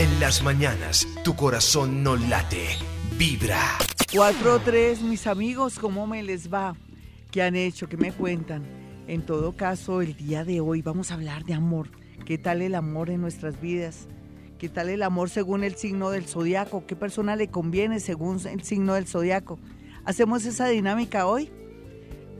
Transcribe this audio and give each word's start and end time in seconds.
En 0.00 0.18
las 0.18 0.42
mañanas, 0.42 1.06
tu 1.22 1.36
corazón 1.36 2.02
no 2.02 2.16
late, 2.16 2.68
vibra. 3.18 3.60
4-3, 4.10 5.02
mis 5.02 5.26
amigos, 5.26 5.78
¿cómo 5.78 6.06
me 6.06 6.22
les 6.22 6.50
va? 6.50 6.74
¿Qué 7.30 7.42
han 7.42 7.54
hecho? 7.54 7.86
¿Qué 7.86 7.98
me 7.98 8.10
cuentan? 8.10 8.64
En 9.08 9.26
todo 9.26 9.54
caso, 9.54 10.00
el 10.00 10.16
día 10.16 10.42
de 10.42 10.62
hoy 10.62 10.80
vamos 10.80 11.10
a 11.10 11.14
hablar 11.16 11.44
de 11.44 11.52
amor. 11.52 11.90
¿Qué 12.24 12.38
tal 12.38 12.62
el 12.62 12.76
amor 12.76 13.10
en 13.10 13.20
nuestras 13.20 13.60
vidas? 13.60 14.08
¿Qué 14.58 14.70
tal 14.70 14.88
el 14.88 15.02
amor 15.02 15.28
según 15.28 15.64
el 15.64 15.74
signo 15.74 16.08
del 16.08 16.24
zodiaco? 16.24 16.86
¿Qué 16.86 16.96
persona 16.96 17.36
le 17.36 17.48
conviene 17.48 18.00
según 18.00 18.40
el 18.48 18.62
signo 18.62 18.94
del 18.94 19.06
zodiaco? 19.06 19.58
¿Hacemos 20.06 20.46
esa 20.46 20.66
dinámica 20.68 21.26
hoy? 21.26 21.52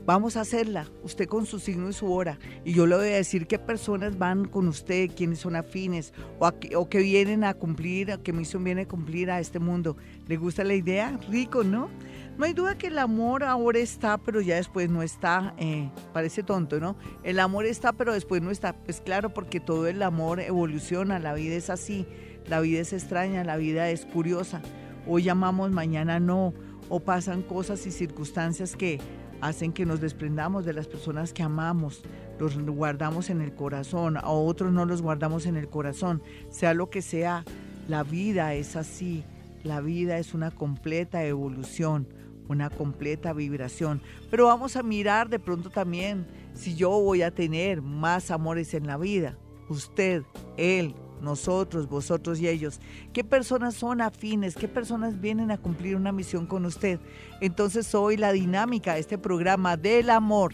Vamos 0.03 0.35
a 0.35 0.41
hacerla, 0.41 0.87
usted 1.03 1.27
con 1.27 1.45
su 1.45 1.59
signo 1.59 1.87
y 1.87 1.93
su 1.93 2.11
hora. 2.11 2.39
Y 2.65 2.73
yo 2.73 2.87
le 2.87 2.95
voy 2.95 3.07
a 3.09 3.15
decir 3.15 3.45
qué 3.45 3.59
personas 3.59 4.17
van 4.17 4.45
con 4.45 4.67
usted, 4.67 5.11
quiénes 5.15 5.39
son 5.39 5.55
afines 5.55 6.11
o, 6.39 6.49
o 6.75 6.89
que 6.89 6.99
vienen 6.99 7.43
a 7.43 7.53
cumplir, 7.53 8.17
qué 8.23 8.33
misión 8.33 8.63
viene 8.63 8.81
a 8.81 8.87
cumplir 8.87 9.29
a 9.29 9.39
este 9.39 9.59
mundo. 9.59 9.97
¿Le 10.27 10.37
gusta 10.37 10.63
la 10.63 10.73
idea? 10.73 11.19
Rico, 11.29 11.63
¿no? 11.63 11.89
No 12.37 12.45
hay 12.45 12.53
duda 12.53 12.75
que 12.77 12.87
el 12.87 12.97
amor 12.97 13.43
ahora 13.43 13.77
está, 13.77 14.17
pero 14.17 14.41
ya 14.41 14.55
después 14.55 14.89
no 14.89 15.03
está. 15.03 15.53
Eh, 15.57 15.91
parece 16.13 16.41
tonto, 16.41 16.79
¿no? 16.79 16.95
El 17.23 17.39
amor 17.39 17.67
está, 17.67 17.93
pero 17.93 18.13
después 18.13 18.41
no 18.41 18.49
está. 18.49 18.73
Pues 18.73 19.01
claro, 19.01 19.33
porque 19.35 19.59
todo 19.59 19.85
el 19.85 20.01
amor 20.01 20.39
evoluciona, 20.39 21.19
la 21.19 21.35
vida 21.35 21.55
es 21.55 21.69
así, 21.69 22.07
la 22.47 22.59
vida 22.59 22.79
es 22.79 22.93
extraña, 22.93 23.43
la 23.43 23.57
vida 23.57 23.91
es 23.91 24.07
curiosa. 24.07 24.63
Hoy 25.07 25.29
amamos, 25.29 25.69
mañana 25.69 26.19
no. 26.19 26.55
O 26.89 26.99
pasan 26.99 27.41
cosas 27.41 27.85
y 27.85 27.91
circunstancias 27.91 28.75
que 28.75 28.99
hacen 29.41 29.73
que 29.73 29.85
nos 29.85 29.99
desprendamos 29.99 30.65
de 30.65 30.73
las 30.73 30.87
personas 30.87 31.33
que 31.33 31.43
amamos, 31.43 32.03
los 32.39 32.57
guardamos 32.57 33.29
en 33.29 33.41
el 33.41 33.53
corazón, 33.53 34.17
a 34.17 34.29
otros 34.29 34.71
no 34.71 34.85
los 34.85 35.01
guardamos 35.01 35.45
en 35.45 35.57
el 35.57 35.67
corazón, 35.67 36.21
sea 36.49 36.73
lo 36.73 36.89
que 36.89 37.01
sea, 37.01 37.43
la 37.87 38.03
vida 38.03 38.53
es 38.53 38.75
así, 38.75 39.23
la 39.63 39.81
vida 39.81 40.17
es 40.17 40.33
una 40.33 40.51
completa 40.51 41.23
evolución, 41.25 42.07
una 42.47 42.69
completa 42.69 43.33
vibración, 43.33 44.01
pero 44.29 44.45
vamos 44.45 44.75
a 44.75 44.83
mirar 44.83 45.29
de 45.29 45.39
pronto 45.39 45.69
también 45.69 46.27
si 46.53 46.75
yo 46.75 46.89
voy 46.89 47.21
a 47.21 47.31
tener 47.31 47.81
más 47.81 48.31
amores 48.31 48.73
en 48.73 48.87
la 48.87 48.97
vida, 48.97 49.37
usted, 49.69 50.23
él, 50.57 50.93
nosotros, 51.21 51.87
vosotros 51.87 52.39
y 52.39 52.47
ellos. 52.47 52.79
¿Qué 53.13 53.23
personas 53.23 53.75
son 53.75 54.01
afines? 54.01 54.55
¿Qué 54.55 54.67
personas 54.67 55.21
vienen 55.21 55.51
a 55.51 55.57
cumplir 55.57 55.95
una 55.95 56.11
misión 56.11 56.45
con 56.45 56.65
usted? 56.65 56.99
Entonces 57.39 57.93
hoy 57.95 58.17
la 58.17 58.31
dinámica 58.31 58.95
de 58.95 58.99
este 58.99 59.17
programa 59.17 59.77
del 59.77 60.09
amor 60.09 60.53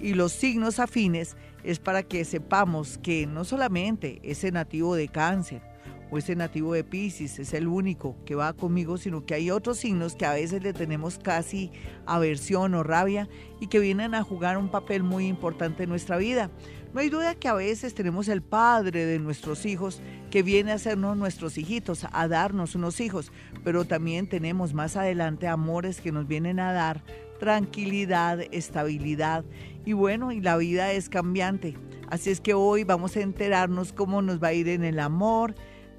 y 0.00 0.14
los 0.14 0.32
signos 0.32 0.78
afines 0.78 1.36
es 1.62 1.78
para 1.78 2.02
que 2.02 2.24
sepamos 2.24 2.98
que 2.98 3.26
no 3.26 3.44
solamente 3.44 4.20
ese 4.22 4.52
nativo 4.52 4.94
de 4.94 5.08
cáncer 5.08 5.62
o 6.10 6.18
ese 6.18 6.36
nativo 6.36 6.74
de 6.74 6.84
Pisces 6.84 7.38
es 7.38 7.54
el 7.54 7.66
único 7.66 8.16
que 8.24 8.34
va 8.34 8.52
conmigo, 8.52 8.98
sino 8.98 9.24
que 9.24 9.34
hay 9.34 9.50
otros 9.50 9.78
signos 9.78 10.14
que 10.14 10.26
a 10.26 10.34
veces 10.34 10.62
le 10.62 10.72
tenemos 10.72 11.18
casi 11.18 11.70
aversión 12.06 12.74
o 12.74 12.82
rabia 12.82 13.28
y 13.60 13.68
que 13.68 13.78
vienen 13.78 14.14
a 14.14 14.22
jugar 14.22 14.58
un 14.58 14.70
papel 14.70 15.02
muy 15.02 15.26
importante 15.26 15.84
en 15.84 15.88
nuestra 15.88 16.16
vida. 16.16 16.50
No 16.94 17.00
hay 17.00 17.10
duda 17.10 17.34
que 17.34 17.48
a 17.48 17.54
veces 17.54 17.92
tenemos 17.92 18.28
el 18.28 18.40
padre 18.40 19.04
de 19.04 19.18
nuestros 19.18 19.66
hijos 19.66 20.00
que 20.30 20.44
viene 20.44 20.70
a 20.70 20.76
hacernos 20.76 21.16
nuestros 21.16 21.58
hijitos, 21.58 22.06
a 22.12 22.28
darnos 22.28 22.76
unos 22.76 23.00
hijos, 23.00 23.32
pero 23.64 23.84
también 23.84 24.28
tenemos 24.28 24.74
más 24.74 24.94
adelante 24.94 25.48
amores 25.48 26.00
que 26.00 26.12
nos 26.12 26.28
vienen 26.28 26.60
a 26.60 26.72
dar 26.72 27.02
tranquilidad, 27.40 28.42
estabilidad 28.52 29.44
y 29.84 29.92
bueno, 29.92 30.30
y 30.30 30.40
la 30.40 30.56
vida 30.56 30.92
es 30.92 31.08
cambiante. 31.08 31.76
Así 32.10 32.30
es 32.30 32.40
que 32.40 32.54
hoy 32.54 32.84
vamos 32.84 33.16
a 33.16 33.22
enterarnos 33.22 33.92
cómo 33.92 34.22
nos 34.22 34.40
va 34.40 34.48
a 34.48 34.52
ir 34.52 34.68
en 34.68 34.84
el 34.84 35.00
amor, 35.00 35.56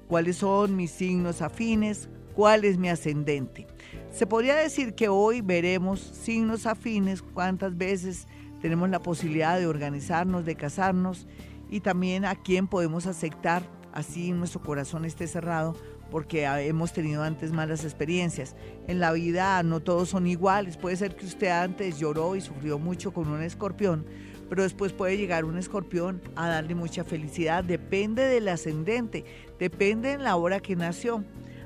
cuáles 0.08 0.38
son 0.38 0.76
mis 0.76 0.92
signos 0.92 1.42
afines, 1.42 2.08
cuál 2.34 2.64
es 2.64 2.78
mi 2.78 2.88
ascendente. 2.88 3.66
Se 4.10 4.26
podría 4.26 4.56
decir 4.56 4.94
que 4.94 5.10
hoy 5.10 5.42
veremos 5.42 6.00
signos 6.00 6.64
afines, 6.64 7.20
cuántas 7.20 7.76
veces 7.76 8.26
tenemos 8.66 8.90
la 8.90 9.00
posibilidad 9.00 9.60
de 9.60 9.68
organizarnos, 9.68 10.44
de 10.44 10.56
casarnos 10.56 11.28
y 11.70 11.82
también 11.82 12.24
a 12.24 12.34
quién 12.34 12.66
podemos 12.66 13.06
aceptar, 13.06 13.62
así 13.92 14.32
nuestro 14.32 14.60
corazón 14.60 15.04
esté 15.04 15.28
cerrado, 15.28 15.76
porque 16.10 16.46
hemos 16.46 16.92
tenido 16.92 17.22
antes 17.22 17.52
malas 17.52 17.84
experiencias. 17.84 18.56
En 18.88 18.98
la 18.98 19.12
vida 19.12 19.62
no 19.62 19.78
todos 19.78 20.08
son 20.08 20.26
iguales. 20.26 20.76
Puede 20.78 20.96
ser 20.96 21.14
que 21.14 21.26
usted 21.26 21.46
antes 21.46 22.00
lloró 22.00 22.34
y 22.34 22.40
sufrió 22.40 22.80
mucho 22.80 23.12
con 23.12 23.28
un 23.28 23.40
escorpión, 23.40 24.04
pero 24.48 24.64
después 24.64 24.92
puede 24.92 25.16
llegar 25.16 25.44
un 25.44 25.58
escorpión 25.58 26.20
a 26.34 26.48
darle 26.48 26.74
mucha 26.74 27.04
felicidad. 27.04 27.62
Depende 27.62 28.24
del 28.24 28.48
ascendente, 28.48 29.24
depende 29.60 30.10
en 30.10 30.24
la 30.24 30.34
hora 30.34 30.58
que 30.58 30.74
nació. 30.74 31.22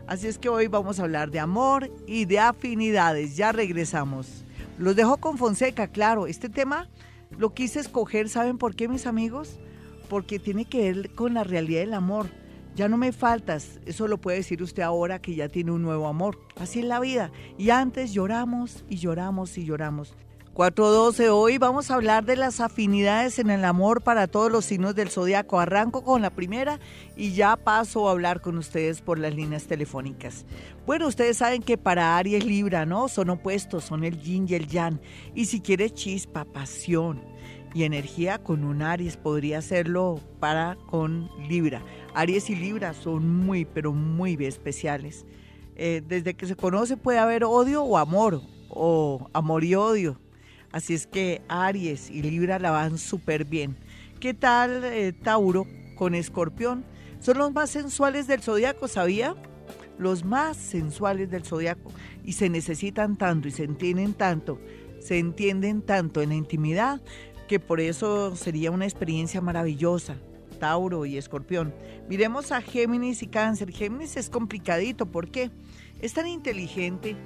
Así 0.07 0.27
es 0.27 0.37
que 0.37 0.51
hoy 0.51 0.67
vamos 0.67 1.01
a 1.01 1.05
hablar 1.05 1.31
de 1.31 1.41
amor 1.41 1.91
y 2.07 2.27
de 2.27 2.41
afinidades. 2.41 3.39
Ya 3.39 3.53
regresamos. 3.53 4.45
Los 4.81 4.97
dejo 4.97 5.19
con 5.19 5.37
Fonseca, 5.37 5.89
claro. 5.89 6.27
Este 6.27 6.49
tema 6.49 6.89
lo 7.37 7.53
quise 7.53 7.81
escoger, 7.81 8.31
¿saben 8.31 8.57
por 8.57 8.75
qué, 8.75 8.89
mis 8.89 9.07
amigos? 9.07 9.59
Porque 10.09 10.39
tiene 10.39 10.65
que 10.65 10.91
ver 10.91 11.11
con 11.11 11.35
la 11.35 11.45
realidad 11.45 11.81
del 11.81 11.93
amor. 11.93 12.31
Ya 12.77 12.89
no 12.89 12.97
me 12.97 13.13
faltas, 13.13 13.79
eso 13.85 14.09
lo 14.09 14.17
puede 14.17 14.39
decir 14.39 14.63
usted 14.63 14.83
ahora 14.83 15.21
que 15.21 15.35
ya 15.35 15.51
tiene 15.51 15.73
un 15.73 15.83
nuevo 15.83 16.09
amor. 16.09 16.39
Así 16.57 16.79
es 16.79 16.87
la 16.87 16.99
vida. 16.99 17.31
Y 17.59 17.69
antes 17.69 18.15
lloramos 18.15 18.83
y 18.89 18.97
lloramos 18.97 19.59
y 19.59 19.67
lloramos. 19.67 20.15
412, 20.55 21.31
hoy 21.31 21.59
vamos 21.59 21.91
a 21.91 21.95
hablar 21.95 22.25
de 22.25 22.35
las 22.35 22.59
afinidades 22.59 23.39
en 23.39 23.51
el 23.51 23.65
amor 23.65 24.03
para 24.03 24.27
todos 24.27 24.51
los 24.51 24.65
signos 24.65 24.97
del 24.97 25.09
zodiaco. 25.09 25.61
Arranco 25.61 26.03
con 26.03 26.23
la 26.23 26.31
primera 26.31 26.81
y 27.17 27.33
ya 27.33 27.55
paso 27.55 28.09
a 28.09 28.11
hablar 28.11 28.41
con 28.41 28.59
ustedes 28.59 29.01
por 29.01 29.21
las 29.21 29.33
líneas 29.33 29.67
telefónicas. 29.67 30.45
Bueno, 30.87 31.07
ustedes 31.07 31.37
saben 31.37 31.63
que 31.63 31.79
para 31.79 32.17
Aries 32.17 32.45
Libra, 32.45 32.85
¿no? 32.85 33.07
Son 33.07 33.31
opuestos, 33.31 33.85
son 33.85 34.03
el 34.03 34.21
yin 34.21 34.47
y 34.49 34.55
el 34.55 34.67
yang. 34.67 35.01
Y 35.37 35.47
si 35.47 35.61
quiere 35.61 35.89
chispa, 35.89 36.45
pasión 36.45 37.23
y 37.73 37.85
energía 37.85 38.43
con 38.43 38.65
un 38.65 38.83
Aries, 38.83 39.17
podría 39.17 39.59
hacerlo 39.59 40.21
para 40.41 40.77
con 40.91 41.31
Libra. 41.49 41.81
Aries 42.13 42.51
y 42.51 42.57
Libra 42.57 42.93
son 42.93 43.47
muy, 43.47 43.65
pero 43.65 43.93
muy 43.93 44.37
especiales. 44.45 45.25
Eh, 45.77 46.03
desde 46.05 46.35
que 46.35 46.47
se 46.47 46.57
conoce 46.57 46.97
puede 46.97 47.21
haber 47.21 47.45
odio 47.45 47.85
o 47.85 47.97
amor, 47.97 48.43
o 48.69 49.31
amor 49.33 49.63
y 49.63 49.77
odio 49.77 50.19
Así 50.73 50.95
es 50.95 51.07
que 51.07 51.43
Aries 51.49 52.11
y 52.11 52.23
Libra 52.23 52.59
la 52.59 52.71
van 52.71 52.99
súper 52.99 53.45
bien. 53.45 53.77
¿Qué 54.21 54.35
tal 54.35 54.85
eh, 54.85 55.13
Tauro 55.13 55.67
con 55.97 56.15
Escorpión? 56.15 56.85
Son 57.21 57.39
los 57.39 57.53
más 57.53 57.71
sensuales 57.71 58.27
del 58.27 58.41
zodiaco, 58.41 58.87
¿sabía? 58.87 59.35
Los 59.99 60.25
más 60.25 60.57
sensuales 60.57 61.31
del 61.31 61.45
zodiaco. 61.45 61.91
Y 62.25 62.33
se 62.33 62.49
necesitan 62.49 63.17
tanto 63.17 63.49
y 63.49 63.51
se 63.51 63.65
entienden 63.65 64.15
tanto, 64.15 64.61
se 65.01 65.19
entienden 65.19 65.83
tanto 65.83 66.23
en 66.23 66.31
la 66.31 66.35
intimidad, 66.37 67.01
que 67.49 67.59
por 67.59 67.81
eso 67.81 68.37
sería 68.37 68.71
una 68.71 68.85
experiencia 68.85 69.41
maravillosa. 69.41 70.17
Tauro 70.61 71.07
y 71.07 71.17
Escorpión. 71.17 71.75
Miremos 72.09 72.53
a 72.53 72.61
Géminis 72.61 73.23
y 73.23 73.27
Cáncer. 73.27 73.73
Géminis 73.73 74.17
es 74.17 74.31
complicadito, 74.31 75.07
¿por 75.07 75.31
qué? 75.31 75.51
Es 76.01 76.13
tan 76.13 76.29
inteligente, 76.29 77.17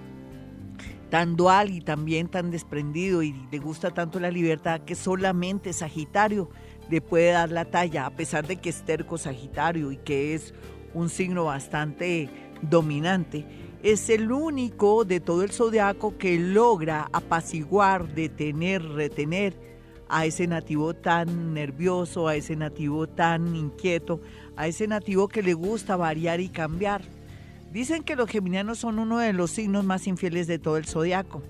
tan 1.15 1.37
dual 1.37 1.71
y 1.71 1.81
también 1.81 2.27
tan 2.27 2.51
desprendido 2.51 3.23
y 3.23 3.37
le 3.53 3.61
gusta 3.61 3.93
tanto 3.93 4.19
la 4.19 4.33
libertad 4.33 4.81
que 4.81 4.97
solamente 4.97 5.73
Sagitario 5.73 6.51
le 6.91 7.01
puede 7.01 7.31
dar 7.31 7.53
la 7.53 7.67
talla, 7.67 8.07
a 8.07 8.11
pesar 8.11 8.49
de 8.49 8.57
que 8.57 8.71
es 8.71 8.83
terco 8.83 9.17
Sagitario 9.17 9.93
y 9.93 9.97
que 9.97 10.35
es 10.35 10.55
un 10.93 11.09
signo 11.09 11.45
bastante 11.45 12.29
dominante, 12.63 13.47
es 13.85 14.11
el 14.11 14.33
único 14.33 15.05
de 15.05 15.21
todo 15.21 15.45
el 15.45 15.53
zodiaco 15.53 16.19
que 16.19 16.37
logra 16.37 17.09
apaciguar, 17.13 18.13
detener, 18.13 18.83
retener 18.83 19.55
a 20.09 20.27
ese 20.27 20.49
nativo 20.49 20.95
tan 20.95 21.55
nervioso, 21.55 22.27
a 22.27 22.35
ese 22.35 22.57
nativo 22.57 23.07
tan 23.07 23.55
inquieto, 23.55 24.21
a 24.57 24.67
ese 24.67 24.89
nativo 24.89 25.29
que 25.29 25.45
le 25.45 25.55
gusta 25.55 25.95
variar 25.95 26.41
y 26.41 26.49
cambiar. 26.49 27.03
Dicen 27.75 28.05
que 28.05 28.15
los 28.15 28.31
geminianos 28.31 28.79
son 28.79 29.01
uno 29.01 29.19
de 29.19 29.33
los 29.33 29.51
signos 29.51 29.85
más 29.85 30.07
infieles 30.07 30.47
de 30.47 30.61
todo 30.61 30.77
el 30.77 30.87
zodiaco. 30.87 31.43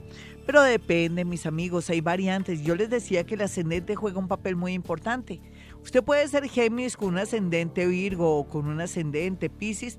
Pero 0.47 0.62
depende, 0.62 1.26
mis 1.26 1.44
amigos, 1.44 1.91
hay 1.91 2.00
variantes. 2.00 2.62
Yo 2.62 2.75
les 2.76 2.88
decía 2.88 3.25
que 3.25 3.35
el 3.35 3.43
ascendente 3.43 3.94
juega 3.94 4.21
un 4.21 4.26
papel 4.26 4.56
muy 4.56 4.73
importante. 4.73 5.43
Usted 5.82 6.03
puede 6.03 6.26
ser 6.29 6.49
Géminis 6.49 6.97
con 6.97 7.09
un 7.09 7.19
ascendente 7.19 7.87
Virgo 7.87 8.38
o 8.38 8.49
con 8.49 8.69
un 8.69 8.81
ascendente 8.81 9.50
Pisces 9.50 9.99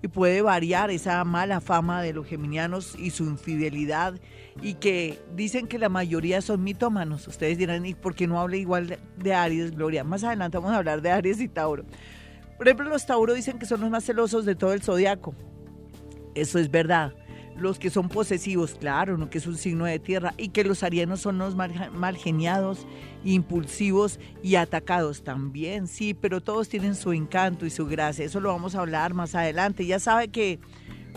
y 0.00 0.08
puede 0.08 0.40
variar 0.40 0.90
esa 0.90 1.22
mala 1.24 1.60
fama 1.60 2.00
de 2.00 2.14
los 2.14 2.26
geminianos 2.26 2.94
y 2.98 3.10
su 3.10 3.24
infidelidad 3.24 4.18
y 4.62 4.74
que 4.74 5.18
dicen 5.34 5.66
que 5.66 5.78
la 5.78 5.90
mayoría 5.90 6.40
son 6.40 6.64
mitómanos. 6.64 7.28
Ustedes 7.28 7.58
dirán, 7.58 7.84
¿y 7.84 7.92
por 7.92 8.14
qué 8.14 8.26
no 8.26 8.40
habla 8.40 8.56
igual 8.56 8.98
de 9.18 9.34
Aries, 9.34 9.72
Gloria? 9.72 10.04
Más 10.04 10.24
adelante 10.24 10.56
vamos 10.56 10.72
a 10.72 10.78
hablar 10.78 11.02
de 11.02 11.10
Aries 11.10 11.38
y 11.38 11.48
Tauro. 11.48 11.84
Por 12.56 12.66
ejemplo, 12.66 12.88
los 12.88 13.04
Tauro 13.04 13.34
dicen 13.34 13.58
que 13.58 13.66
son 13.66 13.82
los 13.82 13.90
más 13.90 14.04
celosos 14.04 14.46
de 14.46 14.54
todo 14.54 14.72
el 14.72 14.80
zodiaco. 14.80 15.34
Eso 16.36 16.58
es 16.58 16.70
verdad. 16.70 17.12
los 17.58 17.78
que 17.78 17.88
son 17.88 18.10
posesivos, 18.10 18.74
claro, 18.74 19.16
¿no? 19.16 19.30
que 19.30 19.38
es 19.38 19.46
un 19.46 19.56
signo 19.56 19.86
de 19.86 19.98
tierra, 19.98 20.34
y 20.36 20.48
que 20.48 20.62
los 20.62 20.82
arianos 20.82 21.20
son 21.20 21.38
los 21.38 21.56
mal, 21.56 21.90
mal, 21.94 22.14
geniados, 22.18 22.86
impulsivos 23.24 24.20
y 24.42 24.56
atacados 24.56 25.24
también, 25.24 25.86
sí, 25.86 26.12
pero 26.12 26.42
todos 26.42 26.68
tienen 26.68 26.94
su 26.94 27.14
encanto 27.14 27.64
y 27.64 27.70
su 27.70 27.86
gracia, 27.86 28.26
eso 28.26 28.40
lo 28.40 28.50
vamos 28.50 28.74
a 28.74 28.80
hablar 28.80 29.14
más 29.14 29.34
adelante. 29.34 29.86
Ya 29.86 29.98
sabe 29.98 30.28
que 30.28 30.60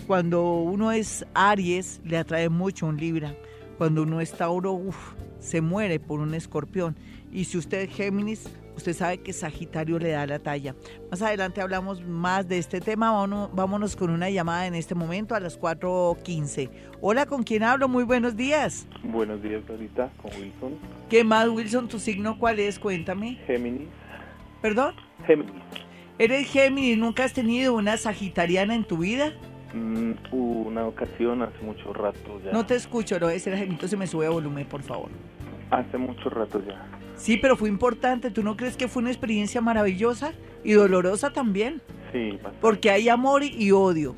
cuando 0.07 0.53
uno 0.61 0.93
es 0.93 1.25
Aries, 1.33 1.99
le 2.05 2.17
atrae 2.17 2.47
mucho 2.47 2.85
un 2.85 2.95
Libra, 2.95 3.35
cuando 3.79 4.03
uno 4.03 4.21
es 4.21 4.33
Tauro, 4.33 4.73
uf, 4.73 5.13
se 5.39 5.61
muere 5.61 5.99
por 5.99 6.19
un 6.19 6.35
escorpión, 6.35 6.95
y 7.31 7.45
si 7.45 7.57
usted 7.57 7.79
es 7.79 7.89
Géminis, 7.89 8.47
Usted 8.79 8.93
sabe 8.93 9.17
que 9.17 9.33
Sagitario 9.33 9.99
le 9.99 10.11
da 10.11 10.25
la 10.25 10.39
talla. 10.39 10.73
Más 11.11 11.21
adelante 11.21 11.59
hablamos 11.59 12.01
más 12.01 12.47
de 12.47 12.59
este 12.59 12.79
tema. 12.79 13.11
Vámonos, 13.51 13.97
con 13.97 14.09
una 14.09 14.29
llamada 14.29 14.67
en 14.67 14.73
este 14.73 14.95
momento 14.95 15.35
a 15.35 15.41
las 15.41 15.59
4.15. 15.59 16.69
Hola, 17.01 17.25
¿con 17.25 17.43
quién 17.43 17.63
hablo? 17.63 17.89
Muy 17.89 18.05
buenos 18.05 18.37
días. 18.37 18.87
Buenos 19.03 19.43
días, 19.43 19.63
Clarita, 19.65 20.09
con 20.21 20.31
Wilson. 20.31 20.77
¿Qué 21.09 21.25
más, 21.25 21.49
Wilson? 21.49 21.89
¿Tu 21.89 21.99
signo 21.99 22.39
cuál 22.39 22.57
es? 22.61 22.79
Cuéntame. 22.79 23.37
Géminis. 23.45 23.89
¿Perdón? 24.61 24.95
Géminis. 25.27 25.61
¿Eres 26.17 26.47
Géminis? 26.47 26.97
¿Nunca 26.97 27.25
has 27.25 27.33
tenido 27.33 27.73
una 27.73 27.97
Sagitariana 27.97 28.75
en 28.75 28.85
tu 28.85 28.99
vida? 28.99 29.33
Mm, 29.73 30.13
una 30.31 30.85
ocasión 30.85 31.41
hace 31.41 31.61
mucho 31.61 31.93
rato 31.93 32.41
ya. 32.43 32.51
No 32.51 32.65
te 32.65 32.75
escucho, 32.75 33.19
no, 33.19 33.29
ese 33.29 33.55
Géminis, 33.55 33.89
se 33.89 33.97
me 33.97 34.07
sube 34.07 34.25
a 34.25 34.29
volumen, 34.29 34.65
por 34.65 34.81
favor. 34.81 35.09
Hace 35.71 35.97
mucho 35.97 36.29
rato 36.29 36.61
ya. 36.65 36.85
Sí, 37.15 37.37
pero 37.37 37.55
fue 37.55 37.69
importante. 37.69 38.31
¿Tú 38.31 38.43
no 38.43 38.55
crees 38.55 38.77
que 38.77 38.87
fue 38.87 39.01
una 39.01 39.11
experiencia 39.11 39.61
maravillosa 39.61 40.33
y 40.63 40.73
dolorosa 40.73 41.31
también? 41.31 41.81
Sí. 42.11 42.31
Bastante. 42.31 42.57
Porque 42.61 42.89
hay 42.89 43.09
amor 43.09 43.43
y 43.43 43.71
odio. 43.71 44.15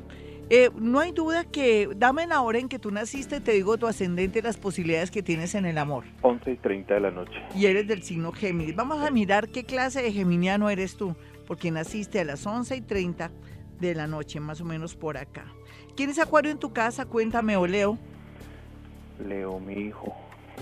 Eh, 0.54 0.70
no 0.78 1.00
hay 1.00 1.12
duda 1.12 1.44
que, 1.44 1.88
dame 1.96 2.26
la 2.26 2.42
hora 2.42 2.58
en 2.58 2.68
que 2.68 2.78
tú 2.78 2.90
naciste, 2.90 3.40
te 3.40 3.52
digo 3.52 3.78
tu 3.78 3.86
ascendente 3.86 4.40
y 4.40 4.42
las 4.42 4.58
posibilidades 4.58 5.10
que 5.10 5.22
tienes 5.22 5.54
en 5.54 5.64
el 5.64 5.78
amor. 5.78 6.04
11 6.20 6.50
y 6.50 6.56
30 6.56 6.92
de 6.92 7.00
la 7.00 7.10
noche. 7.10 7.32
Y 7.56 7.66
eres 7.66 7.86
del 7.86 8.02
signo 8.02 8.32
Géminis. 8.32 8.76
Vamos 8.76 9.00
a 9.00 9.10
mirar 9.10 9.48
qué 9.48 9.64
clase 9.64 10.02
de 10.02 10.12
geminiano 10.12 10.68
eres 10.68 10.96
tú, 10.96 11.16
porque 11.46 11.70
naciste 11.70 12.20
a 12.20 12.24
las 12.24 12.46
11 12.46 12.76
y 12.76 12.80
30 12.82 13.30
de 13.88 13.94
la 13.94 14.06
noche, 14.06 14.40
más 14.40 14.60
o 14.60 14.64
menos 14.64 14.94
por 14.94 15.16
acá. 15.16 15.44
¿Quién 15.96 16.10
es 16.10 16.18
Acuario 16.18 16.50
en 16.50 16.58
tu 16.58 16.72
casa? 16.72 17.04
Cuéntame, 17.04 17.56
o 17.56 17.66
Leo. 17.66 17.98
Leo, 19.26 19.60
mi 19.60 19.74
hijo. 19.74 20.14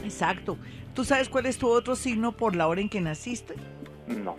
Exacto. 0.05 0.57
¿Tú 0.95 1.05
sabes 1.05 1.29
cuál 1.29 1.47
es 1.47 1.59
tu 1.59 1.69
otro 1.69 1.95
signo 1.95 2.37
por 2.37 2.57
la 2.57 2.67
hora 2.67 2.81
en 2.81 2.89
que 2.89 3.01
naciste? 3.01 3.55
No. 4.09 4.37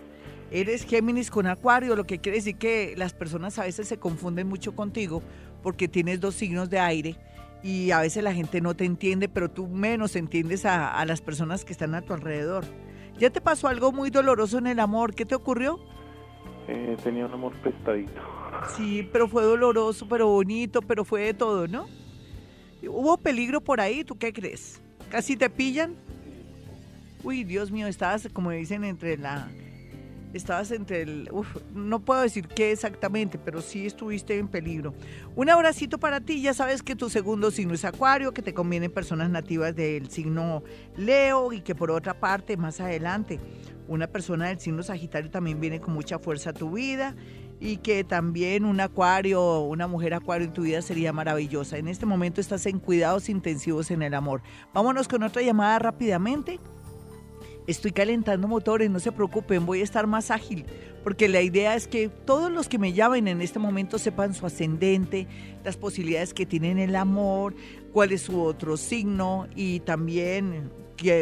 Eres 0.50 0.84
Géminis 0.84 1.30
con 1.30 1.46
Acuario, 1.46 1.96
lo 1.96 2.04
que 2.04 2.18
quiere 2.18 2.36
decir 2.36 2.56
que 2.56 2.94
las 2.96 3.14
personas 3.14 3.58
a 3.58 3.64
veces 3.64 3.88
se 3.88 3.98
confunden 3.98 4.48
mucho 4.48 4.76
contigo 4.76 5.22
porque 5.62 5.88
tienes 5.88 6.20
dos 6.20 6.34
signos 6.34 6.68
de 6.68 6.78
aire 6.78 7.16
y 7.62 7.90
a 7.92 8.00
veces 8.00 8.22
la 8.22 8.34
gente 8.34 8.60
no 8.60 8.74
te 8.74 8.84
entiende, 8.84 9.28
pero 9.28 9.50
tú 9.50 9.66
menos 9.68 10.16
entiendes 10.16 10.66
a, 10.66 11.02
las 11.06 11.22
personas 11.22 11.64
que 11.64 11.72
están 11.72 11.94
a 11.94 12.02
tu 12.02 12.12
alrededor. 12.12 12.64
¿Ya 13.18 13.30
te 13.30 13.40
pasó 13.40 13.68
algo 13.68 13.92
muy 13.92 14.10
doloroso 14.10 14.58
en 14.58 14.66
el 14.66 14.80
amor? 14.80 15.14
¿Qué 15.14 15.24
te 15.24 15.34
ocurrió? 15.34 15.78
Eh, 16.68 16.96
tenía 17.02 17.24
un 17.24 17.32
amor 17.32 17.52
prestadito. 17.62 18.20
Sí, 18.76 19.08
pero 19.12 19.28
fue 19.28 19.42
doloroso, 19.42 20.08
pero 20.08 20.28
bonito, 20.28 20.82
pero 20.82 21.04
fue 21.04 21.22
de 21.22 21.34
todo, 21.34 21.68
¿no? 21.68 21.86
¿Hubo 22.82 23.16
peligro 23.16 23.60
por 23.60 23.80
ahí? 23.80 24.04
¿Tú 24.04 24.16
qué 24.18 24.32
crees? 24.32 24.80
¿Casi 25.10 25.36
te 25.36 25.50
pillan? 25.50 25.94
Uy, 27.22 27.44
Dios 27.44 27.70
mío, 27.70 27.86
estabas, 27.86 28.28
como 28.32 28.50
dicen, 28.50 28.84
entre 28.84 29.16
la... 29.16 29.48
Estabas 30.32 30.70
entre 30.70 31.02
el... 31.02 31.28
Uf, 31.30 31.46
no 31.74 32.00
puedo 32.00 32.22
decir 32.22 32.48
qué 32.48 32.72
exactamente, 32.72 33.38
pero 33.38 33.60
sí 33.60 33.84
estuviste 33.84 34.38
en 34.38 34.48
peligro. 34.48 34.94
Un 35.36 35.50
abracito 35.50 35.98
para 35.98 36.20
ti, 36.20 36.40
ya 36.40 36.54
sabes 36.54 36.82
que 36.82 36.96
tu 36.96 37.10
segundo 37.10 37.50
signo 37.50 37.74
es 37.74 37.84
Acuario, 37.84 38.32
que 38.32 38.40
te 38.40 38.54
convienen 38.54 38.90
personas 38.90 39.28
nativas 39.28 39.76
del 39.76 40.08
signo 40.10 40.64
Leo 40.96 41.52
y 41.52 41.60
que 41.60 41.74
por 41.74 41.90
otra 41.90 42.18
parte, 42.18 42.56
más 42.56 42.80
adelante, 42.80 43.38
una 43.88 44.06
persona 44.06 44.48
del 44.48 44.58
signo 44.58 44.82
Sagitario 44.82 45.30
también 45.30 45.60
viene 45.60 45.80
con 45.80 45.92
mucha 45.92 46.18
fuerza 46.18 46.50
a 46.50 46.54
tu 46.54 46.72
vida 46.72 47.14
y 47.64 47.76
que 47.76 48.02
también 48.02 48.64
un 48.64 48.80
acuario, 48.80 49.60
una 49.60 49.86
mujer 49.86 50.14
acuario 50.14 50.48
en 50.48 50.52
tu 50.52 50.62
vida 50.62 50.82
sería 50.82 51.12
maravillosa. 51.12 51.78
En 51.78 51.86
este 51.86 52.06
momento 52.06 52.40
estás 52.40 52.66
en 52.66 52.80
cuidados 52.80 53.28
intensivos 53.28 53.92
en 53.92 54.02
el 54.02 54.14
amor. 54.14 54.42
Vámonos 54.74 55.06
con 55.06 55.22
otra 55.22 55.42
llamada 55.42 55.78
rápidamente. 55.78 56.58
Estoy 57.68 57.92
calentando 57.92 58.48
motores, 58.48 58.90
no 58.90 58.98
se 58.98 59.12
preocupen, 59.12 59.64
voy 59.64 59.80
a 59.80 59.84
estar 59.84 60.08
más 60.08 60.32
ágil, 60.32 60.64
porque 61.04 61.28
la 61.28 61.40
idea 61.40 61.76
es 61.76 61.86
que 61.86 62.08
todos 62.08 62.50
los 62.50 62.68
que 62.68 62.80
me 62.80 62.92
llamen 62.92 63.28
en 63.28 63.40
este 63.40 63.60
momento 63.60 64.00
sepan 64.00 64.34
su 64.34 64.44
ascendente, 64.44 65.28
las 65.62 65.76
posibilidades 65.76 66.34
que 66.34 66.44
tienen 66.44 66.80
el 66.80 66.96
amor, 66.96 67.54
cuál 67.92 68.10
es 68.10 68.22
su 68.22 68.42
otro 68.42 68.76
signo 68.76 69.46
y 69.54 69.78
también 69.78 70.72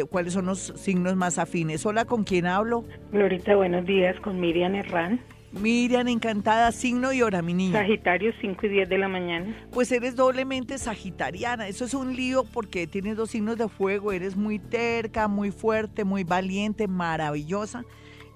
cuáles 0.09 0.33
son 0.33 0.47
los 0.47 0.73
signos 0.75 1.15
más 1.15 1.37
afines. 1.37 1.85
Hola, 1.85 2.05
¿con 2.05 2.23
quién 2.23 2.47
hablo? 2.47 2.83
Glorita, 3.11 3.55
buenos 3.55 3.85
días, 3.85 4.19
con 4.21 4.39
Miriam 4.39 4.73
Herrán. 4.73 5.21
Miriam, 5.51 6.07
encantada, 6.07 6.71
signo 6.71 7.11
y 7.11 7.21
hora, 7.21 7.41
mi 7.41 7.53
niña. 7.53 7.79
Sagitario, 7.79 8.31
5 8.39 8.65
y 8.67 8.69
10 8.69 8.89
de 8.89 8.97
la 8.97 9.07
mañana. 9.09 9.53
Pues 9.71 9.91
eres 9.91 10.15
doblemente 10.15 10.77
sagitariana. 10.77 11.67
Eso 11.67 11.83
es 11.83 11.93
un 11.93 12.15
lío 12.15 12.45
porque 12.45 12.87
tienes 12.87 13.17
dos 13.17 13.31
signos 13.31 13.57
de 13.57 13.67
fuego. 13.67 14.13
Eres 14.13 14.37
muy 14.37 14.59
terca, 14.59 15.27
muy 15.27 15.51
fuerte, 15.51 16.05
muy 16.05 16.23
valiente, 16.23 16.87
maravillosa. 16.87 17.83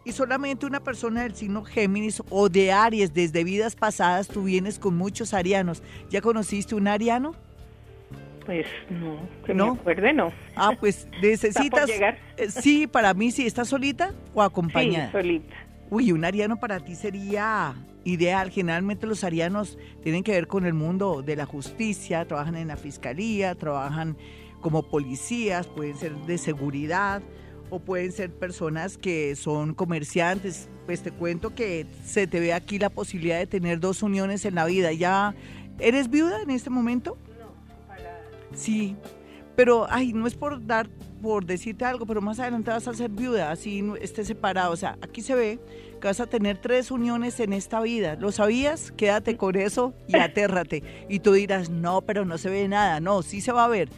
Y 0.03 0.11
solamente 0.11 0.65
una 0.65 0.81
persona 0.81 1.23
del 1.23 1.35
signo 1.35 1.63
Géminis 1.63 2.21
o 2.29 2.49
de 2.49 2.71
Aries, 2.73 3.13
desde 3.13 3.43
vidas 3.45 3.75
pasadas, 3.75 4.27
tú 4.27 4.43
vienes 4.43 4.77
con 4.77 4.95
muchos 4.97 5.33
arianos. 5.33 5.81
¿Ya 6.09 6.19
conociste 6.21 6.75
un 6.75 6.87
ariano? 6.87 7.33
Pues 8.45 8.67
no, 8.91 9.17
que 9.43 9.55
¿No? 9.55 9.73
me 9.73 9.79
acuerde, 9.81 10.13
no. 10.13 10.31
Ah, 10.55 10.73
pues 10.79 11.07
necesitas. 11.21 11.87
llegar? 11.87 12.19
Eh, 12.37 12.51
sí, 12.51 12.85
para 12.85 13.13
mí 13.15 13.31
sí. 13.31 13.47
¿Estás 13.47 13.69
solita 13.69 14.13
o 14.35 14.43
acompañada? 14.43 15.07
Sí, 15.07 15.11
solita. 15.13 15.55
Uy, 15.89 16.11
un 16.11 16.25
ariano 16.25 16.59
para 16.59 16.79
ti 16.79 16.95
sería 16.95 17.75
ideal. 18.03 18.49
Generalmente 18.49 19.05
los 19.05 19.23
arianos 19.23 19.77
tienen 20.01 20.23
que 20.23 20.31
ver 20.31 20.47
con 20.47 20.65
el 20.65 20.73
mundo 20.73 21.21
de 21.21 21.35
la 21.35 21.45
justicia, 21.45 22.25
trabajan 22.25 22.55
en 22.55 22.69
la 22.69 22.75
fiscalía, 22.75 23.55
trabajan 23.55 24.17
como 24.61 24.83
policías, 24.83 25.67
pueden 25.67 25.95
ser 25.95 26.15
de 26.15 26.37
seguridad 26.37 27.21
o 27.69 27.79
pueden 27.79 28.11
ser 28.11 28.33
personas 28.33 28.97
que 28.97 29.35
son 29.35 29.75
comerciantes. 29.75 30.69
Pues 30.87 31.01
te 31.01 31.11
cuento 31.11 31.53
que 31.53 31.85
se 32.03 32.25
te 32.25 32.39
ve 32.39 32.53
aquí 32.53 32.79
la 32.79 32.89
posibilidad 32.89 33.37
de 33.37 33.47
tener 33.47 33.79
dos 33.79 34.01
uniones 34.01 34.45
en 34.45 34.55
la 34.55 34.65
vida. 34.65 34.91
¿Ya 34.91 35.35
eres 35.79 36.09
viuda 36.09 36.41
en 36.41 36.49
este 36.49 36.69
momento? 36.69 37.17
No, 37.39 37.87
para... 37.87 38.23
Sí, 38.55 38.95
pero 39.55 39.87
ay, 39.89 40.13
no 40.13 40.25
es 40.25 40.35
por 40.35 40.65
dar 40.65 40.89
por 41.25 41.43
decirte 41.43 41.83
algo, 41.85 42.05
pero 42.05 42.21
más 42.21 42.39
adelante 42.39 42.69
vas 42.69 42.87
a 42.87 42.93
ser 42.93 43.09
viuda, 43.09 43.49
así 43.49 43.83
estés 43.99 44.27
separado. 44.27 44.71
O 44.71 44.75
sea, 44.75 44.95
aquí 45.01 45.23
se 45.23 45.33
ve 45.33 45.59
que 45.99 46.07
vas 46.07 46.19
a 46.19 46.27
tener 46.27 46.59
tres 46.59 46.91
uniones 46.91 47.39
en 47.39 47.51
esta 47.51 47.81
vida. 47.81 48.15
¿Lo 48.15 48.31
sabías? 48.31 48.91
Quédate 48.91 49.35
con 49.35 49.55
eso 49.55 49.95
y 50.07 50.17
atérrate. 50.19 50.83
Y 51.09 51.21
tú 51.21 51.33
dirás, 51.33 51.71
no, 51.71 52.03
pero 52.03 52.25
no 52.25 52.37
se 52.37 52.51
ve 52.51 52.67
nada. 52.67 52.99
No, 52.99 53.23
sí 53.23 53.41
se 53.41 53.51
va 53.51 53.65
a 53.65 53.67
ver. 53.67 53.89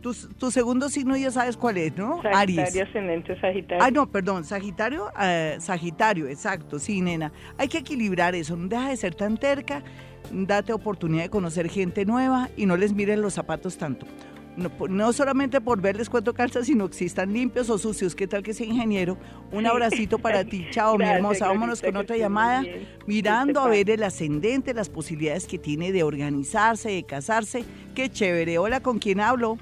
Tu, 0.00 0.12
tu 0.12 0.50
segundo 0.50 0.88
signo 0.88 1.16
ya 1.16 1.30
sabes 1.30 1.56
cuál 1.56 1.78
es, 1.78 1.96
¿no? 1.96 2.20
Sagitario, 2.20 2.62
Aries. 2.62 2.88
ascendente 2.88 3.40
Sagitario. 3.40 3.84
Ah, 3.84 3.92
no, 3.92 4.10
perdón, 4.10 4.44
Sagitario, 4.44 5.12
eh, 5.20 5.58
Sagitario, 5.60 6.26
exacto, 6.26 6.80
sí, 6.80 7.00
nena. 7.00 7.32
Hay 7.58 7.68
que 7.68 7.78
equilibrar 7.78 8.34
eso, 8.34 8.56
no 8.56 8.66
deja 8.66 8.88
de 8.88 8.96
ser 8.96 9.14
tan 9.14 9.36
terca, 9.36 9.84
date 10.32 10.72
oportunidad 10.72 11.22
de 11.22 11.30
conocer 11.30 11.68
gente 11.68 12.04
nueva 12.04 12.50
y 12.56 12.66
no 12.66 12.76
les 12.76 12.92
miren 12.92 13.22
los 13.22 13.34
zapatos 13.34 13.78
tanto 13.78 14.08
no, 14.56 15.12
solamente 15.12 15.60
por 15.60 15.80
verles 15.80 16.10
cuánto 16.10 16.34
calza, 16.34 16.64
sino 16.64 16.88
que 16.88 16.94
si 16.94 17.04
están 17.06 17.32
limpios 17.32 17.70
o 17.70 17.78
sucios, 17.78 18.14
¿qué 18.14 18.26
tal 18.26 18.42
que 18.42 18.52
sea 18.52 18.66
ingeniero? 18.66 19.16
Un 19.50 19.66
abracito 19.66 20.18
para 20.18 20.44
ti. 20.44 20.66
Chao, 20.70 20.98
mi 20.98 21.04
hermosa. 21.04 21.48
Vámonos 21.48 21.80
con 21.80 21.96
otra 21.96 22.16
llamada, 22.16 22.62
mirando 23.06 23.60
a 23.62 23.68
ver 23.68 23.88
el 23.90 24.02
ascendente, 24.02 24.74
las 24.74 24.88
posibilidades 24.88 25.46
que 25.46 25.58
tiene 25.58 25.92
de 25.92 26.02
organizarse, 26.02 26.90
de 26.90 27.02
casarse. 27.04 27.64
Qué 27.94 28.10
chévere. 28.10 28.58
Hola, 28.58 28.80
¿con 28.80 28.98
quién 28.98 29.20
hablo? 29.20 29.56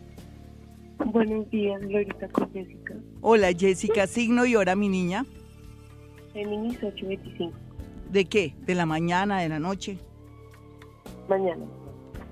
Buenos 1.04 1.48
días, 1.50 1.80
Glorita, 1.82 2.28
con 2.28 2.52
Jessica. 2.52 2.94
Hola, 3.20 3.52
Jessica. 3.52 4.06
Signo 4.06 4.44
y 4.44 4.56
hora, 4.56 4.74
mi 4.74 4.88
niña. 4.88 5.24
Géminis 6.32 6.76
825. 6.82 7.56
¿De 8.10 8.24
qué? 8.24 8.54
¿De 8.66 8.74
la 8.74 8.86
mañana, 8.86 9.40
de 9.40 9.48
la 9.48 9.60
noche? 9.60 9.98
Mañana. 11.28 11.64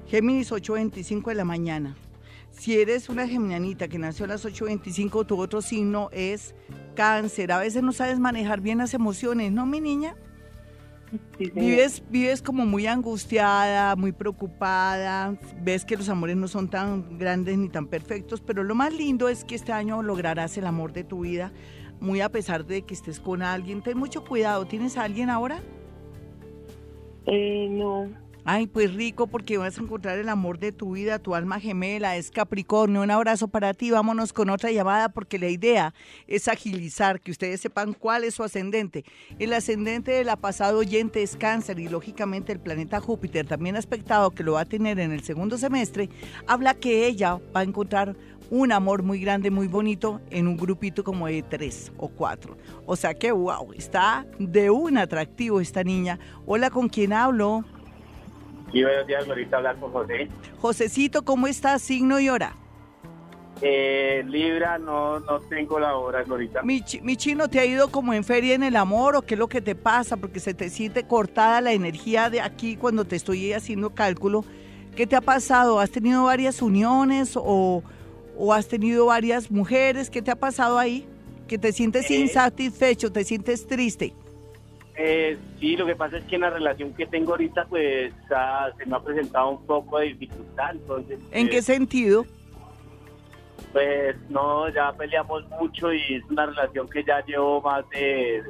Géminis 0.07 0.51
8.25 0.51 1.27
de 1.27 1.35
la 1.35 1.45
mañana. 1.45 1.97
Si 2.59 2.77
eres 2.77 3.09
una 3.09 3.27
geminianita 3.29 3.87
que 3.87 3.99
nació 3.99 4.25
a 4.25 4.29
las 4.29 4.45
8.25, 4.45 5.27
tu 5.27 5.39
otro 5.39 5.63
signo 5.63 6.09
es 6.13 6.57
cáncer. 6.97 7.53
A 7.53 7.59
veces 7.59 7.85
no 7.85 7.93
sabes 7.93 8.19
manejar 8.19 8.61
bien 8.61 8.79
las 8.79 8.95
emociones, 8.95 9.53
¿no, 9.53 9.65
mi 9.65 9.81
niña? 9.81 10.17
vives, 11.39 12.03
vives 12.11 12.43
como 12.43 12.67
muy 12.67 12.87
angustiada, 12.87 13.97
muy 13.97 14.13
preocupada, 14.13 15.39
ves 15.63 15.85
que 15.85 15.97
los 15.97 16.09
amores 16.09 16.37
no 16.37 16.49
son 16.49 16.69
tan 16.69 17.17
grandes 17.17 17.57
ni 17.57 17.69
tan 17.69 17.87
perfectos, 17.87 18.43
pero 18.43 18.63
lo 18.63 18.75
más 18.75 18.93
lindo 18.93 19.29
es 19.29 19.45
que 19.45 19.55
este 19.55 19.73
año 19.73 20.03
lograrás 20.03 20.59
el 20.59 20.67
amor 20.67 20.93
de 20.93 21.05
tu 21.05 21.21
vida, 21.21 21.53
muy 22.01 22.21
a 22.21 22.29
pesar 22.29 22.67
de 22.67 22.83
que 22.83 22.93
estés 22.93 23.21
con 23.21 23.43
alguien. 23.43 23.83
Ten 23.83 23.97
mucho 23.97 24.25
cuidado, 24.25 24.67
¿tienes 24.67 24.99
a 24.99 25.05
alguien 25.05 25.31
ahora? 25.31 25.63
Eh, 27.27 27.69
no. 27.71 28.09
Ay, 28.51 28.67
pues 28.67 28.95
rico 28.95 29.27
porque 29.27 29.59
vas 29.59 29.77
a 29.77 29.83
encontrar 29.83 30.17
el 30.17 30.31
amor 30.31 30.59
de 30.59 30.73
tu 30.73 30.93
vida, 30.93 31.19
tu 31.19 31.35
alma 31.35 31.61
gemela, 31.61 32.17
es 32.17 32.31
Capricornio. 32.31 33.03
Un 33.03 33.11
abrazo 33.11 33.49
para 33.49 33.75
ti, 33.75 33.91
vámonos 33.91 34.33
con 34.33 34.49
otra 34.49 34.71
llamada 34.71 35.11
porque 35.11 35.39
la 35.39 35.51
idea 35.51 35.93
es 36.27 36.49
agilizar, 36.49 37.21
que 37.21 37.31
ustedes 37.31 37.61
sepan 37.61 37.93
cuál 37.93 38.25
es 38.25 38.37
su 38.37 38.43
ascendente. 38.43 39.05
El 39.39 39.53
ascendente 39.53 40.13
de 40.13 40.25
la 40.25 40.37
pasada 40.37 40.75
oyente 40.75 41.23
es 41.23 41.37
cáncer 41.37 41.79
y 41.79 41.91
lógicamente 41.91 42.51
el 42.51 42.59
planeta 42.59 43.01
Júpiter, 43.01 43.47
también 43.47 43.77
aspectado 43.77 44.31
que 44.31 44.45
lo 44.45 44.55
va 44.55 44.63
a 44.63 44.65
tener 44.65 44.99
en 44.99 45.13
el 45.13 45.23
segundo 45.23 45.59
semestre, 45.59 46.09
habla 46.47 46.73
que 46.73 47.07
ella 47.07 47.39
va 47.55 47.61
a 47.61 47.65
encontrar 47.65 48.17
un 48.51 48.73
amor 48.73 49.03
muy 49.03 49.21
grande, 49.21 49.51
muy 49.51 49.69
bonito 49.69 50.23
en 50.31 50.49
un 50.49 50.57
grupito 50.57 51.05
como 51.05 51.27
de 51.27 51.43
tres 51.43 51.93
o 51.99 52.09
cuatro. 52.09 52.57
O 52.87 52.97
sea 52.97 53.13
que, 53.13 53.31
wow, 53.31 53.75
está 53.75 54.27
de 54.39 54.71
un 54.71 54.97
atractivo 54.97 55.61
esta 55.61 55.85
niña. 55.85 56.19
Hola, 56.47 56.71
¿con 56.71 56.89
quién 56.89 57.13
hablo? 57.13 57.67
Sí, 58.73 58.83
buenos 58.83 59.07
días, 59.07 59.27
ahorita 59.29 59.57
hablar 59.57 59.77
con 59.79 59.91
José. 59.93 60.29
Josecito, 60.61 61.25
¿cómo 61.25 61.47
estás? 61.47 61.81
Signo 61.83 62.21
y 62.21 62.29
hora. 62.29 62.55
Eh, 63.61 64.23
Libra, 64.27 64.79
no, 64.79 65.19
no 65.21 65.41
tengo 65.41 65.81
la 65.81 65.97
hora, 65.97 66.23
Glorita. 66.23 66.63
Mi, 66.63 66.85
mi 67.03 67.17
chino, 67.17 67.49
¿te 67.49 67.59
ha 67.59 67.65
ido 67.65 67.91
como 67.91 68.13
en 68.13 68.23
feria 68.23 68.55
en 68.55 68.63
el 68.63 68.77
amor 68.77 69.17
o 69.17 69.23
qué 69.23 69.35
es 69.35 69.39
lo 69.39 69.49
que 69.49 69.61
te 69.61 69.75
pasa? 69.75 70.17
Porque 70.17 70.39
se 70.39 70.55
te 70.55 70.71
siente 70.71 71.05
cortada 71.05 71.61
la 71.61 71.73
energía 71.73 72.31
de 72.31 72.41
aquí 72.41 72.77
cuando 72.77 73.05
te 73.05 73.17
estoy 73.17 73.53
haciendo 73.53 73.91
cálculo. 73.91 74.45
¿Qué 74.95 75.07
te 75.07 75.17
ha 75.17 75.21
pasado? 75.21 75.81
¿Has 75.81 75.91
tenido 75.91 76.25
varias 76.25 76.63
uniones 76.63 77.33
o, 77.37 77.83
o 78.37 78.53
has 78.55 78.69
tenido 78.69 79.07
varias 79.07 79.51
mujeres? 79.51 80.09
¿Qué 80.11 80.23
te 80.23 80.31
ha 80.31 80.37
pasado 80.37 80.79
ahí? 80.79 81.09
¿Que 81.49 81.59
te 81.59 81.73
sientes 81.73 82.09
Eh. 82.11 82.17
insatisfecho, 82.17 83.11
te 83.11 83.25
sientes 83.25 83.67
triste? 83.67 84.13
Eh, 85.01 85.39
sí, 85.61 85.77
lo 85.77 85.87
que 85.87 85.95
pasa 85.95 86.19
es 86.19 86.25
que 86.25 86.35
en 86.35 86.41
la 86.41 86.51
relación 86.51 86.93
que 86.93 87.07
tengo 87.07 87.31
ahorita, 87.31 87.67
pues 87.67 88.13
ah, 88.35 88.69
se 88.77 88.85
me 88.85 88.97
ha 88.97 89.01
presentado 89.01 89.51
un 89.51 89.65
poco 89.65 90.01
de 90.01 90.07
dificultad. 90.07 90.73
Entonces, 90.73 91.21
¿En 91.31 91.47
eh, 91.47 91.51
qué 91.51 91.63
sentido? 91.63 92.27
Pues 93.73 94.17
no, 94.29 94.69
ya 94.71 94.93
peleamos 94.93 95.49
mucho 95.51 95.93
y 95.93 96.17
es 96.17 96.25
una 96.29 96.47
relación 96.47 96.89
que 96.89 97.05
ya 97.05 97.25
llevo 97.25 97.61
más 97.61 97.89
de 97.91 98.43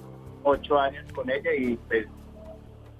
ocho 0.42 0.78
años 0.78 1.04
con 1.12 1.28
ella 1.28 1.54
y 1.54 1.76
pues 1.86 2.06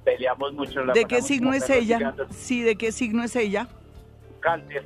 peleamos 0.04 0.52
mucho. 0.52 0.84
la 0.84 0.92
¿De 0.92 1.06
qué 1.06 1.22
signo 1.22 1.54
es 1.54 1.70
ella? 1.70 2.14
Sí, 2.30 2.60
¿de 2.60 2.76
qué 2.76 2.92
signo 2.92 3.24
es 3.24 3.34
ella? 3.34 3.66
Cáncer. 4.40 4.84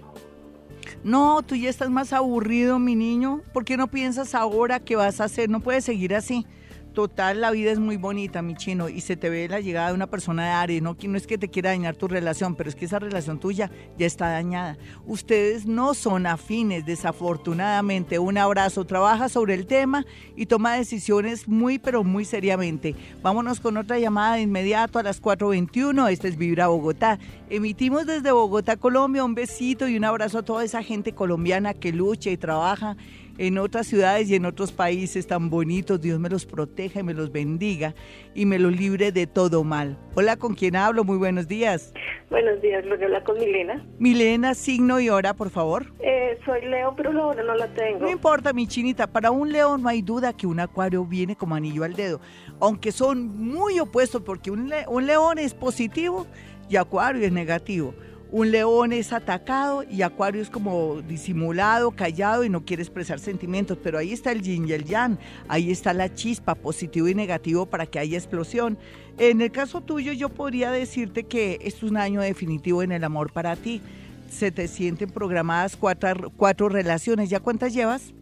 No, 1.02 1.42
tú 1.42 1.56
ya 1.56 1.68
estás 1.68 1.90
más 1.90 2.12
aburrido, 2.12 2.78
mi 2.78 2.94
niño. 2.94 3.40
¿Por 3.52 3.64
qué 3.64 3.76
no 3.76 3.88
piensas 3.88 4.36
ahora 4.36 4.78
qué 4.78 4.94
vas 4.94 5.20
a 5.20 5.24
hacer? 5.24 5.50
No 5.50 5.58
puedes 5.58 5.84
seguir 5.84 6.14
así. 6.14 6.46
Total, 6.92 7.40
la 7.40 7.50
vida 7.50 7.70
es 7.70 7.78
muy 7.78 7.96
bonita, 7.96 8.42
mi 8.42 8.54
chino, 8.54 8.90
y 8.90 9.00
se 9.00 9.16
te 9.16 9.30
ve 9.30 9.48
la 9.48 9.60
llegada 9.60 9.88
de 9.88 9.94
una 9.94 10.08
persona 10.08 10.44
de 10.44 10.50
Aries. 10.50 10.82
No, 10.82 10.94
no 11.00 11.16
es 11.16 11.26
que 11.26 11.38
te 11.38 11.48
quiera 11.48 11.70
dañar 11.70 11.96
tu 11.96 12.06
relación, 12.06 12.54
pero 12.54 12.68
es 12.68 12.76
que 12.76 12.84
esa 12.84 12.98
relación 12.98 13.40
tuya 13.40 13.70
ya 13.96 14.04
está 14.04 14.28
dañada. 14.28 14.76
Ustedes 15.06 15.64
no 15.64 15.94
son 15.94 16.26
afines, 16.26 16.84
desafortunadamente. 16.84 18.18
Un 18.18 18.36
abrazo, 18.36 18.84
trabaja 18.84 19.30
sobre 19.30 19.54
el 19.54 19.66
tema 19.66 20.04
y 20.36 20.44
toma 20.44 20.74
decisiones 20.74 21.48
muy, 21.48 21.78
pero 21.78 22.04
muy 22.04 22.26
seriamente. 22.26 22.94
Vámonos 23.22 23.60
con 23.60 23.78
otra 23.78 23.98
llamada 23.98 24.34
de 24.34 24.42
inmediato 24.42 24.98
a 24.98 25.02
las 25.02 25.22
4.21. 25.22 26.10
Este 26.10 26.28
es 26.28 26.36
Vibra 26.36 26.66
Bogotá. 26.66 27.18
Emitimos 27.48 28.04
desde 28.04 28.32
Bogotá, 28.32 28.76
Colombia. 28.76 29.24
Un 29.24 29.34
besito 29.34 29.88
y 29.88 29.96
un 29.96 30.04
abrazo 30.04 30.38
a 30.38 30.42
toda 30.42 30.62
esa 30.62 30.82
gente 30.82 31.14
colombiana 31.14 31.72
que 31.72 31.90
lucha 31.90 32.28
y 32.28 32.36
trabaja 32.36 32.98
en 33.38 33.58
otras 33.58 33.86
ciudades 33.86 34.28
y 34.30 34.34
en 34.34 34.44
otros 34.44 34.72
países 34.72 35.26
tan 35.26 35.50
bonitos. 35.50 36.00
Dios 36.00 36.18
me 36.20 36.28
los 36.28 36.46
proteja 36.46 37.00
y 37.00 37.02
me 37.02 37.14
los 37.14 37.32
bendiga 37.32 37.94
y 38.34 38.46
me 38.46 38.58
los 38.58 38.72
libre 38.72 39.12
de 39.12 39.26
todo 39.26 39.64
mal. 39.64 39.98
Hola, 40.14 40.36
¿con 40.36 40.54
quién 40.54 40.76
hablo? 40.76 41.04
Muy 41.04 41.16
buenos 41.18 41.48
días. 41.48 41.92
Buenos 42.30 42.62
días, 42.62 42.84
lo 42.86 42.96
que 42.98 43.04
habla 43.04 43.22
con 43.24 43.36
Milena. 43.38 43.84
Milena, 43.98 44.54
signo 44.54 44.98
y 45.00 45.10
hora, 45.10 45.34
por 45.34 45.50
favor. 45.50 45.92
Eh, 46.00 46.38
soy 46.46 46.62
Leo, 46.66 46.94
pero 46.96 47.12
la 47.12 47.26
hora 47.26 47.42
no 47.42 47.54
la 47.54 47.68
tengo. 47.74 48.00
No 48.00 48.10
importa, 48.10 48.52
mi 48.54 48.66
chinita, 48.66 49.06
para 49.06 49.30
un 49.30 49.52
león 49.52 49.82
no 49.82 49.88
hay 49.88 50.00
duda 50.00 50.32
que 50.34 50.46
un 50.46 50.58
acuario 50.60 51.04
viene 51.04 51.36
como 51.36 51.54
anillo 51.54 51.84
al 51.84 51.92
dedo, 51.94 52.20
aunque 52.60 52.90
son 52.90 53.26
muy 53.36 53.78
opuestos 53.80 54.22
porque 54.22 54.50
un, 54.50 54.68
le- 54.70 54.86
un 54.88 55.06
león 55.06 55.38
es 55.38 55.52
positivo 55.52 56.26
y 56.70 56.76
acuario 56.76 57.22
es 57.26 57.32
negativo. 57.32 57.94
Un 58.32 58.50
león 58.50 58.94
es 58.94 59.12
atacado 59.12 59.84
y 59.84 60.00
acuario 60.00 60.40
es 60.40 60.48
como 60.48 61.02
disimulado, 61.02 61.90
callado 61.90 62.44
y 62.44 62.48
no 62.48 62.64
quiere 62.64 62.82
expresar 62.82 63.18
sentimientos, 63.18 63.76
pero 63.82 63.98
ahí 63.98 64.10
está 64.14 64.32
el 64.32 64.40
yin 64.40 64.66
y 64.66 64.72
el 64.72 64.84
yang, 64.86 65.18
ahí 65.48 65.70
está 65.70 65.92
la 65.92 66.14
chispa, 66.14 66.54
positivo 66.54 67.08
y 67.08 67.14
negativo 67.14 67.66
para 67.66 67.84
que 67.84 67.98
haya 67.98 68.16
explosión. 68.16 68.78
En 69.18 69.42
el 69.42 69.52
caso 69.52 69.82
tuyo 69.82 70.14
yo 70.14 70.30
podría 70.30 70.70
decirte 70.70 71.24
que 71.24 71.58
es 71.60 71.82
un 71.82 71.98
año 71.98 72.22
definitivo 72.22 72.82
en 72.82 72.92
el 72.92 73.04
amor 73.04 73.30
para 73.34 73.54
ti. 73.54 73.82
Se 74.30 74.50
te 74.50 74.66
sienten 74.66 75.10
programadas 75.10 75.76
cuatro, 75.76 76.32
cuatro 76.34 76.70
relaciones. 76.70 77.28
¿Ya 77.28 77.40
cuántas 77.40 77.74
llevas? 77.74 78.14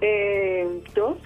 Eh, 0.00 0.82
¿Dos? 0.94 1.18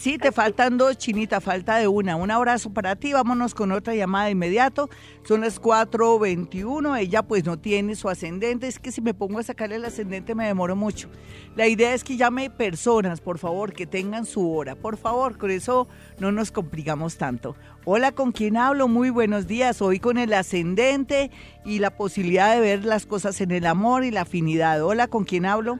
Sí, 0.00 0.16
te 0.16 0.32
faltan 0.32 0.78
dos, 0.78 0.96
Chinita, 0.96 1.42
falta 1.42 1.76
de 1.76 1.86
una. 1.86 2.16
Un 2.16 2.30
abrazo 2.30 2.72
para 2.72 2.96
ti, 2.96 3.12
vámonos 3.12 3.54
con 3.54 3.70
otra 3.70 3.94
llamada 3.94 4.24
de 4.24 4.30
inmediato. 4.30 4.88
Son 5.24 5.42
las 5.42 5.60
4.21, 5.60 6.98
ella 6.98 7.22
pues 7.22 7.44
no 7.44 7.58
tiene 7.58 7.94
su 7.94 8.08
ascendente, 8.08 8.66
es 8.66 8.78
que 8.78 8.92
si 8.92 9.02
me 9.02 9.12
pongo 9.12 9.40
a 9.40 9.42
sacarle 9.42 9.76
el 9.76 9.84
ascendente 9.84 10.34
me 10.34 10.46
demoro 10.46 10.74
mucho. 10.74 11.10
La 11.54 11.68
idea 11.68 11.92
es 11.92 12.02
que 12.02 12.16
llame 12.16 12.48
personas, 12.48 13.20
por 13.20 13.36
favor, 13.36 13.74
que 13.74 13.86
tengan 13.86 14.24
su 14.24 14.50
hora, 14.50 14.74
por 14.74 14.96
favor, 14.96 15.36
con 15.36 15.50
eso 15.50 15.86
no 16.18 16.32
nos 16.32 16.50
complicamos 16.50 17.18
tanto. 17.18 17.54
Hola, 17.84 18.12
¿con 18.12 18.32
quién 18.32 18.56
hablo? 18.56 18.88
Muy 18.88 19.10
buenos 19.10 19.46
días, 19.46 19.82
hoy 19.82 20.00
con 20.00 20.16
el 20.16 20.32
ascendente 20.32 21.30
y 21.62 21.78
la 21.78 21.90
posibilidad 21.90 22.54
de 22.54 22.60
ver 22.62 22.86
las 22.86 23.04
cosas 23.04 23.38
en 23.42 23.50
el 23.50 23.66
amor 23.66 24.04
y 24.04 24.10
la 24.10 24.22
afinidad. 24.22 24.82
Hola, 24.82 25.08
¿con 25.08 25.24
quién 25.24 25.44
hablo? 25.44 25.78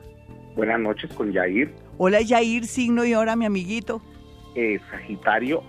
Buenas 0.55 0.79
noches 0.79 1.11
con 1.13 1.31
Yair, 1.31 1.73
Hola, 2.03 2.21
Yair, 2.21 2.65
signo 2.65 3.05
y 3.05 3.13
hora, 3.13 3.35
mi 3.35 3.45
amiguito. 3.45 4.01
Eh, 4.55 4.79
Sagitario, 4.89 5.63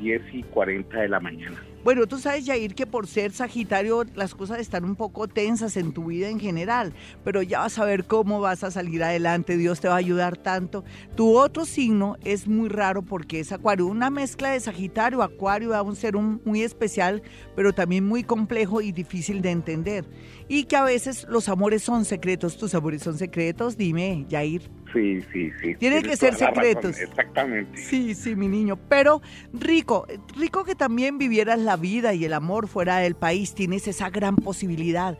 10 0.00 0.22
y 0.32 0.42
40 0.44 1.00
de 1.00 1.08
la 1.08 1.20
mañana. 1.20 1.62
Bueno, 1.84 2.06
tú 2.08 2.18
sabes, 2.18 2.44
Yair, 2.44 2.74
que 2.74 2.86
por 2.86 3.06
ser 3.06 3.32
Sagitario 3.32 4.04
las 4.14 4.34
cosas 4.34 4.58
están 4.58 4.84
un 4.84 4.96
poco 4.96 5.28
tensas 5.28 5.76
en 5.76 5.92
tu 5.92 6.06
vida 6.06 6.28
en 6.28 6.40
general, 6.40 6.92
pero 7.24 7.40
ya 7.40 7.60
vas 7.60 7.78
a 7.78 7.84
ver 7.84 8.04
cómo 8.04 8.40
vas 8.40 8.64
a 8.64 8.70
salir 8.72 9.02
adelante, 9.02 9.56
Dios 9.56 9.80
te 9.80 9.88
va 9.88 9.94
a 9.94 9.98
ayudar 9.98 10.36
tanto. 10.36 10.84
Tu 11.16 11.38
otro 11.38 11.64
signo 11.64 12.16
es 12.24 12.48
muy 12.48 12.68
raro 12.68 13.02
porque 13.02 13.40
es 13.40 13.52
Acuario, 13.52 13.86
una 13.86 14.10
mezcla 14.10 14.50
de 14.50 14.60
Sagitario, 14.60 15.22
Acuario, 15.22 15.70
va 15.70 15.80
a 15.80 15.94
ser 15.94 16.16
un 16.16 16.42
muy 16.44 16.62
especial, 16.62 17.22
pero 17.54 17.72
también 17.72 18.04
muy 18.04 18.24
complejo 18.24 18.82
y 18.82 18.90
difícil 18.90 19.40
de 19.40 19.52
entender. 19.52 20.04
Y 20.48 20.64
que 20.64 20.76
a 20.76 20.84
veces 20.84 21.26
los 21.30 21.48
amores 21.48 21.82
son 21.84 22.04
secretos, 22.04 22.58
tus 22.58 22.74
amores 22.74 23.02
son 23.02 23.16
secretos, 23.16 23.76
dime, 23.76 24.26
Yair. 24.28 24.68
Sí, 24.92 25.22
sí, 25.32 25.52
sí. 25.60 25.74
Tienen 25.74 26.02
que 26.02 26.16
ser 26.16 26.32
razón, 26.32 26.54
secretos. 26.54 26.98
Exactamente. 26.98 27.78
Sí, 27.78 28.14
sí, 28.14 28.34
mi 28.34 28.48
niño. 28.48 28.76
Pero 28.88 29.20
rico, 29.52 30.06
rico 30.36 30.64
que 30.64 30.74
también 30.74 31.18
vivieras 31.18 31.58
la 31.58 31.76
vida 31.76 32.14
y 32.14 32.24
el 32.24 32.32
amor 32.32 32.68
fuera 32.68 32.98
del 32.98 33.14
país. 33.14 33.54
Tienes 33.54 33.86
esa 33.88 34.10
gran 34.10 34.36
posibilidad. 34.36 35.18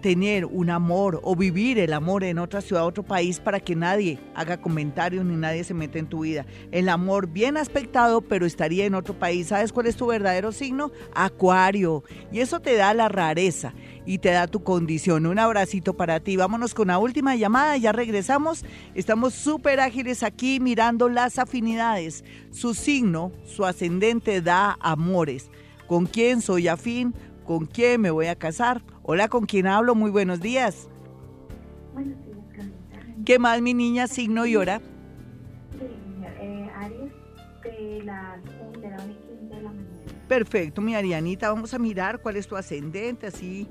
Tener 0.00 0.44
un 0.44 0.70
amor 0.70 1.20
o 1.24 1.34
vivir 1.34 1.78
el 1.78 1.92
amor 1.92 2.22
en 2.22 2.38
otra 2.38 2.60
ciudad, 2.60 2.86
otro 2.86 3.02
país, 3.02 3.40
para 3.40 3.58
que 3.58 3.74
nadie 3.74 4.20
haga 4.34 4.60
comentarios 4.60 5.24
ni 5.24 5.34
nadie 5.34 5.64
se 5.64 5.74
meta 5.74 5.98
en 5.98 6.06
tu 6.06 6.20
vida. 6.20 6.46
El 6.70 6.88
amor 6.88 7.26
bien 7.28 7.56
aspectado, 7.56 8.20
pero 8.20 8.46
estaría 8.46 8.86
en 8.86 8.94
otro 8.94 9.18
país. 9.18 9.48
¿Sabes 9.48 9.72
cuál 9.72 9.86
es 9.86 9.96
tu 9.96 10.06
verdadero 10.06 10.52
signo? 10.52 10.92
Acuario. 11.14 12.04
Y 12.30 12.40
eso 12.40 12.60
te 12.60 12.76
da 12.76 12.94
la 12.94 13.08
rareza 13.08 13.74
y 14.06 14.18
te 14.18 14.30
da 14.30 14.46
tu 14.46 14.62
condición. 14.62 15.26
Un 15.26 15.38
abracito 15.38 15.96
para 15.96 16.20
ti. 16.20 16.36
Vámonos 16.36 16.74
con 16.74 16.88
la 16.88 16.98
última 16.98 17.34
llamada, 17.36 17.76
ya 17.76 17.92
regresamos. 17.92 18.64
Estamos 18.94 19.34
súper 19.34 19.80
ágiles 19.80 20.22
aquí 20.22 20.60
mirando 20.60 21.08
las 21.08 21.38
afinidades. 21.38 22.24
Su 22.50 22.74
signo, 22.74 23.32
su 23.44 23.64
ascendente 23.64 24.40
da 24.40 24.78
amores. 24.80 25.50
¿Con 25.86 26.06
quién 26.06 26.40
soy 26.40 26.68
afín? 26.68 27.14
¿Con 27.44 27.66
quién 27.66 28.00
me 28.00 28.10
voy 28.10 28.26
a 28.26 28.36
casar? 28.36 28.82
Hola, 29.10 29.28
¿con 29.28 29.46
quién 29.46 29.66
hablo? 29.66 29.94
Muy 29.94 30.10
buenos 30.10 30.38
días. 30.40 30.86
Buenos 31.94 32.18
días, 32.26 32.44
Carlita. 32.54 33.24
¿Qué 33.24 33.38
más, 33.38 33.62
mi 33.62 33.72
niña, 33.72 34.06
signo 34.06 34.44
y 34.44 34.54
hora? 34.54 34.82
Sí, 35.72 35.86
eh, 36.42 36.68
Aries, 36.76 37.12
de 37.64 38.02
las 38.04 38.38
un- 38.60 38.78
de 38.82 38.90
la 38.90 38.96
1 39.02 39.10
y 39.10 39.14
15 39.14 39.54
de 39.54 39.62
la 39.62 39.70
mañana. 39.70 39.88
Perfecto, 40.28 40.82
mi 40.82 40.94
Arianita. 40.94 41.50
Vamos 41.50 41.72
a 41.72 41.78
mirar 41.78 42.20
cuál 42.20 42.36
es 42.36 42.46
tu 42.46 42.54
ascendente, 42.56 43.26
así, 43.28 43.66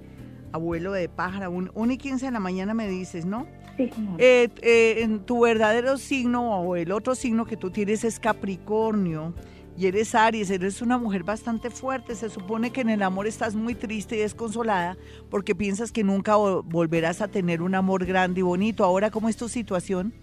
abuelo 0.53 0.91
de 0.91 1.07
pájaro. 1.07 1.51
Un, 1.51 1.69
1 1.75 1.93
y 1.93 1.97
15 1.99 2.25
de 2.25 2.31
la 2.31 2.39
mañana 2.39 2.73
me 2.73 2.87
dices, 2.87 3.27
¿no? 3.27 3.45
Sí. 3.77 3.91
Eh, 4.17 4.49
eh, 4.63 4.95
en 5.03 5.19
tu 5.19 5.41
verdadero 5.41 5.99
signo 5.99 6.61
o 6.61 6.75
el 6.75 6.91
otro 6.91 7.13
signo 7.13 7.45
que 7.45 7.57
tú 7.57 7.69
tienes 7.69 8.03
es 8.03 8.19
Capricornio 8.19 9.35
y 9.77 9.85
eres 9.85 10.15
Aries, 10.15 10.49
eres 10.49 10.81
una 10.81 10.97
mujer 10.97 11.23
bastante 11.23 11.69
fuerte. 11.69 12.15
Se 12.15 12.29
supone 12.29 12.71
que 12.71 12.81
en 12.81 12.89
el 12.89 13.03
amor 13.03 13.27
estás 13.27 13.53
muy 13.55 13.75
triste 13.75 14.15
y 14.15 14.19
desconsolada 14.19 14.97
porque 15.29 15.53
piensas 15.53 15.91
que 15.91 16.03
nunca 16.03 16.35
vo- 16.35 16.63
volverás 16.65 17.21
a 17.21 17.27
tener 17.27 17.61
un 17.61 17.75
amor 17.75 18.05
grande 18.05 18.39
y 18.39 18.43
bonito. 18.43 18.83
Ahora, 18.83 19.11
¿cómo 19.11 19.29
es 19.29 19.37
tu 19.37 19.47
situación? 19.49 20.13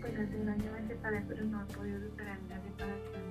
Pues 0.00 0.12
hace 0.18 0.36
un 0.40 0.48
año 0.48 0.64
me 0.72 0.86
separé, 0.88 1.22
pero 1.26 1.44
no 1.44 1.62
he 1.62 1.74
podido 1.74 2.00
superar 2.00 2.38
la 2.48 2.56
separación. 2.62 3.22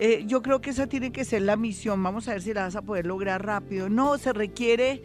Eh, 0.00 0.24
yo 0.26 0.42
creo 0.42 0.60
que 0.60 0.70
esa 0.70 0.86
tiene 0.88 1.12
que 1.12 1.24
ser 1.24 1.42
la 1.42 1.56
misión. 1.56 2.02
Vamos 2.02 2.26
a 2.28 2.32
ver 2.32 2.42
si 2.42 2.52
la 2.52 2.62
vas 2.62 2.76
a 2.76 2.82
poder 2.82 3.06
lograr 3.06 3.44
rápido. 3.46 3.88
No, 3.88 4.18
se 4.18 4.32
requiere 4.32 5.02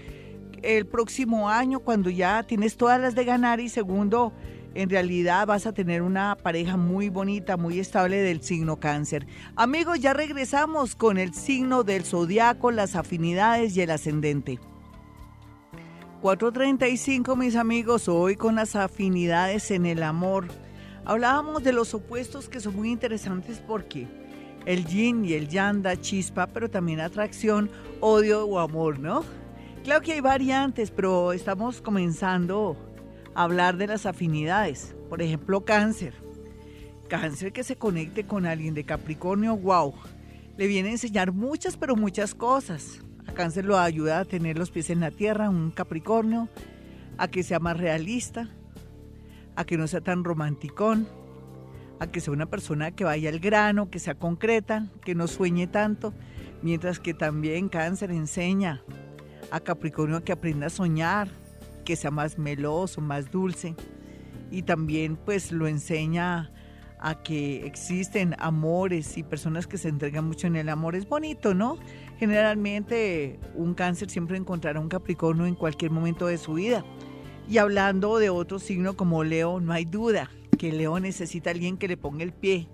el 0.64 0.88
próximo 0.88 1.50
año 1.50 1.82
cuando 1.82 2.10
ya 2.10 2.42
tienes 2.44 2.78
todas 2.78 3.00
las 3.00 3.14
de 3.14 3.26
ganar 3.26 3.60
y 3.60 3.70
segundo, 3.70 4.34
en 4.78 4.92
realidad 4.92 5.48
vas 5.48 5.66
a 5.66 5.74
tener 5.74 6.04
una 6.04 6.36
pareja 6.36 6.78
muy 6.78 7.10
bonita, 7.10 7.58
muy 7.58 7.80
estable 7.80 8.18
del 8.18 8.44
signo 8.44 8.80
cáncer. 8.80 9.26
Amigos, 9.56 10.00
ya 10.00 10.14
regresamos 10.14 10.96
con 10.96 11.18
el 11.18 11.34
signo 11.34 11.84
del 11.84 12.04
zodiaco, 12.04 12.70
las 12.70 12.96
afinidades 12.96 13.76
y 13.76 13.82
el 13.82 13.90
ascendente. 13.90 14.60
435, 16.22 17.36
mis 17.36 17.56
amigos, 17.56 18.08
hoy 18.08 18.36
con 18.36 18.54
las 18.54 18.76
afinidades 18.76 19.72
en 19.72 19.88
el 19.88 20.04
amor. 20.04 20.48
Hablábamos 21.06 21.64
de 21.64 21.74
los 21.74 21.96
opuestos 21.96 22.48
que 22.48 22.60
son 22.60 22.76
muy 22.76 22.92
interesantes 22.92 23.60
porque 23.66 24.08
el 24.68 24.86
yin 24.86 25.26
y 25.26 25.34
el 25.34 25.48
yang 25.48 25.82
da 25.82 26.00
chispa, 26.00 26.46
pero 26.46 26.70
también 26.70 27.00
atracción, 27.00 27.72
odio 28.00 28.46
o 28.46 28.60
amor, 28.60 29.00
¿no? 29.00 29.24
Claro 29.84 30.02
que 30.02 30.14
hay 30.14 30.20
variantes, 30.20 30.92
pero 30.92 31.34
estamos 31.34 31.82
comenzando 31.82 32.87
hablar 33.38 33.78
de 33.78 33.86
las 33.86 34.08
afinidades. 34.08 34.96
Por 35.10 35.22
ejemplo, 35.22 35.64
cáncer. 35.64 36.16
Cáncer 37.08 37.54
que 37.54 37.64
se 37.64 37.76
conecte 37.76 38.26
con 38.26 38.48
alguien 38.48 38.74
de 38.74 38.84
Capricornio, 38.84 39.56
wow. 39.56 39.94
Le 40.58 40.66
viene 40.66 40.90
a 40.90 40.94
enseñar 40.94 41.32
muchas, 41.32 41.78
pero 41.78 41.96
muchas 41.96 42.34
cosas. 42.34 43.00
A 43.28 43.34
cáncer 43.34 43.66
lo 43.66 43.78
ayuda 43.78 44.20
a 44.20 44.26
tener 44.26 44.58
los 44.58 44.72
pies 44.72 44.90
en 44.90 45.02
la 45.02 45.12
tierra, 45.12 45.52
un 45.52 45.70
Capricornio, 45.70 46.50
a 47.20 47.28
que 47.28 47.44
sea 47.44 47.60
más 47.60 47.78
realista, 47.78 48.50
a 49.56 49.66
que 49.66 49.78
no 49.78 49.86
sea 49.88 50.02
tan 50.02 50.24
romanticón, 50.24 51.08
a 52.00 52.08
que 52.08 52.22
sea 52.22 52.34
una 52.34 52.48
persona 52.48 52.90
que 52.90 53.04
vaya 53.04 53.30
al 53.30 53.40
grano, 53.40 53.92
que 53.92 54.00
sea 54.00 54.16
concreta, 54.16 54.88
que 55.06 55.14
no 55.14 55.28
sueñe 55.28 55.68
tanto, 55.68 56.12
mientras 56.64 57.00
que 57.00 57.14
también 57.14 57.70
cáncer 57.70 58.10
enseña 58.10 58.82
a 59.52 59.60
Capricornio 59.60 60.24
que 60.24 60.32
aprenda 60.32 60.68
a 60.68 60.72
soñar, 60.72 61.30
que 61.88 61.96
sea 61.96 62.12
más 62.12 62.38
meloso, 62.38 63.00
más 63.00 63.32
dulce. 63.32 63.74
Y 64.52 64.64
también 64.64 65.16
pues 65.16 65.54
lo 65.54 65.68
enseña 65.68 66.52
a 67.00 67.24
que 67.24 67.66
existen 67.66 68.36
amores 68.40 69.18
y 69.18 69.24
personas 69.24 69.68
que 69.68 69.78
se 69.78 69.88
entregan 69.88 70.26
mucho 70.26 70.48
en 70.48 70.58
el 70.58 70.68
amor. 70.68 70.98
Es 70.98 71.08
bonito, 71.08 71.54
¿no? 71.54 71.78
Generalmente 72.18 73.40
un 73.56 73.74
cáncer 73.74 74.10
siempre 74.10 74.36
encontrará 74.36 74.82
un 74.82 74.90
Capricornio 74.90 75.46
en 75.46 75.56
cualquier 75.56 75.92
momento 75.92 76.28
de 76.28 76.38
su 76.38 76.56
vida. 76.56 76.84
Y 77.48 77.58
hablando 77.58 78.18
de 78.18 78.30
otro 78.30 78.60
signo 78.60 78.98
como 78.98 79.24
Leo, 79.24 79.62
no 79.62 79.72
hay 79.72 79.86
duda 79.86 80.30
que 80.60 80.74
Leo 80.74 81.00
necesita 81.00 81.52
alguien 81.52 81.78
que 81.78 81.88
le 81.88 81.96
ponga 81.96 82.26
el 82.26 82.34
pie 82.34 82.68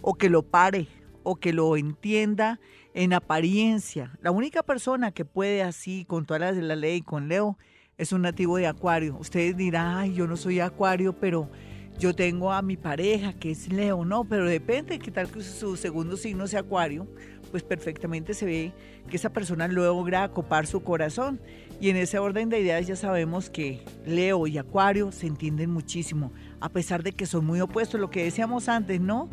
o 0.00 0.14
que 0.14 0.30
lo 0.30 0.44
pare 0.44 0.86
o 1.24 1.34
que 1.34 1.52
lo 1.52 1.76
entienda 1.76 2.60
en 2.94 3.14
apariencia. 3.14 4.16
La 4.22 4.30
única 4.30 4.62
persona 4.62 5.10
que 5.10 5.24
puede 5.24 5.64
así, 5.64 6.04
con 6.04 6.24
todas 6.24 6.40
las 6.40 6.54
de 6.54 6.62
la 6.62 6.76
ley, 6.76 7.00
con 7.00 7.26
Leo, 7.26 7.58
es 8.00 8.12
un 8.12 8.22
nativo 8.22 8.56
de 8.56 8.66
Acuario. 8.66 9.14
Ustedes 9.20 9.54
dirán, 9.58 9.98
ay, 9.98 10.14
yo 10.14 10.26
no 10.26 10.38
soy 10.38 10.58
Acuario, 10.58 11.12
pero 11.12 11.50
yo 11.98 12.14
tengo 12.14 12.50
a 12.50 12.62
mi 12.62 12.78
pareja 12.78 13.34
que 13.34 13.50
es 13.50 13.70
Leo. 13.70 14.06
No, 14.06 14.24
pero 14.24 14.46
depende, 14.46 14.98
qué 14.98 15.10
tal 15.10 15.30
que 15.30 15.42
su 15.42 15.76
segundo 15.76 16.16
signo 16.16 16.46
sea 16.46 16.60
Acuario, 16.60 17.06
pues 17.50 17.62
perfectamente 17.62 18.32
se 18.32 18.46
ve 18.46 18.72
que 19.10 19.16
esa 19.16 19.34
persona 19.34 19.68
logra 19.68 20.22
acopar 20.22 20.66
su 20.66 20.82
corazón. 20.82 21.42
Y 21.78 21.90
en 21.90 21.96
ese 21.96 22.18
orden 22.18 22.48
de 22.48 22.60
ideas 22.60 22.86
ya 22.86 22.96
sabemos 22.96 23.50
que 23.50 23.84
Leo 24.06 24.46
y 24.46 24.56
Acuario 24.56 25.12
se 25.12 25.26
entienden 25.26 25.70
muchísimo, 25.70 26.32
a 26.58 26.70
pesar 26.70 27.02
de 27.02 27.12
que 27.12 27.26
son 27.26 27.44
muy 27.44 27.60
opuestos, 27.60 28.00
lo 28.00 28.08
que 28.08 28.24
decíamos 28.24 28.70
antes, 28.70 28.98
¿no? 28.98 29.28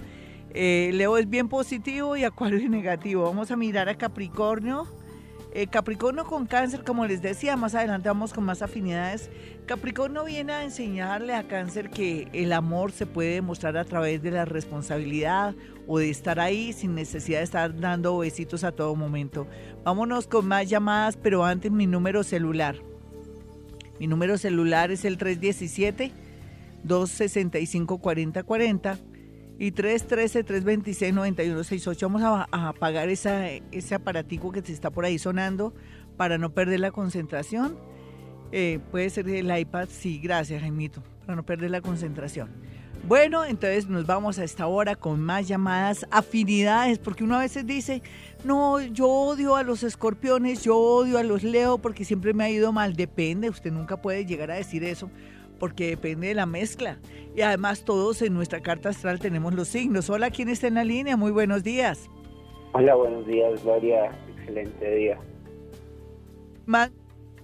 Eh, 0.54 0.92
Leo 0.94 1.18
es 1.18 1.30
bien 1.30 1.48
positivo 1.48 2.18
y 2.18 2.26
Acuario 2.26 2.58
es 2.60 2.70
negativo. 2.70 3.24
Vamos 3.24 3.50
a 3.50 3.56
mirar 3.56 3.88
a 3.88 3.98
Capricornio. 3.98 4.88
Eh, 5.58 5.66
Capricornio 5.66 6.24
con 6.24 6.46
cáncer, 6.46 6.84
como 6.84 7.08
les 7.08 7.24
decía, 7.24 7.58
más 7.58 7.74
adelante 7.74 8.10
vamos 8.10 8.32
con 8.32 8.44
más 8.44 8.62
afinidades. 8.62 9.32
Capricornio 9.66 10.24
viene 10.24 10.54
a 10.54 10.64
enseñarle 10.64 11.34
a 11.34 11.48
cáncer 11.48 11.90
que 11.90 12.28
el 12.32 12.54
amor 12.54 12.92
se 12.92 13.08
puede 13.08 13.32
demostrar 13.32 13.76
a 13.76 13.84
través 13.84 14.22
de 14.22 14.30
la 14.30 14.46
responsabilidad 14.46 15.56
o 15.88 15.98
de 15.98 16.12
estar 16.12 16.40
ahí 16.40 16.74
sin 16.74 16.94
necesidad 16.94 17.40
de 17.40 17.46
estar 17.46 17.80
dando 17.80 18.20
besitos 18.20 18.64
a 18.64 18.72
todo 18.72 18.94
momento. 18.96 19.48
Vámonos 19.84 20.28
con 20.28 20.48
más 20.48 20.70
llamadas, 20.70 21.18
pero 21.18 21.44
antes 21.44 21.72
mi 21.72 21.88
número 21.88 22.22
celular. 22.22 22.76
Mi 24.00 24.06
número 24.06 24.38
celular 24.38 24.92
es 24.92 25.06
el 25.06 25.18
317 25.18 26.12
265 26.84 27.98
4040 27.98 29.00
y 29.60 29.72
313-326-9168. 29.72 32.02
Vamos 32.02 32.22
a, 32.24 32.48
apagar 32.52 33.10
esa, 33.10 33.50
ese 33.50 33.96
aparatico 33.96 34.52
que 34.52 34.62
se 34.62 34.74
está 34.74 34.92
por 34.92 35.06
ahí 35.06 35.18
sonando 35.18 35.74
para 36.16 36.38
no 36.38 36.54
perder 36.54 36.82
la 36.82 36.92
concentración. 36.92 37.76
Eh, 38.52 38.80
puede 38.92 39.10
ser 39.10 39.28
el 39.30 39.58
iPad, 39.58 39.88
sí, 39.92 40.20
gracias 40.20 40.62
Jaimito, 40.62 41.02
para 41.26 41.36
no 41.36 41.44
perder 41.46 41.72
la 41.72 41.82
concentración. 41.82 42.52
Bueno, 43.08 43.44
entonces 43.46 43.88
nos 43.88 44.06
vamos 44.06 44.40
a 44.40 44.44
esta 44.44 44.68
hora 44.68 44.96
con 44.96 45.22
más 45.22 45.48
llamadas, 45.48 46.06
afinidades, 46.12 47.00
porque 47.00 47.24
uno 47.24 47.38
a 47.38 47.40
veces 47.40 47.66
dice, 47.66 48.04
no, 48.44 48.82
yo 48.82 49.08
odio 49.08 49.56
a 49.56 49.64
los 49.64 49.84
escorpiones, 49.84 50.62
yo 50.64 50.78
odio 50.78 51.18
a 51.18 51.24
los 51.24 51.44
leo 51.44 51.78
porque 51.78 52.04
siempre 52.04 52.34
me 52.34 52.44
ha 52.44 52.50
ido 52.50 52.74
mal. 52.74 52.96
Depende, 52.96 53.50
usted 53.50 53.72
nunca 53.72 54.02
puede 54.02 54.26
llegar 54.26 54.52
a 54.52 54.56
decir 54.56 54.84
eso 54.84 55.10
porque 55.58 55.90
depende 55.90 56.28
de 56.28 56.34
la 56.34 56.46
mezcla. 56.46 56.98
Y 57.36 57.42
además 57.42 57.84
todos 57.84 58.22
en 58.22 58.34
nuestra 58.34 58.62
carta 58.62 58.90
astral 58.90 59.20
tenemos 59.20 59.54
los 59.54 59.68
signos. 59.68 60.10
Hola, 60.10 60.32
¿quién 60.32 60.50
está 60.50 60.68
en 60.68 60.76
la 60.76 60.84
línea? 60.84 61.18
Muy 61.18 61.32
buenos 61.32 61.64
días. 61.64 62.10
Hola, 62.74 62.96
buenos 62.96 63.26
días, 63.28 63.64
Gloria. 63.64 64.12
Excelente 64.38 64.96
día. 64.96 65.20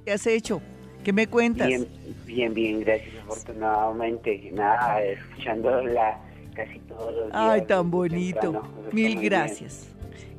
¿qué 0.05 0.11
has 0.11 0.27
hecho? 0.27 0.61
¿Qué 1.03 1.13
me 1.13 1.27
cuentas? 1.27 1.67
Bien, 1.67 1.87
bien, 2.25 2.53
bien, 2.53 2.79
gracias. 2.81 3.15
Afortunadamente, 3.23 4.51
nada, 4.53 5.03
escuchando 5.03 5.83
la 5.83 6.19
casi 6.55 6.79
todos 6.79 7.13
los 7.13 7.25
días. 7.25 7.33
Ay, 7.33 7.65
tan 7.65 7.91
bonito. 7.91 8.63
Mil 8.91 9.19
gracias. 9.21 9.89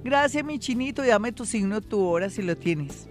Gracias, 0.03 0.45
mi 0.45 0.59
chinito. 0.59 1.03
Dame 1.03 1.33
tu 1.33 1.45
signo, 1.45 1.81
tu 1.81 2.05
hora, 2.05 2.29
si 2.29 2.43
lo 2.43 2.57
tienes. 2.57 3.09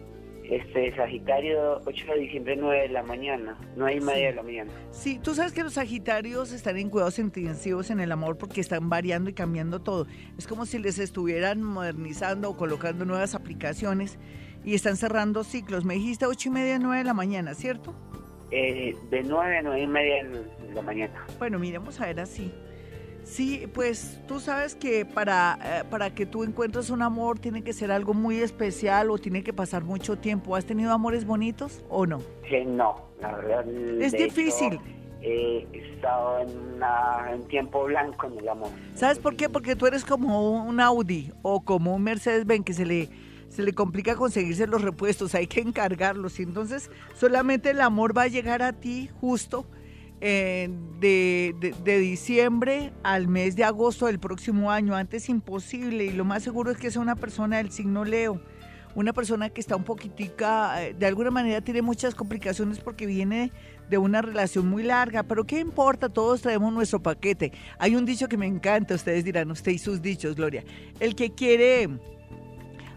Este, 0.53 0.95
Sagitario, 0.95 1.81
8 1.83 2.05
de 2.13 2.19
diciembre, 2.19 2.55
9 2.55 2.81
de 2.81 2.89
la 2.89 3.01
mañana, 3.01 3.57
9 3.75 3.95
y 3.95 4.01
media 4.01 4.27
de 4.27 4.35
la 4.35 4.43
mañana. 4.43 4.71
Sí, 4.91 5.17
tú 5.17 5.33
sabes 5.33 5.51
que 5.51 5.63
los 5.63 5.73
Sagitarios 5.73 6.51
están 6.51 6.77
en 6.77 6.91
cuidados 6.91 7.17
intensivos 7.17 7.89
en 7.89 7.99
el 7.99 8.11
amor 8.11 8.37
porque 8.37 8.61
están 8.61 8.87
variando 8.87 9.31
y 9.31 9.33
cambiando 9.33 9.81
todo. 9.81 10.05
Es 10.37 10.45
como 10.45 10.67
si 10.67 10.77
les 10.77 10.99
estuvieran 10.99 11.63
modernizando 11.63 12.51
o 12.51 12.55
colocando 12.55 13.03
nuevas 13.03 13.33
aplicaciones 13.33 14.19
y 14.63 14.75
están 14.75 14.95
cerrando 14.95 15.43
ciclos. 15.43 15.85
Me 15.85 15.95
dijiste 15.95 16.27
8 16.27 16.49
y 16.49 16.51
media, 16.51 16.77
9 16.77 16.99
de 16.99 17.03
la 17.03 17.15
mañana, 17.15 17.55
¿cierto? 17.55 17.95
Eh, 18.51 18.95
de 19.09 19.23
9 19.23 19.57
a 19.57 19.61
9 19.63 19.81
y 19.81 19.87
media 19.87 20.23
de 20.23 20.73
la 20.75 20.83
mañana. 20.83 21.25
Bueno, 21.39 21.57
miremos 21.57 21.99
a 21.99 22.05
ver 22.05 22.19
así. 22.19 22.53
Sí, 23.23 23.67
pues 23.73 24.19
tú 24.27 24.39
sabes 24.39 24.75
que 24.75 25.05
para, 25.05 25.57
eh, 25.63 25.83
para 25.89 26.13
que 26.13 26.25
tú 26.25 26.43
encuentres 26.43 26.89
un 26.89 27.01
amor 27.01 27.39
tiene 27.39 27.63
que 27.63 27.73
ser 27.73 27.91
algo 27.91 28.13
muy 28.13 28.39
especial 28.39 29.09
o 29.09 29.17
tiene 29.17 29.43
que 29.43 29.53
pasar 29.53 29.83
mucho 29.83 30.17
tiempo. 30.17 30.55
¿Has 30.55 30.65
tenido 30.65 30.91
amores 30.91 31.25
bonitos 31.25 31.83
o 31.89 32.05
no? 32.05 32.19
Sí, 32.49 32.65
no, 32.65 32.95
la 33.21 33.35
verdad. 33.35 33.67
Es 34.01 34.11
difícil. 34.11 34.79
he 35.21 35.65
estado 35.73 36.39
en, 36.41 36.49
en 37.33 37.47
tiempo 37.47 37.85
blanco 37.85 38.27
en 38.27 38.39
el 38.39 38.49
amor. 38.49 38.69
¿Sabes 38.93 39.19
por 39.19 39.35
qué? 39.35 39.49
Porque 39.49 39.75
tú 39.75 39.87
eres 39.87 40.03
como 40.03 40.65
un 40.65 40.79
Audi 40.79 41.31
o 41.41 41.63
como 41.63 41.95
un 41.95 42.03
Mercedes-Benz 42.03 42.65
que 42.65 42.73
se 42.73 42.85
le 42.85 43.09
se 43.53 43.61
le 43.61 43.73
complica 43.73 44.15
conseguirse 44.15 44.65
los 44.65 44.81
repuestos, 44.81 45.35
hay 45.35 45.45
que 45.45 45.61
encargarlos. 45.61 46.39
Y 46.39 46.43
entonces 46.43 46.89
solamente 47.15 47.69
el 47.69 47.81
amor 47.81 48.17
va 48.17 48.23
a 48.23 48.27
llegar 48.27 48.63
a 48.63 48.73
ti 48.73 49.11
justo 49.21 49.67
eh, 50.25 50.69
de, 51.01 51.73
de, 51.83 51.99
diciembre 51.99 52.93
al 53.03 53.27
mes 53.27 53.57
de 53.57 53.65
agosto 53.65 54.05
del 54.05 54.19
próximo 54.19 54.71
año. 54.71 54.95
Antes 54.95 55.27
imposible 55.27 56.05
y 56.05 56.11
lo 56.11 56.23
más 56.23 56.43
seguro 56.43 56.71
es 56.71 56.77
que 56.77 56.89
sea 56.91 57.01
una 57.01 57.17
persona 57.17 57.57
del 57.57 57.71
signo 57.71 58.05
Leo. 58.05 58.39
Una 58.95 59.11
persona 59.11 59.49
que 59.49 59.59
está 59.59 59.75
un 59.75 59.83
poquitica, 59.83 60.81
eh, 60.81 60.93
de 60.97 61.05
alguna 61.07 61.29
manera 61.29 61.59
tiene 61.59 61.81
muchas 61.81 62.15
complicaciones 62.15 62.79
porque 62.79 63.05
viene 63.05 63.51
de 63.89 63.97
una 63.97 64.21
relación 64.21 64.65
muy 64.65 64.83
larga, 64.83 65.23
pero 65.23 65.43
¿qué 65.43 65.59
importa? 65.59 66.07
Todos 66.07 66.39
traemos 66.39 66.71
nuestro 66.71 67.03
paquete. 67.03 67.51
Hay 67.77 67.97
un 67.97 68.05
dicho 68.05 68.29
que 68.29 68.37
me 68.37 68.47
encanta, 68.47 68.95
ustedes 68.95 69.25
dirán, 69.25 69.51
usted 69.51 69.73
y 69.73 69.77
sus 69.77 70.01
dichos, 70.01 70.37
Gloria. 70.37 70.63
El 71.01 71.15
que 71.15 71.33
quiere 71.33 71.89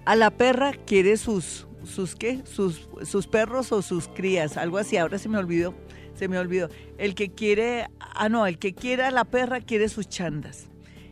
a 0.04 0.14
la 0.14 0.30
perra 0.30 0.74
quiere 0.86 1.16
sus, 1.16 1.66
sus 1.82 2.14
qué, 2.14 2.42
sus, 2.44 2.88
sus 3.02 3.26
perros 3.26 3.72
o 3.72 3.82
sus 3.82 4.06
crías, 4.06 4.56
algo 4.56 4.78
así, 4.78 4.96
ahora 4.96 5.18
se 5.18 5.28
me 5.28 5.38
olvidó 5.38 5.74
se 6.16 6.29
me 6.29 6.38
olvidó. 6.38 6.68
El 6.98 7.14
que 7.14 7.31
quiere, 7.31 7.87
ah, 8.00 8.29
no, 8.29 8.46
el 8.46 8.59
que 8.59 8.74
quiere 8.74 9.05
a 9.05 9.11
la 9.11 9.24
perra 9.24 9.61
quiere 9.61 9.88
sus 9.88 10.09
chandas. 10.09 10.68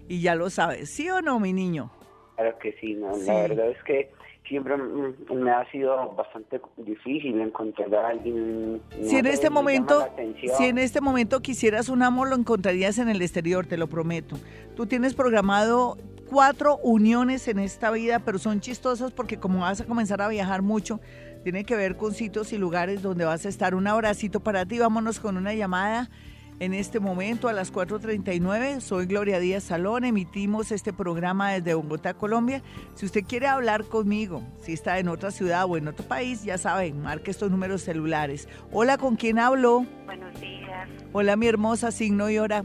Y 0.09 0.21
ya 0.21 0.35
lo 0.35 0.51
sabes, 0.51 0.91
¿sí 0.91 1.09
o 1.11 1.23
no, 1.23 1.39
mi 1.41 1.53
niño? 1.53 1.91
Claro 2.37 2.59
que 2.59 2.73
sí, 2.81 2.95
no, 2.95 3.17
la 3.17 3.35
verdad 3.43 3.71
es 3.71 3.83
que 3.85 4.11
siempre 4.49 4.77
me 4.77 5.51
ha 5.51 5.71
sido 5.71 6.11
bastante 6.15 6.61
difícil 6.77 7.41
encontrar 7.41 7.95
a 7.95 8.09
alguien. 8.09 8.83
Si 9.03 9.17
en 9.17 9.27
este 9.27 9.51
momento, 9.51 10.07
si 10.59 10.65
en 10.65 10.79
este 10.79 11.01
momento 11.01 11.41
quisieras 11.41 11.89
un 11.89 12.03
amor, 12.03 12.29
lo 12.29 12.37
encontrarías 12.37 12.99
en 12.99 13.09
el 13.09 13.23
exterior, 13.23 13.67
te 13.67 13.77
lo 13.77 13.87
prometo. 13.87 14.37
Tú 14.77 14.87
tienes 14.87 15.15
programado 15.15 15.97
cuatro 16.29 16.79
uniones 16.79 17.49
en 17.49 17.59
esta 17.59 17.91
vida, 17.91 18.19
pero 18.19 18.39
son 18.39 18.61
chistosas 18.61 19.13
porque 19.13 19.39
como 19.39 19.61
vas 19.61 19.81
a 19.81 19.87
comenzar 19.87 20.21
a 20.21 20.29
viajar 20.29 20.63
mucho, 20.63 21.01
tiene 21.45 21.65
que 21.65 21.77
ver 21.77 21.97
con 21.97 22.15
sitios 22.15 22.53
y 22.55 22.59
lugares 22.59 23.03
donde 23.03 23.27
vas 23.27 23.45
a 23.45 23.51
estar. 23.51 23.75
Un 23.75 23.87
abracito 23.87 24.41
para 24.41 24.65
ti, 24.65 24.79
vámonos 24.79 25.21
con 25.21 25.37
una 25.37 25.53
llamada 25.53 26.09
en 26.59 26.73
este 26.73 27.01
momento 27.01 27.49
a 27.49 27.53
las 27.53 27.71
4.39. 27.71 28.81
Soy 28.81 29.05
Gloria 29.05 29.39
Díaz 29.39 29.65
Salón, 29.65 30.05
emitimos 30.05 30.73
este 30.73 30.95
programa 30.95 31.53
desde 31.53 31.75
Bogotá, 31.75 32.15
Colombia. 32.15 32.63
Si 32.95 33.05
usted 33.05 33.25
quiere 33.25 33.47
hablar 33.47 33.85
conmigo, 33.85 34.43
si 34.63 34.73
está 34.73 34.99
en 34.99 35.09
otra 35.09 35.31
ciudad 35.31 35.67
o 35.69 35.77
en 35.77 35.87
otro 35.87 36.07
país, 36.07 36.45
ya 36.45 36.57
saben, 36.57 37.03
marque 37.03 37.31
estos 37.31 37.51
números 37.51 37.83
celulares. 37.83 38.49
Hola, 38.73 38.97
¿con 38.97 39.17
quién 39.17 39.39
hablo? 39.39 39.85
Buenos 40.07 40.41
días. 40.41 40.89
Hola, 41.13 41.37
mi 41.37 41.47
hermosa, 41.47 41.91
signo 41.91 42.31
y 42.31 42.39
hora. 42.39 42.65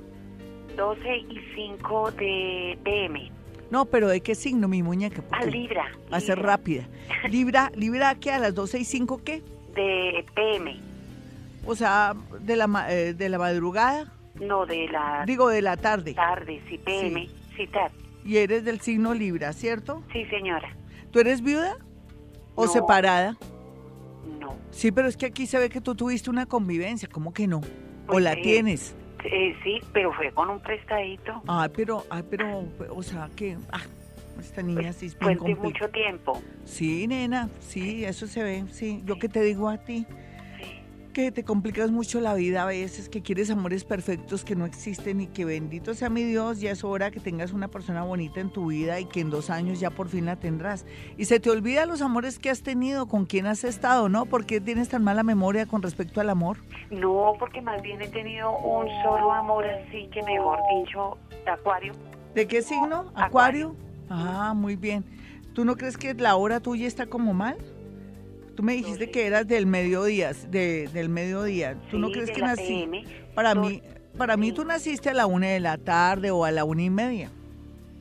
12 0.77 1.17
y 1.17 1.37
5 1.53 2.11
de 2.11 2.79
PM. 2.85 3.38
No, 3.71 3.85
pero 3.85 4.07
¿de 4.07 4.21
qué 4.21 4.33
signo, 4.35 4.67
mi 4.67 4.81
muñeca? 4.83 5.21
Ah, 5.31 5.45
Libra. 5.45 5.85
Va 6.11 6.17
a 6.17 6.19
ser 6.21 6.39
rápida. 6.39 6.87
Libra, 7.29 7.71
¿Libra 7.75 8.15
qué? 8.15 8.31
¿A 8.31 8.39
las 8.39 8.55
12 8.55 8.79
y 8.79 8.85
5 8.85 9.21
qué? 9.23 9.43
De 9.75 10.25
PM. 10.33 10.79
O 11.65 11.75
sea, 11.75 12.15
de 12.41 12.55
la, 12.55 12.67
ma- 12.67 12.91
eh, 12.91 13.13
de 13.13 13.29
la 13.29 13.37
madrugada. 13.37 14.11
No, 14.35 14.65
de 14.65 14.87
la 14.87 15.23
Digo, 15.27 15.49
de 15.49 15.61
la 15.61 15.77
tarde. 15.77 16.13
tarde, 16.13 16.61
sí, 16.69 16.77
PM. 16.79 17.27
Sí. 17.55 17.69
Y 18.25 18.37
eres 18.37 18.63
del 18.63 18.79
signo 18.79 19.13
Libra, 19.13 19.53
¿cierto? 19.53 20.01
Sí, 20.13 20.25
señora. 20.25 20.69
¿Tú 21.11 21.19
eres 21.19 21.41
viuda 21.41 21.77
o 22.55 22.65
No. 22.65 22.71
separada? 22.71 23.37
No. 24.39 24.55
Sí, 24.71 24.91
pero 24.91 25.07
es 25.07 25.17
que 25.17 25.25
aquí 25.25 25.45
se 25.45 25.59
ve 25.59 25.69
que 25.69 25.81
tú 25.81 25.93
tuviste 25.95 26.29
una 26.29 26.45
convivencia, 26.45 27.09
¿cómo 27.11 27.33
que 27.33 27.47
no? 27.47 27.57
¿O 27.57 28.13
Pues, 28.13 28.23
la 28.23 28.33
eh, 28.33 28.41
tienes? 28.41 28.95
Eh, 29.25 29.55
sí, 29.63 29.79
pero 29.93 30.13
fue 30.13 30.31
con 30.31 30.49
un 30.49 30.59
prestadito. 30.59 31.41
Ay, 31.47 31.69
pero, 31.75 32.03
ay, 32.09 32.23
pero, 32.29 32.65
o 32.89 33.03
sea, 33.03 33.29
que, 33.35 33.57
ah, 33.71 33.81
esta 34.39 34.61
niña 34.61 34.93
sí 34.93 35.07
es 35.07 35.19
bien 35.19 35.37
mucho 35.59 35.89
tiempo. 35.89 36.41
Sí, 36.63 37.07
nena, 37.07 37.49
sí, 37.59 38.05
eso 38.05 38.27
se 38.27 38.43
ve, 38.43 38.65
sí. 38.71 39.01
Yo 39.05 39.19
que 39.19 39.27
te 39.27 39.41
digo 39.41 39.69
a 39.69 39.77
ti, 39.77 40.05
que 41.23 41.31
te 41.31 41.43
complicas 41.43 41.91
mucho 41.91 42.21
la 42.21 42.33
vida 42.33 42.63
a 42.63 42.65
veces, 42.65 43.09
que 43.09 43.21
quieres 43.21 43.49
amores 43.49 43.83
perfectos 43.83 44.45
que 44.45 44.55
no 44.55 44.65
existen 44.65 45.19
y 45.19 45.27
que 45.27 45.43
bendito 45.43 45.93
sea 45.93 46.09
mi 46.09 46.23
Dios, 46.23 46.61
ya 46.61 46.71
es 46.71 46.83
hora 46.85 47.11
que 47.11 47.19
tengas 47.19 47.51
una 47.51 47.67
persona 47.67 48.03
bonita 48.03 48.39
en 48.39 48.49
tu 48.49 48.67
vida 48.67 48.99
y 49.01 49.05
que 49.05 49.19
en 49.19 49.29
dos 49.29 49.49
años 49.49 49.81
ya 49.81 49.89
por 49.89 50.07
fin 50.07 50.25
la 50.25 50.37
tendrás. 50.37 50.85
Y 51.17 51.25
se 51.25 51.41
te 51.41 51.49
olvida 51.49 51.85
los 51.85 52.01
amores 52.01 52.39
que 52.39 52.49
has 52.49 52.63
tenido, 52.63 53.07
con 53.07 53.25
quién 53.25 53.47
has 53.47 53.65
estado, 53.65 54.07
¿no? 54.07 54.27
¿Por 54.27 54.45
qué 54.45 54.61
tienes 54.61 54.87
tan 54.87 55.03
mala 55.03 55.23
memoria 55.23 55.65
con 55.65 55.81
respecto 55.81 56.21
al 56.21 56.29
amor? 56.29 56.57
No, 56.89 57.33
porque 57.37 57.61
más 57.61 57.81
bien 57.81 58.01
he 58.01 58.07
tenido 58.07 58.57
un 58.57 58.87
solo 59.03 59.33
amor 59.33 59.65
así 59.65 60.09
que 60.13 60.23
mejor 60.23 60.59
dicho, 60.73 61.17
de 61.43 61.51
acuario. 61.51 61.93
¿De 62.33 62.47
qué 62.47 62.61
signo? 62.61 63.11
¿Acuario? 63.13 63.75
Ah, 64.09 64.53
muy 64.55 64.77
bien. 64.77 65.03
¿Tú 65.53 65.65
no 65.65 65.75
crees 65.75 65.97
que 65.97 66.13
la 66.13 66.37
hora 66.37 66.61
tuya 66.61 66.87
está 66.87 67.07
como 67.07 67.33
mal? 67.33 67.57
Tú 68.59 68.63
me 68.63 68.73
dijiste 68.73 69.09
que 69.09 69.25
eras 69.25 69.47
del 69.47 69.65
mediodía, 69.65 70.33
de, 70.49 70.89
del 70.91 71.07
mediodía. 71.07 71.77
¿Tú 71.89 71.97
no 71.97 72.11
crees 72.11 72.29
que 72.29 72.41
nací? 72.41 72.89
Para 73.33 73.55
mí, 73.55 73.81
para 74.17 74.35
mí 74.35 74.51
tú 74.51 74.65
naciste 74.65 75.11
a 75.11 75.13
la 75.13 75.27
una 75.27 75.47
de 75.47 75.61
la 75.61 75.77
tarde 75.77 76.29
o 76.29 76.43
a 76.43 76.51
la 76.51 76.65
una 76.65 76.83
y 76.83 76.89
media. 76.89 77.31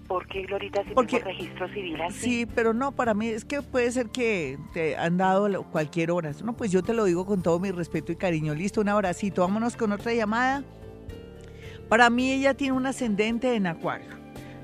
Porque 0.09 0.43
Glorita 0.43 0.83
si 0.83 0.91
Porque- 0.95 1.21
registro 1.21 1.69
civil 1.69 2.01
así. 2.03 2.19
Sí, 2.19 2.47
pero 2.53 2.75
no, 2.75 2.91
para 2.91 3.15
mí 3.15 3.29
es 3.29 3.45
que 3.45 3.63
puede 3.63 3.93
ser 3.93 4.09
que 4.09 4.59
te 4.73 4.97
han 4.97 5.17
dado 5.17 5.63
cualquier 5.63 6.11
hora. 6.11 6.33
No, 6.43 6.57
pues 6.57 6.73
yo 6.73 6.83
te 6.83 6.93
lo 6.93 7.05
digo 7.05 7.25
con 7.25 7.41
todo 7.41 7.61
mi 7.61 7.71
respeto 7.71 8.11
y 8.11 8.17
cariño. 8.17 8.53
Listo, 8.53 8.81
un 8.81 8.89
abracito. 8.89 9.43
Vámonos 9.43 9.77
con 9.77 9.93
otra 9.93 10.13
llamada. 10.13 10.65
Para 11.89 12.11
mí 12.11 12.33
ella 12.33 12.55
tiene 12.55 12.73
un 12.73 12.85
ascendente 12.85 13.55
en 13.55 13.69
Acuario. 13.69 14.18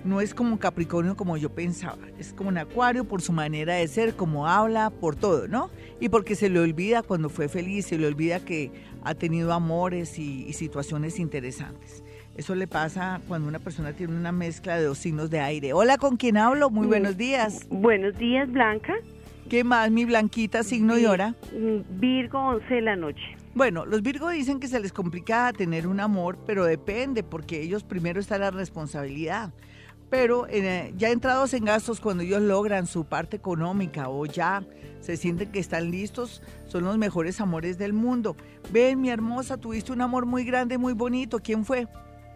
No 0.04 0.20
es 0.20 0.34
como 0.34 0.52
un 0.52 0.58
Capricornio 0.58 1.16
como 1.16 1.36
yo 1.36 1.50
pensaba. 1.50 2.06
Es 2.18 2.34
como 2.34 2.50
un 2.50 2.58
Acuario 2.58 3.04
por 3.04 3.22
su 3.22 3.32
manera 3.32 3.74
de 3.74 3.88
ser, 3.88 4.14
como 4.14 4.46
habla, 4.46 4.90
por 4.90 5.16
todo, 5.16 5.48
¿no? 5.48 5.70
Y 5.98 6.10
porque 6.10 6.36
se 6.36 6.50
le 6.50 6.60
olvida 6.60 7.02
cuando 7.02 7.30
fue 7.30 7.48
feliz, 7.48 7.86
se 7.86 7.96
le 7.96 8.06
olvida 8.06 8.40
que 8.40 8.70
ha 9.02 9.14
tenido 9.14 9.52
amores 9.52 10.18
y, 10.18 10.44
y 10.46 10.52
situaciones 10.52 11.18
interesantes. 11.18 12.04
Eso 12.36 12.54
le 12.54 12.66
pasa 12.66 13.20
cuando 13.28 13.48
una 13.48 13.60
persona 13.60 13.92
tiene 13.92 14.14
una 14.14 14.32
mezcla 14.32 14.76
de 14.76 14.84
dos 14.84 14.98
signos 14.98 15.30
de 15.30 15.40
aire. 15.40 15.72
Hola, 15.72 15.96
¿con 15.98 16.16
quién 16.16 16.36
hablo? 16.36 16.68
Muy 16.68 16.86
buenos 16.86 17.16
días. 17.16 17.66
Buenos 17.70 18.18
días, 18.18 18.50
Blanca. 18.50 18.94
¿Qué 19.48 19.62
más, 19.62 19.90
mi 19.90 20.04
blanquita, 20.04 20.62
signo 20.62 20.98
y 20.98 21.06
hora? 21.06 21.34
Mm, 21.52 22.00
Virgo, 22.00 22.38
11 22.38 22.74
de 22.74 22.80
la 22.80 22.96
noche. 22.96 23.22
Bueno, 23.54 23.86
los 23.86 24.02
Virgo 24.02 24.30
dicen 24.30 24.58
que 24.58 24.66
se 24.66 24.80
les 24.80 24.92
complica 24.92 25.52
tener 25.52 25.86
un 25.86 26.00
amor, 26.00 26.38
pero 26.44 26.64
depende, 26.64 27.22
porque 27.22 27.60
ellos 27.60 27.84
primero 27.84 28.18
está 28.18 28.36
la 28.36 28.50
responsabilidad. 28.50 29.52
Pero 30.10 30.46
eh, 30.48 30.92
ya 30.96 31.10
entrados 31.10 31.54
en 31.54 31.64
gastos, 31.64 32.00
cuando 32.00 32.22
ellos 32.22 32.40
logran 32.42 32.86
su 32.86 33.04
parte 33.04 33.36
económica 33.36 34.08
o 34.08 34.26
ya 34.26 34.62
se 35.00 35.16
sienten 35.16 35.50
que 35.50 35.58
están 35.58 35.90
listos, 35.90 36.42
son 36.66 36.84
los 36.84 36.96
mejores 36.98 37.40
amores 37.40 37.78
del 37.78 37.92
mundo. 37.92 38.36
Ven, 38.72 39.00
mi 39.00 39.10
hermosa, 39.10 39.56
tuviste 39.56 39.92
un 39.92 40.00
amor 40.00 40.24
muy 40.26 40.44
grande, 40.44 40.78
muy 40.78 40.92
bonito. 40.94 41.40
¿Quién 41.40 41.64
fue? 41.64 41.86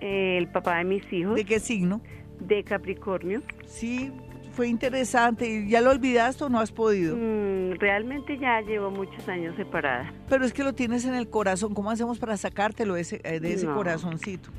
El 0.00 0.48
papá 0.48 0.78
de 0.78 0.84
mis 0.84 1.12
hijos. 1.12 1.34
¿De 1.36 1.44
qué 1.44 1.60
signo? 1.60 2.00
De 2.40 2.62
Capricornio. 2.64 3.42
Sí, 3.66 4.12
fue 4.52 4.68
interesante. 4.68 5.66
¿Ya 5.68 5.80
lo 5.80 5.90
olvidaste 5.90 6.44
o 6.44 6.48
no 6.48 6.60
has 6.60 6.70
podido? 6.72 7.16
Mm, 7.16 7.78
realmente 7.78 8.38
ya 8.38 8.60
llevo 8.60 8.90
muchos 8.90 9.26
años 9.28 9.56
separada. 9.56 10.12
Pero 10.28 10.44
es 10.44 10.52
que 10.52 10.62
lo 10.62 10.72
tienes 10.74 11.04
en 11.04 11.14
el 11.14 11.28
corazón. 11.28 11.74
¿Cómo 11.74 11.90
hacemos 11.90 12.18
para 12.18 12.36
sacártelo 12.36 12.96
ese- 12.96 13.20
eh, 13.24 13.40
de 13.40 13.54
ese 13.54 13.66
No. 13.66 13.74
corazoncito? 13.74 14.50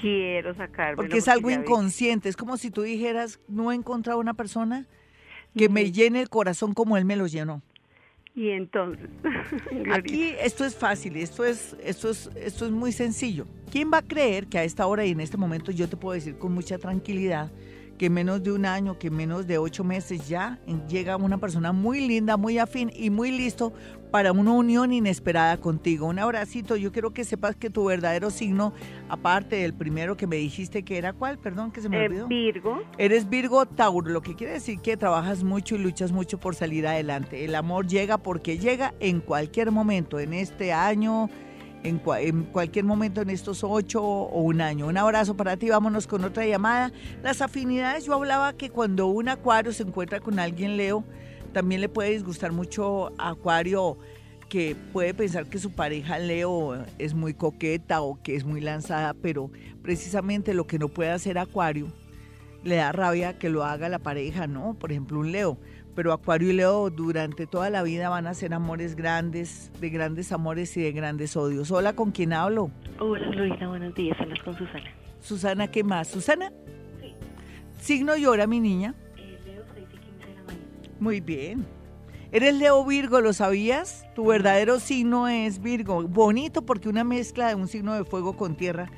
Quiero 0.00 0.54
sacarme. 0.54 0.96
Porque 0.96 1.18
es 1.18 1.28
algo 1.28 1.50
inconsciente. 1.50 2.28
Es 2.28 2.36
como 2.36 2.56
si 2.56 2.70
tú 2.70 2.82
dijeras, 2.82 3.40
no 3.48 3.72
he 3.72 3.74
encontrado 3.74 4.18
una 4.18 4.34
persona 4.34 4.86
que 5.56 5.68
me 5.68 5.90
llene 5.92 6.20
el 6.20 6.28
corazón 6.28 6.74
como 6.74 6.96
él 6.96 7.04
me 7.04 7.16
lo 7.16 7.26
llenó. 7.26 7.62
Y 8.34 8.50
entonces, 8.50 9.08
Aquí 9.92 10.34
esto 10.40 10.64
es 10.64 10.76
fácil, 10.76 11.16
esto 11.16 11.44
es, 11.44 11.76
esto 11.82 12.10
es, 12.10 12.30
esto 12.36 12.64
es 12.64 12.70
muy 12.70 12.92
sencillo. 12.92 13.46
¿Quién 13.72 13.90
va 13.92 13.98
a 13.98 14.02
creer 14.02 14.46
que 14.46 14.58
a 14.58 14.64
esta 14.64 14.86
hora 14.86 15.04
y 15.04 15.10
en 15.10 15.20
este 15.20 15.36
momento 15.36 15.72
yo 15.72 15.88
te 15.88 15.96
puedo 15.96 16.14
decir 16.14 16.38
con 16.38 16.52
mucha 16.52 16.78
tranquilidad 16.78 17.50
que 17.98 18.06
en 18.06 18.14
menos 18.14 18.42
de 18.42 18.52
un 18.52 18.64
año, 18.64 18.98
que 18.98 19.08
en 19.08 19.16
menos 19.16 19.46
de 19.46 19.58
ocho 19.58 19.84
meses 19.84 20.26
ya 20.26 20.58
llega 20.88 21.16
una 21.16 21.36
persona 21.36 21.72
muy 21.72 22.06
linda, 22.06 22.38
muy 22.38 22.58
afín 22.58 22.90
y 22.94 23.10
muy 23.10 23.30
listo 23.30 23.74
para 24.10 24.32
una 24.32 24.52
unión 24.52 24.92
inesperada 24.92 25.56
contigo? 25.58 26.06
Un 26.06 26.18
abracito, 26.18 26.76
yo 26.76 26.92
quiero 26.92 27.12
que 27.12 27.24
sepas 27.24 27.56
que 27.56 27.70
tu 27.70 27.84
verdadero 27.84 28.30
signo, 28.30 28.72
aparte 29.08 29.56
del 29.56 29.74
primero 29.74 30.16
que 30.16 30.26
me 30.26 30.36
dijiste 30.36 30.82
que 30.82 30.98
era 30.98 31.12
cuál, 31.12 31.38
perdón, 31.38 31.70
que 31.70 31.80
se 31.80 31.88
me 31.88 31.98
Eh, 32.02 32.06
olvidó. 32.06 32.28
Virgo. 32.28 32.82
Eres 32.98 33.28
Virgo 33.28 33.66
Tauro, 33.66 34.10
lo 34.10 34.22
que 34.22 34.34
quiere 34.34 34.54
decir 34.54 34.80
que 34.80 34.96
trabajas 34.96 35.44
mucho 35.44 35.74
y 35.76 35.78
luchas 35.78 36.12
mucho 36.12 36.38
por 36.38 36.54
salir 36.54 36.86
adelante. 36.86 37.44
El 37.44 37.54
amor 37.54 37.86
llega 37.86 38.18
porque 38.18 38.58
llega 38.58 38.94
en 39.00 39.20
cualquier 39.20 39.70
momento, 39.70 40.18
en 40.20 40.32
este 40.34 40.72
año, 40.72 41.28
en, 41.82 42.02
cua- 42.02 42.20
en 42.20 42.42
cualquier 42.44 42.84
momento 42.84 43.22
en 43.22 43.30
estos 43.30 43.64
ocho 43.64 44.02
o 44.02 44.42
un 44.42 44.60
año. 44.60 44.86
Un 44.86 44.98
abrazo 44.98 45.34
para 45.36 45.56
ti, 45.56 45.70
vámonos 45.70 46.06
con 46.06 46.24
otra 46.24 46.44
llamada. 46.44 46.92
Las 47.22 47.40
afinidades, 47.40 48.04
yo 48.04 48.14
hablaba 48.14 48.52
que 48.52 48.68
cuando 48.70 49.06
un 49.06 49.28
acuario 49.30 49.72
se 49.72 49.84
encuentra 49.84 50.20
con 50.20 50.38
alguien 50.38 50.76
Leo, 50.76 51.04
también 51.52 51.80
le 51.80 51.88
puede 51.88 52.10
disgustar 52.10 52.52
mucho 52.52 53.12
a 53.18 53.30
Acuario 53.30 53.98
que 54.48 54.76
puede 54.92 55.14
pensar 55.14 55.46
que 55.46 55.58
su 55.58 55.70
pareja 55.70 56.18
Leo 56.18 56.84
es 56.98 57.14
muy 57.14 57.34
coqueta 57.34 58.02
o 58.02 58.20
que 58.20 58.34
es 58.34 58.44
muy 58.44 58.60
lanzada, 58.60 59.14
pero 59.14 59.50
precisamente 59.82 60.54
lo 60.54 60.66
que 60.66 60.78
no 60.78 60.88
puede 60.88 61.10
hacer 61.10 61.38
Acuario 61.38 61.86
le 62.64 62.76
da 62.76 62.92
rabia 62.92 63.38
que 63.38 63.48
lo 63.48 63.64
haga 63.64 63.88
la 63.88 63.98
pareja, 63.98 64.46
¿no? 64.46 64.74
Por 64.74 64.90
ejemplo, 64.90 65.20
un 65.20 65.32
Leo. 65.32 65.56
Pero 65.94 66.12
Acuario 66.12 66.50
y 66.50 66.52
Leo 66.52 66.90
durante 66.90 67.46
toda 67.46 67.70
la 67.70 67.82
vida 67.82 68.08
van 68.08 68.26
a 68.26 68.34
ser 68.34 68.54
amores 68.54 68.96
grandes, 68.96 69.70
de 69.80 69.90
grandes 69.90 70.32
amores 70.32 70.76
y 70.76 70.82
de 70.82 70.92
grandes 70.92 71.36
odios. 71.36 71.70
Hola, 71.70 71.94
¿con 71.94 72.10
quién 72.10 72.32
hablo? 72.32 72.70
Hola, 72.98 73.28
Glorita, 73.28 73.68
buenos 73.68 73.94
días. 73.94 74.16
Hablas 74.20 74.42
con 74.42 74.56
Susana. 74.56 74.90
Susana, 75.20 75.68
¿qué 75.68 75.84
más? 75.84 76.08
¿Susana? 76.08 76.52
Sí. 77.00 77.14
Signo 77.80 78.16
y 78.16 78.26
hora, 78.26 78.46
mi 78.46 78.60
niña. 78.60 78.94
Muy 81.00 81.20
bien. 81.20 81.66
Eres 82.30 82.54
Leo 82.54 82.84
Virgo, 82.84 83.20
¿lo 83.20 83.32
sabías? 83.32 84.04
Tu 84.14 84.26
verdadero 84.26 84.78
signo 84.78 85.26
es 85.26 85.60
Virgo. 85.60 86.06
Bonito 86.06 86.62
porque 86.62 86.88
una 86.88 87.02
mezcla 87.04 87.48
de 87.48 87.54
un 87.54 87.66
signo 87.66 87.94
de 87.94 88.04
fuego 88.04 88.36
con 88.36 88.54
tierra 88.54 88.88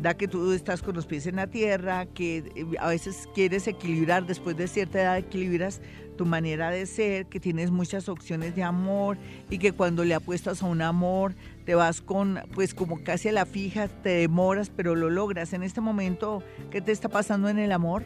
da 0.00 0.14
que 0.14 0.26
tú 0.26 0.52
estás 0.52 0.80
con 0.82 0.94
los 0.94 1.06
pies 1.06 1.26
en 1.26 1.36
la 1.36 1.46
tierra, 1.46 2.06
que 2.06 2.38
eh, 2.38 2.66
a 2.78 2.88
veces 2.88 3.28
quieres 3.34 3.68
equilibrar, 3.68 4.26
después 4.26 4.56
de 4.56 4.66
cierta 4.66 5.02
edad 5.02 5.18
equilibras 5.18 5.82
tu 6.16 6.24
manera 6.24 6.70
de 6.70 6.86
ser, 6.86 7.26
que 7.26 7.38
tienes 7.38 7.70
muchas 7.70 8.08
opciones 8.08 8.56
de 8.56 8.62
amor 8.62 9.18
y 9.50 9.58
que 9.58 9.72
cuando 9.72 10.04
le 10.04 10.14
apuestas 10.14 10.62
a 10.62 10.66
un 10.66 10.80
amor 10.80 11.34
te 11.66 11.74
vas 11.74 12.00
con, 12.00 12.40
pues 12.54 12.74
como 12.74 13.04
casi 13.04 13.28
a 13.28 13.32
la 13.32 13.44
fija, 13.44 13.88
te 13.88 14.08
demoras, 14.08 14.70
pero 14.70 14.94
lo 14.94 15.10
logras. 15.10 15.52
En 15.52 15.62
este 15.62 15.82
momento, 15.82 16.42
¿qué 16.70 16.80
te 16.80 16.92
está 16.92 17.10
pasando 17.10 17.50
en 17.50 17.58
el 17.58 17.70
amor? 17.70 18.04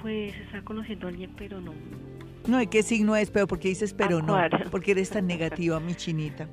Pues 0.00 0.34
está 0.34 0.62
conociendo 0.62 1.06
a 1.06 1.10
alguien, 1.10 1.34
pero 1.36 1.60
no. 1.60 1.72
No, 2.46 2.58
¿de 2.58 2.66
qué 2.66 2.82
signo 2.82 3.16
es? 3.16 3.30
Pero 3.30 3.46
porque 3.46 3.68
dices, 3.68 3.94
pero 3.94 4.22
no. 4.22 4.34
Acuario. 4.36 4.66
Porque 4.70 4.92
eres 4.92 5.10
tan 5.10 5.26
negativa, 5.26 5.78
mi 5.80 5.94
chinita. 5.94 6.48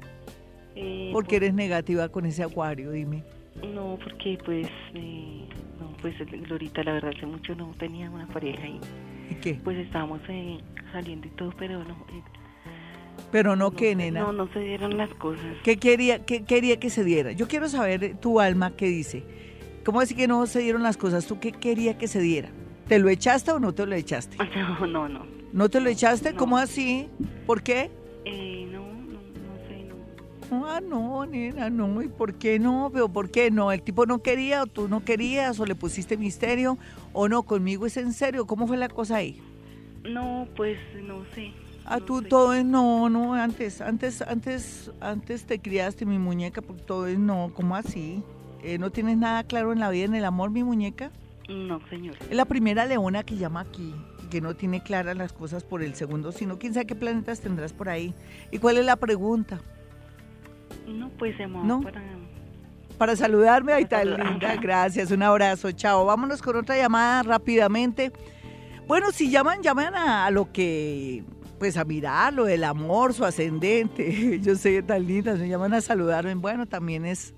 Eh, 0.76 1.10
¿Por 1.12 1.26
qué 1.26 1.38
eres 1.38 1.54
negativa 1.54 2.10
con 2.10 2.26
ese 2.26 2.44
acuario? 2.44 2.92
Dime. 2.92 3.24
No, 3.74 3.98
porque 4.04 4.38
pues 4.46 4.68
eh, 4.94 5.48
no. 5.80 5.92
pues 6.02 6.16
Glorita, 6.48 6.84
la 6.84 6.94
verdad, 6.94 7.12
hace 7.16 7.26
mucho 7.26 7.56
no 7.56 7.74
tenía 7.80 8.10
una 8.10 8.28
pareja 8.28 8.68
y... 8.68 8.80
¿Y 9.32 9.36
qué? 9.36 9.60
Pues 9.64 9.78
estábamos 9.78 10.22
eh, 10.30 10.60
saliendo 10.92 11.28
y 11.28 11.32
todo, 11.32 11.52
pero 11.58 11.84
no... 11.84 11.94
Eh, 11.94 12.22
pero 13.32 13.56
no, 13.56 13.72
que, 13.72 13.96
nena. 13.96 14.20
No, 14.20 14.32
no 14.32 14.48
se 14.54 14.60
dieron 14.60 14.96
las 14.96 15.10
cosas. 15.16 15.58
¿Qué 15.64 15.78
quería, 15.78 16.24
qué 16.24 16.44
quería 16.44 16.80
que 16.80 16.90
se 16.90 17.04
diera? 17.04 17.32
Yo 17.32 17.48
quiero 17.48 17.68
saber 17.68 18.18
tu 18.18 18.40
alma 18.40 18.76
qué 18.76 18.86
dice. 18.86 19.24
¿Cómo 19.84 20.02
decir 20.02 20.16
que 20.16 20.28
no 20.28 20.46
se 20.46 20.60
dieron 20.60 20.84
las 20.84 20.98
cosas? 20.98 21.26
¿Tú 21.26 21.40
qué 21.40 21.52
quería 21.52 21.98
que 21.98 22.08
se 22.08 22.20
diera? 22.20 22.50
¿Te 22.88 23.00
lo 23.00 23.10
echaste 23.10 23.52
o 23.52 23.60
no 23.60 23.74
te 23.74 23.86
lo 23.86 23.96
echaste? 23.96 24.38
No, 24.56 24.86
no, 24.86 25.10
no. 25.10 25.37
¿No 25.54 25.70
te 25.70 25.80
lo 25.80 25.90
echaste? 25.90 26.34
¿Cómo 26.36 26.58
así? 26.58 27.10
¿Por 27.46 27.62
qué? 27.64 27.90
Eh, 28.26 28.68
no, 28.72 28.80
no, 28.82 29.20
no 29.22 29.68
sé, 29.68 29.86
no. 30.50 30.66
Ah, 30.66 30.82
no, 30.82 31.26
nena, 31.26 31.70
no. 31.70 32.02
¿Y 32.02 32.08
por 32.10 32.36
qué 32.36 32.60
no? 32.60 32.90
¿Pero 32.94 33.10
por 33.10 33.30
qué 33.32 33.50
no? 33.50 33.72
¿El 33.72 33.82
tipo 33.82 34.06
no 34.06 34.22
quería 34.22 34.64
o 34.64 34.68
tú 34.68 34.88
no 34.88 35.04
querías 35.04 35.60
o 35.60 35.66
le 35.66 35.76
pusiste 35.76 36.18
misterio 36.18 36.78
o 37.14 37.30
no? 37.30 37.44
¿Conmigo 37.44 37.86
es 37.86 37.98
en 37.98 38.14
serio? 38.14 38.46
¿Cómo 38.46 38.68
fue 38.68 38.78
la 38.78 38.90
cosa 38.90 39.18
ahí? 39.18 39.42
No, 40.04 40.48
pues 40.56 40.78
no 41.02 41.24
sé. 41.34 41.54
Ah, 41.90 42.02
tú 42.02 42.22
todo 42.22 42.54
es 42.54 42.66
no, 42.66 43.10
no, 43.10 43.34
antes, 43.34 43.80
antes, 43.80 44.22
antes, 44.22 44.92
antes 45.00 45.46
te 45.46 45.60
criaste 45.60 46.06
mi 46.06 46.20
muñeca, 46.20 46.62
porque 46.62 46.84
todo 46.84 47.08
es 47.08 47.18
no, 47.18 47.52
¿cómo 47.54 47.78
así? 47.78 48.22
Eh, 48.62 48.78
¿No 48.78 48.90
tienes 48.90 49.18
nada 49.18 49.46
claro 49.46 49.72
en 49.72 49.80
la 49.80 49.90
vida, 49.90 50.04
en 50.04 50.16
el 50.16 50.26
amor, 50.26 50.50
mi 50.50 50.64
muñeca? 50.64 51.12
No, 51.48 51.80
señor. 51.90 52.18
Es 52.30 52.36
la 52.36 52.44
primera 52.44 52.86
leona 52.86 53.24
que 53.24 53.38
llama 53.38 53.62
aquí, 53.62 53.96
que 54.30 54.42
no 54.42 54.56
tiene 54.56 54.82
claras 54.82 55.18
las 55.18 55.34
cosas 55.34 55.64
por 55.64 55.84
el 55.84 55.96
segundo, 55.96 56.32
sino 56.32 56.60
quién 56.60 56.74
sabe 56.74 56.86
qué 56.86 56.96
planetas 56.96 57.42
tendrás 57.42 57.74
por 57.74 57.90
ahí. 57.90 58.14
¿Y 58.52 58.60
cuál 58.60 58.78
es 58.78 58.86
la 58.86 58.96
pregunta? 58.96 59.60
No, 60.88 61.10
pues 61.18 61.36
se 61.38 61.48
¿No? 61.48 61.82
para... 61.82 62.02
Para 62.98 63.16
saludarme, 63.16 63.74
ahí 63.74 63.84
está 63.84 64.04
linda, 64.04 64.56
gracias, 64.56 65.12
un 65.12 65.22
abrazo, 65.22 65.72
chao. 65.72 66.04
Vámonos 66.06 66.42
con 66.42 66.56
otra 66.56 66.76
llamada 66.76 67.22
rápidamente. 67.22 68.12
Bueno, 68.88 69.12
si 69.12 69.30
llaman, 69.30 69.62
llaman 69.62 69.94
a, 69.94 70.26
a 70.26 70.32
lo 70.32 70.52
que 70.52 71.24
pues 71.60 71.78
a 71.78 71.86
mirar 71.86 72.34
lo 72.34 72.46
del 72.46 72.64
amor, 72.64 73.14
su 73.14 73.26
ascendente. 73.26 74.40
Yo 74.44 74.56
sé 74.56 74.82
tan 74.84 75.06
lindas, 75.06 75.40
me 75.40 75.48
llaman 75.48 75.74
a 75.74 75.82
saludarme. 75.82 76.36
Bueno, 76.36 76.66
también 76.66 77.06
es, 77.06 77.34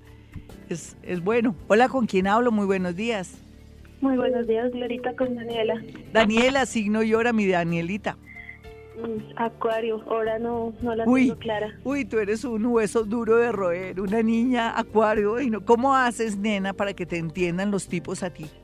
es, 0.69 0.95
es 1.04 1.21
bueno. 1.21 1.56
Hola, 1.67 1.89
¿con 1.89 2.06
quién 2.06 2.28
hablo? 2.28 2.52
Muy 2.52 2.65
buenos 2.65 2.95
días. 2.95 3.34
Muy 4.01 4.15
buenos 4.17 4.47
días, 4.47 4.71
Glorita, 4.71 5.13
con 5.15 5.35
Daniela. 5.35 5.81
Daniela, 6.13 6.65
signo 6.65 7.03
y 7.03 7.13
hora, 7.13 7.33
mi 7.33 7.47
Danielita. 7.47 8.17
Mm, 8.97 9.33
Acuario, 9.38 10.01
ahora 10.09 10.39
no, 10.39 10.73
no 10.81 10.95
la 10.95 11.05
Uy, 11.05 11.27
tengo 11.27 11.39
clara. 11.39 11.79
uy, 11.83 12.05
tú 12.05 12.17
eres 12.19 12.43
un 12.43 12.65
hueso 12.65 13.03
duro 13.03 13.38
de 13.38 13.51
roer, 13.51 13.99
una 13.99 14.21
niña 14.21 14.77
acuario. 14.77 15.39
Y 15.41 15.49
no, 15.49 15.65
¿Cómo 15.65 15.95
haces, 15.95 16.38
nena, 16.38 16.73
para 16.73 16.93
que 16.93 17.05
te 17.05 17.17
entiendan 17.17 17.71
los 17.71 17.88
tipos 17.88 18.23
a 18.23 18.29
ti? 18.29 18.45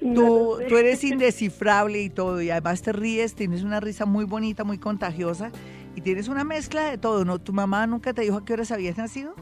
Tú, 0.00 0.58
tú 0.68 0.76
eres 0.76 1.04
indescifrable 1.04 2.00
y 2.00 2.08
todo, 2.08 2.40
y 2.40 2.50
además 2.50 2.80
te 2.82 2.92
ríes, 2.92 3.34
tienes 3.34 3.62
una 3.62 3.80
risa 3.80 4.06
muy 4.06 4.24
bonita, 4.24 4.64
muy 4.64 4.78
contagiosa, 4.78 5.52
y 5.94 6.00
tienes 6.00 6.28
una 6.28 6.42
mezcla 6.42 6.88
de 6.90 6.96
todo, 6.98 7.24
¿no? 7.24 7.38
¿Tu 7.38 7.52
mamá 7.52 7.86
nunca 7.86 8.14
te 8.14 8.22
dijo 8.22 8.38
a 8.38 8.44
qué 8.44 8.54
horas 8.54 8.72
habías 8.72 8.96
nacido? 8.96 9.34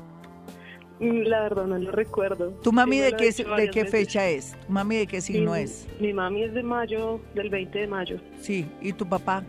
Mm, 0.99 1.23
La 1.27 1.43
verdad 1.43 1.67
no 1.67 1.79
lo 1.79 1.91
recuerdo. 1.93 2.51
¿Tu 2.63 2.73
mami 2.73 2.97
Sí 2.97 3.03
de 3.03 3.13
qué, 3.17 3.25
de 3.33 3.71
qué 3.71 3.83
veces. 3.83 3.91
fecha 3.91 4.29
es? 4.29 4.57
¿Tu 4.67 4.73
mami 4.73 4.97
de 4.97 5.07
qué 5.07 5.21
signo 5.21 5.53
Mi- 5.53 5.59
es? 5.61 5.87
Mi 6.01 6.13
mami 6.13 6.45
es 6.45 6.55
de 6.55 6.63
mayo, 6.63 7.21
del 7.35 7.51
20 7.51 7.79
de 7.81 7.87
mayo, 7.87 8.19
Sí, 8.41 8.67
¿y 8.81 8.93
tu 8.93 9.07
papá? 9.07 9.43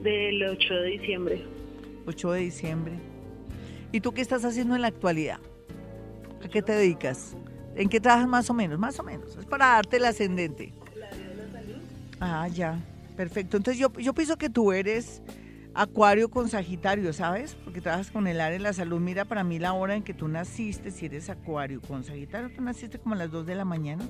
del 0.00 0.42
8 0.44 0.74
de 0.74 0.88
diciembre. 0.88 1.42
8 2.06 2.32
de 2.32 2.40
diciembre. 2.40 2.94
¿Y 3.92 4.00
tú 4.00 4.12
qué 4.12 4.22
estás 4.22 4.44
haciendo 4.44 4.74
en 4.74 4.80
la 4.82 4.88
actualidad? 4.88 5.38
¿A 6.44 6.48
qué 6.48 6.62
te 6.62 6.72
dedicas? 6.72 7.36
¿En 7.76 7.88
qué 7.88 8.00
trabajas 8.00 8.26
más 8.26 8.48
o 8.50 8.54
menos? 8.54 8.78
Más 8.78 8.98
o 8.98 9.02
menos. 9.02 9.36
Es 9.36 9.44
para 9.44 9.66
darte 9.66 9.98
el 9.98 10.04
ascendente. 10.06 10.72
Ah, 12.18 12.48
ya. 12.48 12.78
Perfecto. 13.16 13.58
Entonces 13.58 13.78
yo, 13.80 13.92
yo 13.98 14.14
pienso 14.14 14.36
que 14.38 14.48
tú 14.48 14.72
eres 14.72 15.22
acuario 15.74 16.28
con 16.30 16.48
Sagitario, 16.48 17.12
¿sabes? 17.12 17.56
Porque 17.64 17.80
trabajas 17.80 18.10
con 18.10 18.26
el 18.26 18.40
área 18.40 18.58
de 18.58 18.62
la 18.62 18.72
salud. 18.72 19.00
Mira, 19.00 19.24
para 19.24 19.44
mí 19.44 19.58
la 19.58 19.72
hora 19.72 19.94
en 19.94 20.02
que 20.02 20.14
tú 20.14 20.28
naciste, 20.28 20.90
si 20.90 21.06
eres 21.06 21.30
acuario 21.30 21.80
con 21.80 22.04
Sagitario, 22.04 22.50
tú 22.54 22.62
naciste 22.62 22.98
como 22.98 23.14
a 23.14 23.18
las 23.18 23.30
2 23.30 23.46
de 23.46 23.54
la 23.54 23.64
mañana. 23.64 24.08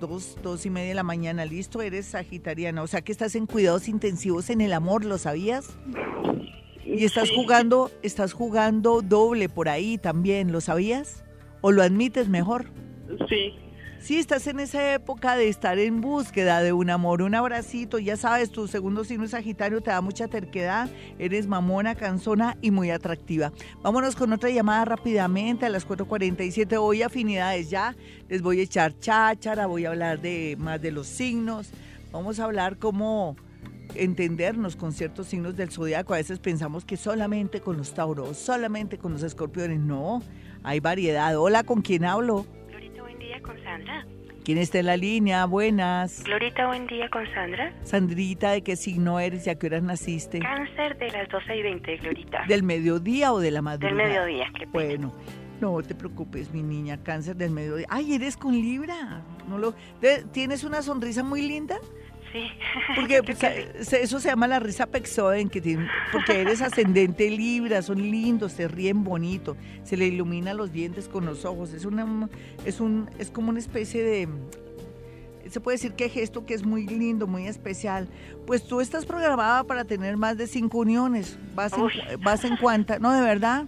Dos, 0.00 0.38
dos 0.42 0.64
y 0.64 0.70
media 0.70 0.90
de 0.90 0.94
la 0.94 1.02
mañana, 1.02 1.44
listo, 1.44 1.82
eres 1.82 2.06
sagitariana. 2.06 2.82
O 2.82 2.86
sea 2.86 3.02
que 3.02 3.10
estás 3.10 3.34
en 3.34 3.46
cuidados 3.46 3.88
intensivos 3.88 4.48
en 4.48 4.60
el 4.60 4.72
amor, 4.72 5.04
¿lo 5.04 5.18
sabías? 5.18 5.76
Y 6.84 7.04
estás 7.04 7.30
jugando, 7.30 7.90
estás 8.02 8.32
jugando 8.32 9.02
doble 9.02 9.48
por 9.48 9.68
ahí 9.68 9.98
también, 9.98 10.52
¿lo 10.52 10.60
sabías? 10.60 11.24
¿O 11.60 11.72
lo 11.72 11.82
admites 11.82 12.28
mejor? 12.28 12.66
Sí. 13.28 13.54
Sí, 14.00 14.16
estás 14.16 14.46
en 14.46 14.60
esa 14.60 14.94
época 14.94 15.36
de 15.36 15.48
estar 15.48 15.78
en 15.78 16.00
búsqueda 16.00 16.62
de 16.62 16.72
un 16.72 16.88
amor, 16.88 17.20
un 17.20 17.34
abracito, 17.34 17.98
ya 17.98 18.16
sabes, 18.16 18.50
tu 18.50 18.68
segundo 18.68 19.04
signo 19.04 19.24
es 19.24 19.32
Sagitario 19.32 19.80
te 19.80 19.90
da 19.90 20.00
mucha 20.00 20.28
terquedad, 20.28 20.88
eres 21.18 21.48
mamona, 21.48 21.96
cansona 21.96 22.56
y 22.62 22.70
muy 22.70 22.90
atractiva. 22.90 23.52
Vámonos 23.82 24.14
con 24.14 24.32
otra 24.32 24.50
llamada 24.50 24.84
rápidamente 24.84 25.66
a 25.66 25.68
las 25.68 25.86
4.47. 25.86 26.78
Hoy 26.80 27.02
afinidades 27.02 27.70
ya, 27.70 27.96
les 28.28 28.40
voy 28.40 28.60
a 28.60 28.62
echar 28.62 28.96
cháchara, 28.98 29.66
voy 29.66 29.84
a 29.84 29.90
hablar 29.90 30.20
de 30.20 30.56
más 30.58 30.80
de 30.80 30.92
los 30.92 31.08
signos, 31.08 31.70
vamos 32.12 32.38
a 32.38 32.44
hablar 32.44 32.78
cómo 32.78 33.36
entendernos 33.94 34.76
con 34.76 34.92
ciertos 34.92 35.26
signos 35.26 35.56
del 35.56 35.70
zodiaco. 35.70 36.14
A 36.14 36.18
veces 36.18 36.38
pensamos 36.38 36.84
que 36.84 36.96
solamente 36.96 37.60
con 37.60 37.76
los 37.76 37.92
tauros, 37.94 38.38
solamente 38.38 38.96
con 38.96 39.12
los 39.12 39.24
escorpiones. 39.24 39.80
No, 39.80 40.22
hay 40.62 40.78
variedad. 40.78 41.36
Hola, 41.36 41.64
¿con 41.64 41.82
quién 41.82 42.04
hablo? 42.04 42.46
Con 43.48 43.64
Sandra. 43.64 44.06
¿Quién 44.44 44.58
está 44.58 44.78
en 44.78 44.86
la 44.86 44.96
línea? 44.98 45.46
Buenas. 45.46 46.22
Glorita, 46.24 46.66
buen 46.66 46.86
día 46.86 47.08
con 47.08 47.26
Sandra. 47.32 47.72
Sandrita, 47.82 48.50
¿de 48.52 48.62
qué 48.62 48.76
signo 48.76 49.18
eres 49.20 49.46
y 49.46 49.50
a 49.50 49.58
qué 49.58 49.66
horas 49.68 49.82
naciste? 49.82 50.38
Cáncer 50.38 50.98
de 50.98 51.10
las 51.10 51.28
12 51.30 51.56
y 51.56 51.62
20, 51.62 51.96
Glorita. 51.96 52.44
¿Del 52.46 52.62
mediodía 52.62 53.32
o 53.32 53.40
de 53.40 53.50
la 53.50 53.62
madrugada? 53.62 53.96
Del 53.96 54.06
mediodía, 54.06 54.46
qué 54.58 54.66
pena. 54.66 54.72
Bueno, 54.72 55.12
no 55.62 55.82
te 55.82 55.94
preocupes, 55.94 56.52
mi 56.52 56.62
niña, 56.62 57.02
cáncer 57.02 57.36
del 57.36 57.50
mediodía. 57.52 57.86
Ay, 57.88 58.14
eres 58.14 58.36
con 58.36 58.52
Libra. 58.52 59.22
No 59.48 59.56
lo, 59.56 59.72
¿te- 60.00 60.24
¿Tienes 60.24 60.62
una 60.62 60.82
sonrisa 60.82 61.22
muy 61.24 61.40
linda? 61.40 61.78
Sí. 62.32 62.46
Porque 62.94 63.22
pues, 63.24 63.38
se- 63.38 64.02
eso 64.02 64.20
se 64.20 64.28
llama 64.28 64.46
la 64.46 64.60
risa 64.60 64.86
pexoden, 64.86 65.48
que 65.48 65.60
tiene, 65.60 65.88
porque 66.12 66.40
eres 66.40 66.60
ascendente 66.62 67.30
Libra, 67.30 67.82
son 67.82 67.98
lindos, 67.98 68.52
se 68.52 68.68
ríen 68.68 69.04
bonito, 69.04 69.56
se 69.84 69.96
le 69.96 70.06
ilumina 70.06 70.54
los 70.54 70.72
dientes 70.72 71.08
con 71.08 71.24
los 71.26 71.44
ojos, 71.44 71.72
es 71.72 71.84
una 71.84 72.28
es 72.64 72.80
un 72.80 73.08
es 73.18 73.30
como 73.30 73.50
una 73.50 73.58
especie 73.58 74.02
de 74.02 74.28
se 75.48 75.60
puede 75.60 75.76
decir 75.76 75.92
que 75.94 76.10
gesto 76.10 76.44
que 76.44 76.52
es 76.52 76.64
muy 76.66 76.86
lindo, 76.86 77.26
muy 77.26 77.46
especial. 77.46 78.06
Pues 78.46 78.66
tú 78.66 78.82
estás 78.82 79.06
programada 79.06 79.64
para 79.64 79.84
tener 79.84 80.18
más 80.18 80.36
de 80.36 80.46
cinco 80.46 80.78
uniones. 80.78 81.38
Vas 81.54 81.72
en, 81.72 82.20
vas 82.22 82.44
en 82.44 82.56
cuanta, 82.58 82.98
no, 82.98 83.12
de 83.12 83.22
verdad. 83.22 83.64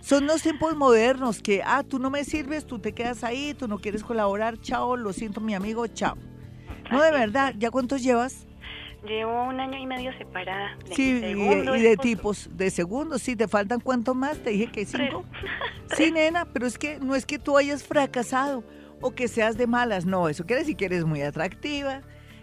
Son 0.00 0.26
los 0.26 0.42
tiempos 0.42 0.74
modernos 0.76 1.40
que, 1.40 1.62
ah, 1.64 1.84
tú 1.84 2.00
no 2.00 2.10
me 2.10 2.24
sirves, 2.24 2.66
tú 2.66 2.80
te 2.80 2.92
quedas 2.92 3.22
ahí, 3.22 3.54
tú 3.54 3.68
no 3.68 3.78
quieres 3.78 4.02
colaborar, 4.02 4.60
chao, 4.60 4.96
lo 4.96 5.12
siento 5.12 5.40
mi 5.40 5.54
amigo, 5.54 5.86
chao. 5.86 6.16
No, 6.90 7.02
de 7.02 7.10
verdad, 7.10 7.54
¿ya 7.58 7.70
cuántos 7.70 8.02
llevas? 8.02 8.46
Llevo 9.06 9.44
un 9.44 9.60
año 9.60 9.78
y 9.78 9.86
medio 9.86 10.16
separada. 10.16 10.76
De 10.88 10.94
Sí, 10.94 11.20
y, 11.22 11.78
y 11.78 11.82
de 11.82 11.96
tipos, 11.96 12.48
de 12.56 12.70
segundos, 12.70 13.20
sí, 13.20 13.36
¿te 13.36 13.48
faltan 13.48 13.80
cuántos 13.80 14.16
más? 14.16 14.38
Te 14.38 14.50
dije 14.50 14.68
que 14.68 14.86
cinco. 14.86 15.24
Sí, 15.96 16.10
nena, 16.10 16.46
pero 16.46 16.66
es 16.66 16.78
que 16.78 16.98
no 16.98 17.14
es 17.14 17.26
que 17.26 17.38
tú 17.38 17.58
hayas 17.58 17.84
fracasado 17.84 18.64
o 19.00 19.10
que 19.10 19.28
seas 19.28 19.58
de 19.58 19.66
malas, 19.66 20.06
no, 20.06 20.30
eso 20.30 20.46
quiere 20.46 20.62
decir 20.62 20.76
que 20.76 20.86
eres 20.86 21.04
muy 21.04 21.20
atractiva, 21.20 22.00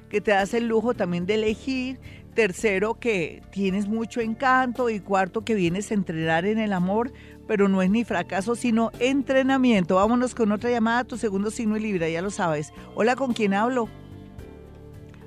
que 0.09 0.21
te 0.21 0.29
das 0.31 0.53
el 0.53 0.67
lujo 0.67 0.93
también 0.93 1.25
de 1.25 1.33
elegir, 1.33 1.99
tercero, 2.35 2.99
que 2.99 3.41
tienes 3.51 3.87
mucho 3.87 4.21
encanto 4.21 4.89
y 4.89 4.99
cuarto, 4.99 5.43
que 5.43 5.55
vienes 5.55 5.89
a 5.89 5.95
entrenar 5.95 6.45
en 6.45 6.59
el 6.59 6.73
amor, 6.73 7.11
pero 7.47 7.67
no 7.67 7.81
es 7.81 7.89
ni 7.89 8.05
fracaso, 8.05 8.55
sino 8.55 8.91
entrenamiento. 8.99 9.95
Vámonos 9.95 10.35
con 10.35 10.51
otra 10.51 10.69
llamada, 10.69 11.03
tu 11.03 11.17
segundo 11.17 11.49
signo 11.49 11.77
y 11.77 11.81
Libra, 11.81 12.07
ya 12.09 12.21
lo 12.21 12.29
sabes. 12.29 12.73
Hola, 12.95 13.15
¿con 13.15 13.33
quién 13.33 13.53
hablo? 13.53 13.89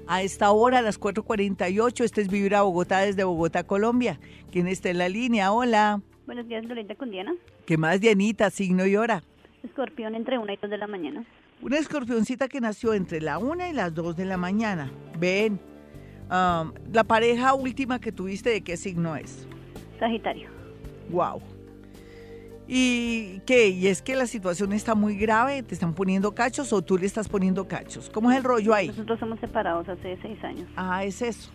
A 0.06 0.22
esta 0.22 0.50
hora, 0.52 0.80
a 0.80 0.82
las 0.82 1.00
4.48, 1.00 2.04
este 2.04 2.20
es 2.20 2.28
Vivir 2.28 2.54
a 2.54 2.62
Bogotá 2.62 3.00
desde 3.00 3.24
Bogotá, 3.24 3.64
Colombia. 3.64 4.20
¿Quién 4.52 4.66
está 4.66 4.90
en 4.90 4.98
la 4.98 5.08
línea? 5.08 5.50
Hola. 5.50 6.02
Buenos 6.26 6.46
días, 6.46 6.64
Loreta 6.66 6.94
con 6.94 7.10
Diana. 7.10 7.34
¿Qué 7.64 7.78
más, 7.78 8.00
Dianita? 8.00 8.50
Signo 8.50 8.86
y 8.86 8.96
hora. 8.96 9.22
Escorpión 9.62 10.14
entre 10.14 10.38
1 10.38 10.52
y 10.52 10.56
2 10.56 10.70
de 10.70 10.78
la 10.78 10.86
mañana. 10.86 11.24
Una 11.62 11.78
escorpioncita 11.78 12.48
que 12.48 12.60
nació 12.60 12.92
entre 12.92 13.22
la 13.22 13.38
1 13.38 13.68
y 13.68 13.72
las 13.72 13.94
2 13.94 14.14
de 14.16 14.26
la 14.26 14.36
mañana. 14.36 14.90
Ven, 15.18 15.58
am, 16.28 16.74
la 16.92 17.04
pareja 17.04 17.54
última 17.54 17.98
que 17.98 18.12
tuviste, 18.12 18.50
¿de 18.50 18.60
qué 18.60 18.76
signo 18.76 19.16
es? 19.16 19.46
Sagitario. 19.98 20.50
Wow. 21.08 21.40
¿Y 22.66 23.40
qué? 23.40 23.68
¿Y 23.68 23.88
es 23.88 24.00
que 24.00 24.16
la 24.16 24.26
situación 24.26 24.72
está 24.72 24.94
muy 24.94 25.16
grave? 25.16 25.62
¿Te 25.62 25.74
están 25.74 25.92
poniendo 25.94 26.34
cachos 26.34 26.72
o 26.72 26.80
tú 26.82 26.96
le 26.96 27.06
estás 27.06 27.28
poniendo 27.28 27.68
cachos? 27.68 28.10
¿Cómo 28.12 28.30
es 28.30 28.38
el 28.38 28.44
rollo 28.44 28.72
ahí? 28.72 28.88
Nosotros 28.88 29.18
somos 29.20 29.38
separados 29.40 29.88
hace 29.88 30.16
seis 30.22 30.42
años. 30.42 30.66
Ah, 30.76 31.04
es 31.04 31.20
eso. 31.20 31.50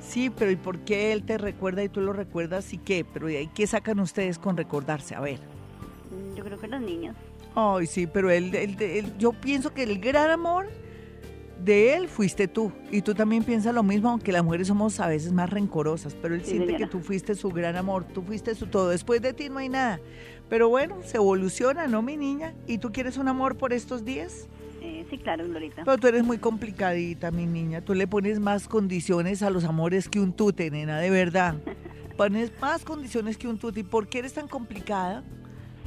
Sí, 0.00 0.30
pero 0.30 0.50
¿y 0.50 0.56
por 0.56 0.78
qué 0.80 1.12
él 1.12 1.24
te 1.24 1.36
recuerda 1.38 1.82
y 1.82 1.88
tú 1.88 2.00
lo 2.00 2.12
recuerdas 2.12 2.72
y 2.72 2.78
qué? 2.78 3.04
Pero 3.12 3.28
¿y 3.30 3.46
qué 3.48 3.66
sacan 3.66 3.98
ustedes 4.00 4.38
con 4.38 4.56
recordarse? 4.56 5.14
A 5.14 5.20
ver. 5.20 5.38
Mm, 6.10 6.36
Yo 6.36 6.44
creo 6.44 6.58
que 6.60 6.68
los 6.68 6.80
niños. 6.80 7.16
Ay, 7.56 7.86
sí, 7.86 8.06
pero 8.06 8.30
él, 8.30 8.54
él- 8.54 8.76
él- 8.80 9.12
yo 9.18 9.32
pienso 9.32 9.72
que 9.74 9.82
el 9.82 9.98
gran 9.98 10.30
amor 10.30 10.66
de 11.64 11.94
él 11.96 12.08
fuiste 12.08 12.48
tú. 12.48 12.72
Y 12.90 13.02
tú 13.02 13.14
también 13.14 13.42
piensas 13.44 13.74
lo 13.74 13.82
mismo, 13.82 14.10
aunque 14.10 14.32
las 14.32 14.44
mujeres 14.44 14.68
somos 14.68 14.98
a 15.00 15.08
veces 15.08 15.32
más 15.32 15.50
rencorosas. 15.50 16.14
Pero 16.20 16.34
él 16.34 16.42
Sí, 16.42 16.50
siente 16.50 16.66
señora. 16.66 16.84
que 16.86 16.90
tú 16.90 17.00
fuiste 17.00 17.34
su 17.34 17.48
gran 17.50 17.76
amor, 17.76 18.04
tú 18.04 18.22
fuiste 18.22 18.54
su 18.54 18.66
todo. 18.66 18.88
Después 18.90 19.20
de 19.22 19.32
ti 19.32 19.48
no 19.48 19.58
hay 19.58 19.68
nada. 19.68 20.00
Pero 20.48 20.68
bueno, 20.68 20.96
se 21.04 21.16
evoluciona, 21.18 21.86
¿no, 21.88 22.00
mi 22.02 22.16
niña? 22.16 22.54
¿Y 22.66 22.78
tú 22.78 22.90
quieres 22.92 23.18
un 23.18 23.28
amor 23.28 23.56
por 23.56 23.72
estos 23.72 24.04
días? 24.04 24.48
Eh, 24.80 25.04
sí, 25.10 25.18
claro, 25.18 25.46
Glorita. 25.46 25.82
Pero 25.84 25.98
tú 25.98 26.06
eres 26.06 26.22
muy 26.24 26.38
complicadita, 26.38 27.30
mi 27.30 27.44
niña. 27.46 27.80
Tú 27.82 27.94
le 27.94 28.06
pones 28.06 28.38
más 28.40 28.68
condiciones 28.68 29.42
a 29.42 29.50
los 29.50 29.64
amores 29.64 30.08
que 30.08 30.20
un 30.20 30.32
tute, 30.32 30.70
nena, 30.70 30.98
de 31.00 31.10
verdad. 31.10 31.56
Pones 32.16 32.50
más 32.60 32.84
condiciones 32.84 33.36
que 33.36 33.46
un 33.46 33.58
tute. 33.58 33.80
¿Y 33.80 33.82
por 33.84 34.08
qué 34.08 34.18
eres 34.20 34.32
tan 34.34 34.48
complicada? 34.48 35.22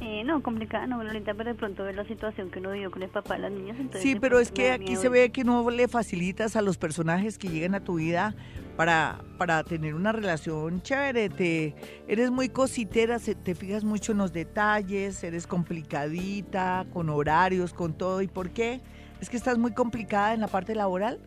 Eh, 0.04 0.24
no, 0.24 0.42
complicada, 0.42 0.84
no, 0.88 0.98
Glorita, 0.98 1.32
pero 1.34 1.50
de 1.50 1.54
pronto 1.54 1.84
ver 1.84 1.94
la 1.94 2.04
situación 2.04 2.50
que 2.50 2.58
uno 2.58 2.72
vivió 2.72 2.90
con 2.90 3.04
el 3.04 3.08
papá 3.08 3.34
de 3.34 3.40
las 3.42 3.52
niñas. 3.52 3.76
Entonces 3.78 4.02
Sí, 4.02 4.16
pero 4.20 4.40
es 4.40 4.50
que 4.50 4.72
aquí 4.72 4.96
se 4.96 5.08
ve 5.08 5.30
que 5.30 5.44
no 5.44 5.70
le 5.70 5.86
facilitas 5.86 6.56
a 6.56 6.62
los 6.62 6.76
personajes 6.76 7.38
que 7.38 7.48
llegan 7.48 7.76
a 7.76 7.84
tu 7.84 7.94
vida 7.94 8.34
para, 8.76 9.20
para 9.38 9.62
tener 9.62 9.94
una 9.94 10.10
relación 10.10 10.82
chévere. 10.82 11.28
Te, 11.28 11.76
eres 12.08 12.32
muy 12.32 12.48
cositera, 12.48 13.20
se- 13.20 13.36
te 13.36 13.54
fijas 13.54 13.84
mucho 13.84 14.10
en 14.10 14.18
los 14.18 14.32
detalles, 14.32 15.22
eres 15.22 15.46
complicadita, 15.46 16.84
con 16.92 17.08
horarios, 17.08 17.72
con 17.72 17.92
todo. 17.94 18.22
¿Y 18.22 18.26
por 18.26 18.50
qué? 18.50 18.80
Es 19.20 19.30
que 19.30 19.36
estás 19.36 19.56
muy 19.56 19.72
complicada 19.72 20.34
en 20.34 20.40
la 20.40 20.48
parte 20.48 20.74
laboral. 20.74 21.20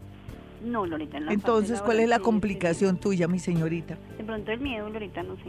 No, 0.66 0.82
Glorita, 0.82 1.16
en 1.18 1.26
la 1.26 1.30
parte 1.30 1.34
Entonces, 1.34 1.82
¿cuál 1.82 1.98
laboral 1.98 2.04
es 2.04 2.10
la 2.10 2.18
sí, 2.18 2.24
complicación 2.24 3.00
tuya, 3.00 3.28
mi 3.30 3.40
señorita? 3.40 3.98
De 4.18 4.24
pronto 4.26 4.52
el 4.52 4.60
miedo, 4.60 4.90
Glorita, 4.90 5.24
no 5.24 5.36
sé. 5.38 5.44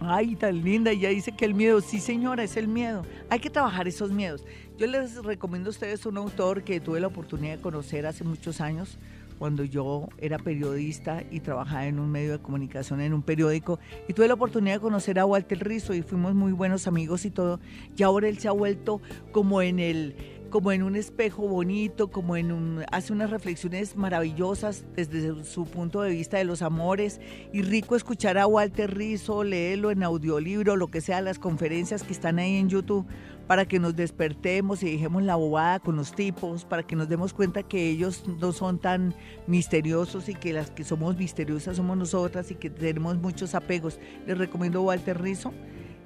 Ay, 0.00 0.36
tan 0.36 0.62
linda, 0.62 0.92
ella 0.92 1.08
dice 1.08 1.32
que 1.32 1.44
el 1.44 1.54
miedo, 1.54 1.80
sí 1.80 1.98
señora, 1.98 2.44
es 2.44 2.56
el 2.56 2.68
miedo. 2.68 3.04
Hay 3.30 3.40
que 3.40 3.50
trabajar 3.50 3.88
esos 3.88 4.12
miedos. 4.12 4.44
Yo 4.76 4.86
les 4.86 5.16
recomiendo 5.24 5.70
a 5.70 5.72
ustedes 5.72 6.06
un 6.06 6.16
autor 6.16 6.62
que 6.62 6.78
tuve 6.78 7.00
la 7.00 7.08
oportunidad 7.08 7.56
de 7.56 7.62
conocer 7.62 8.06
hace 8.06 8.22
muchos 8.22 8.60
años, 8.60 8.96
cuando 9.40 9.64
yo 9.64 10.08
era 10.18 10.38
periodista 10.38 11.22
y 11.30 11.40
trabajaba 11.40 11.86
en 11.86 11.98
un 11.98 12.10
medio 12.10 12.32
de 12.32 12.38
comunicación, 12.38 13.00
en 13.00 13.12
un 13.12 13.22
periódico, 13.22 13.78
y 14.08 14.12
tuve 14.12 14.28
la 14.28 14.34
oportunidad 14.34 14.76
de 14.76 14.80
conocer 14.80 15.18
a 15.18 15.26
Walter 15.26 15.58
Rizzo 15.66 15.94
y 15.94 16.02
fuimos 16.02 16.34
muy 16.34 16.52
buenos 16.52 16.86
amigos 16.86 17.24
y 17.24 17.30
todo. 17.30 17.58
Y 17.96 18.02
ahora 18.02 18.28
él 18.28 18.38
se 18.38 18.48
ha 18.48 18.52
vuelto 18.52 19.00
como 19.32 19.62
en 19.62 19.78
el 19.78 20.14
como 20.50 20.72
en 20.72 20.82
un 20.82 20.96
espejo 20.96 21.46
bonito, 21.46 22.10
como 22.10 22.36
en 22.36 22.52
un 22.52 22.84
hace 22.90 23.12
unas 23.12 23.30
reflexiones 23.30 23.96
maravillosas 23.96 24.84
desde 24.94 25.44
su 25.44 25.64
punto 25.66 26.00
de 26.00 26.10
vista 26.10 26.38
de 26.38 26.44
los 26.44 26.62
amores 26.62 27.20
y 27.52 27.62
rico 27.62 27.96
escuchar 27.96 28.38
a 28.38 28.46
Walter 28.46 28.96
Rizzo, 28.96 29.44
leerlo 29.44 29.90
en 29.90 30.02
audiolibro, 30.02 30.76
lo 30.76 30.88
que 30.88 31.00
sea, 31.00 31.20
las 31.20 31.38
conferencias 31.38 32.02
que 32.02 32.12
están 32.12 32.38
ahí 32.38 32.56
en 32.56 32.68
YouTube, 32.68 33.06
para 33.46 33.66
que 33.66 33.78
nos 33.78 33.96
despertemos 33.96 34.82
y 34.82 34.92
dejemos 34.92 35.22
la 35.22 35.36
bobada 35.36 35.80
con 35.80 35.96
los 35.96 36.12
tipos, 36.12 36.64
para 36.64 36.82
que 36.82 36.96
nos 36.96 37.08
demos 37.08 37.32
cuenta 37.32 37.62
que 37.62 37.88
ellos 37.88 38.24
no 38.40 38.52
son 38.52 38.78
tan 38.78 39.14
misteriosos 39.46 40.28
y 40.28 40.34
que 40.34 40.52
las 40.52 40.70
que 40.70 40.84
somos 40.84 41.16
misteriosas 41.16 41.76
somos 41.76 41.96
nosotras 41.96 42.50
y 42.50 42.54
que 42.54 42.70
tenemos 42.70 43.16
muchos 43.18 43.54
apegos. 43.54 43.98
Les 44.26 44.36
recomiendo 44.36 44.82
Walter 44.82 45.20
Rizzo, 45.20 45.52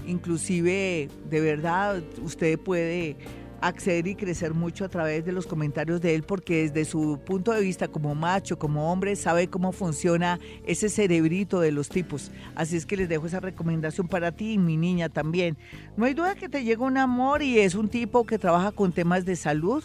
inclusive 0.07 1.09
de 1.29 1.41
verdad 1.41 2.03
usted 2.23 2.59
puede 2.59 3.17
acceder 3.63 4.07
y 4.09 4.17
crecer 4.17 4.55
mucho 4.55 4.85
a 4.85 4.89
través 4.89 5.25
de 5.25 5.33
los 5.33 5.47
comentarios 5.47 6.01
de 6.01 6.15
él 6.15 6.25
porque 6.25 6.63
desde 6.63 6.85
su 6.85 7.21
punto 7.25 7.53
de 7.53 7.61
vista 7.61 7.89
como 7.89 8.15
macho, 8.15 8.59
como 8.59 8.93
hombre, 8.93 9.17
sabe 9.17 9.49
cómo 9.49 9.73
funciona 9.73 10.39
ese 10.67 10.89
cerebrito 10.89 11.61
de 11.61 11.73
los 11.73 11.89
tipos. 11.89 12.31
Así 12.55 12.77
es 12.77 12.85
que 12.85 12.97
les 12.97 13.09
dejo 13.09 13.27
esa 13.27 13.41
recomendación 13.41 14.09
para 14.09 14.33
ti 14.33 14.55
y 14.55 14.59
mi 14.59 14.77
niña 14.77 15.09
también. 15.09 15.57
No 15.97 16.05
hay 16.05 16.15
duda 16.15 16.35
que 16.35 16.49
te 16.49 16.65
llega 16.65 16.85
un 16.85 16.99
amor 16.99 17.43
y 17.43 17.61
es 17.61 17.75
un 17.75 17.89
tipo 17.89 18.27
que 18.27 18.39
trabaja 18.39 18.73
con 18.73 18.93
temas 18.93 19.25
de 19.25 19.37
salud. 19.37 19.85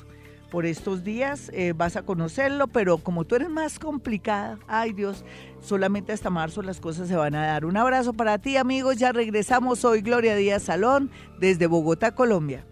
Por 0.49 0.65
estos 0.65 1.03
días 1.03 1.51
eh, 1.53 1.73
vas 1.75 1.97
a 1.97 2.03
conocerlo, 2.03 2.67
pero 2.67 2.99
como 2.99 3.25
tú 3.25 3.35
eres 3.35 3.49
más 3.49 3.79
complicada, 3.79 4.57
ay 4.69 4.93
Dios, 4.93 5.25
solamente 5.59 6.13
hasta 6.13 6.29
marzo 6.29 6.61
las 6.61 6.79
cosas 6.79 7.09
se 7.09 7.17
van 7.17 7.35
a 7.35 7.45
dar. 7.45 7.65
Un 7.65 7.75
abrazo 7.75 8.13
para 8.13 8.37
ti, 8.37 8.55
amigos. 8.55 8.95
Ya 8.95 9.11
regresamos. 9.11 9.79
Soy 9.79 10.01
Gloria 10.01 10.35
Díaz 10.37 10.63
Salón 10.63 11.11
desde 11.37 11.67
Bogotá, 11.67 12.15
Colombia. 12.15 12.65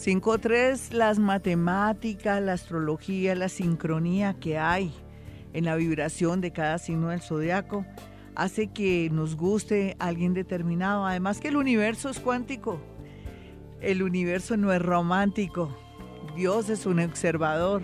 5.3, 0.00 0.94
las 0.94 1.18
matemáticas, 1.18 2.40
la 2.40 2.54
astrología, 2.54 3.34
la 3.34 3.50
sincronía 3.50 4.32
que 4.32 4.56
hay 4.56 4.94
en 5.52 5.66
la 5.66 5.76
vibración 5.76 6.40
de 6.40 6.52
cada 6.52 6.78
signo 6.78 7.10
del 7.10 7.20
zodiaco 7.20 7.84
hace 8.34 8.68
que 8.68 9.10
nos 9.12 9.36
guste 9.36 9.96
alguien 9.98 10.32
determinado. 10.32 11.04
Además 11.04 11.38
que 11.38 11.48
el 11.48 11.56
universo 11.56 12.08
es 12.08 12.18
cuántico. 12.18 12.80
El 13.82 14.02
universo 14.02 14.56
no 14.56 14.72
es 14.72 14.80
romántico. 14.80 15.76
Dios 16.34 16.70
es 16.70 16.86
un 16.86 17.00
observador. 17.00 17.82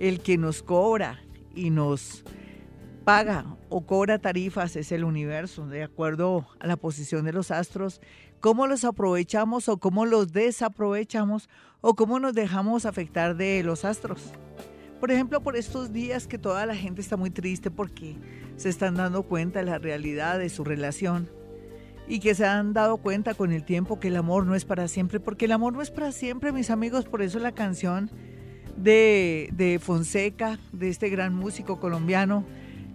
El 0.00 0.20
que 0.20 0.36
nos 0.36 0.62
cobra 0.62 1.22
y 1.54 1.70
nos 1.70 2.24
paga 3.04 3.56
o 3.70 3.86
cobra 3.86 4.18
tarifas 4.18 4.76
es 4.76 4.92
el 4.92 5.02
universo, 5.02 5.66
de 5.66 5.82
acuerdo 5.82 6.46
a 6.60 6.66
la 6.66 6.76
posición 6.76 7.24
de 7.24 7.32
los 7.32 7.50
astros, 7.50 8.02
cómo 8.40 8.66
los 8.66 8.84
aprovechamos 8.84 9.68
o 9.68 9.78
cómo 9.78 10.06
los 10.06 10.32
desaprovechamos 10.32 11.48
o 11.80 11.94
cómo 11.94 12.18
nos 12.18 12.34
dejamos 12.34 12.86
afectar 12.86 13.36
de 13.36 13.62
los 13.62 13.84
astros. 13.84 14.32
Por 15.00 15.12
ejemplo, 15.12 15.40
por 15.40 15.56
estos 15.56 15.92
días 15.92 16.26
que 16.26 16.38
toda 16.38 16.66
la 16.66 16.74
gente 16.74 17.00
está 17.00 17.16
muy 17.16 17.30
triste 17.30 17.70
porque 17.70 18.16
se 18.56 18.68
están 18.68 18.96
dando 18.96 19.22
cuenta 19.22 19.60
de 19.60 19.66
la 19.66 19.78
realidad 19.78 20.38
de 20.38 20.48
su 20.48 20.64
relación 20.64 21.30
y 22.08 22.20
que 22.20 22.34
se 22.34 22.46
han 22.46 22.72
dado 22.72 22.96
cuenta 22.96 23.34
con 23.34 23.52
el 23.52 23.64
tiempo 23.64 24.00
que 24.00 24.08
el 24.08 24.16
amor 24.16 24.46
no 24.46 24.54
es 24.54 24.64
para 24.64 24.88
siempre, 24.88 25.20
porque 25.20 25.44
el 25.44 25.52
amor 25.52 25.74
no 25.74 25.82
es 25.82 25.90
para 25.90 26.10
siempre, 26.10 26.52
mis 26.52 26.70
amigos, 26.70 27.04
por 27.04 27.22
eso 27.22 27.38
la 27.38 27.52
canción 27.52 28.10
de, 28.76 29.50
de 29.52 29.78
Fonseca, 29.78 30.58
de 30.72 30.88
este 30.88 31.10
gran 31.10 31.34
músico 31.34 31.78
colombiano, 31.78 32.44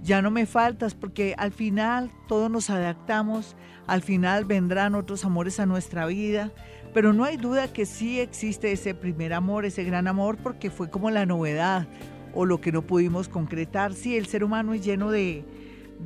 ya 0.04 0.22
no 0.22 0.32
me 0.32 0.46
faltas, 0.46 0.94
porque 0.94 1.34
al 1.38 1.52
final 1.52 2.12
todos 2.28 2.52
nos 2.52 2.70
adaptamos, 2.70 3.56
al 3.88 4.02
final 4.02 4.46
vendrán 4.46 4.96
otros 4.96 5.24
amores 5.24 5.60
a 5.60 5.66
nuestra 5.66 6.06
vida, 6.06 6.52
pero 6.94 7.14
no 7.14 7.24
hay 7.24 7.38
duda 7.38 7.72
que 7.72 7.86
sí 7.86 8.20
existe 8.20 8.72
ese 8.72 8.94
primer 8.94 9.34
amor, 9.34 9.66
ese 9.66 9.84
gran 9.84 10.08
amor, 10.08 10.38
porque 10.38 10.70
fue 10.70 10.90
como 10.90 11.10
la 11.10 11.26
novedad 11.26 11.88
o 12.34 12.46
lo 12.46 12.60
que 12.62 12.72
no 12.72 12.82
pudimos 12.82 13.30
concretar. 13.30 13.94
Sí, 13.94 14.18
el 14.18 14.28
ser 14.28 14.44
humano 14.44 14.74
es 14.74 14.84
lleno 14.84 15.10
de, 15.10 15.46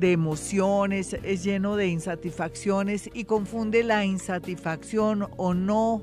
emociones, 0.00 1.16
es 1.24 1.42
lleno 1.42 1.74
de 1.74 1.88
insatisfacciones 1.88 3.10
y 3.12 3.24
confunde 3.24 3.82
la 3.82 4.04
insatisfacción 4.04 5.28
o 5.36 5.54
no 5.54 6.02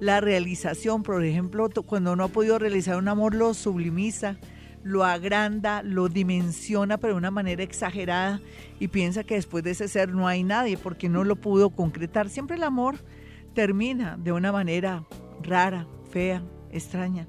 la 0.00 0.20
realización. 0.20 1.02
Por 1.02 1.24
ejemplo, 1.24 1.68
cuando 1.84 2.14
no 2.14 2.24
ha 2.24 2.28
podido 2.28 2.58
realizar 2.58 2.96
un 2.96 3.08
amor, 3.08 3.34
lo 3.34 3.52
sublimiza, 3.52 4.36
lo 4.82 5.04
agranda, 5.04 5.82
lo 5.82 6.08
dimensiona, 6.08 6.98
pero 6.98 7.14
de 7.14 7.18
una 7.18 7.30
manera 7.30 7.62
exagerada 7.62 8.40
y 8.80 8.88
piensa 8.88 9.24
que 9.24 9.34
después 9.34 9.62
de 9.64 9.70
ese 9.72 9.88
ser 9.88 10.08
no 10.10 10.26
hay 10.26 10.42
nadie 10.42 10.76
porque 10.76 11.08
no 11.08 11.24
lo 11.24 11.36
pudo 11.36 11.70
concretar. 11.70 12.28
Siempre 12.28 12.56
el 12.56 12.64
amor 12.64 12.96
termina 13.54 14.16
de 14.16 14.32
una 14.32 14.52
manera 14.52 15.04
rara, 15.42 15.86
fea, 16.10 16.42
extraña 16.70 17.26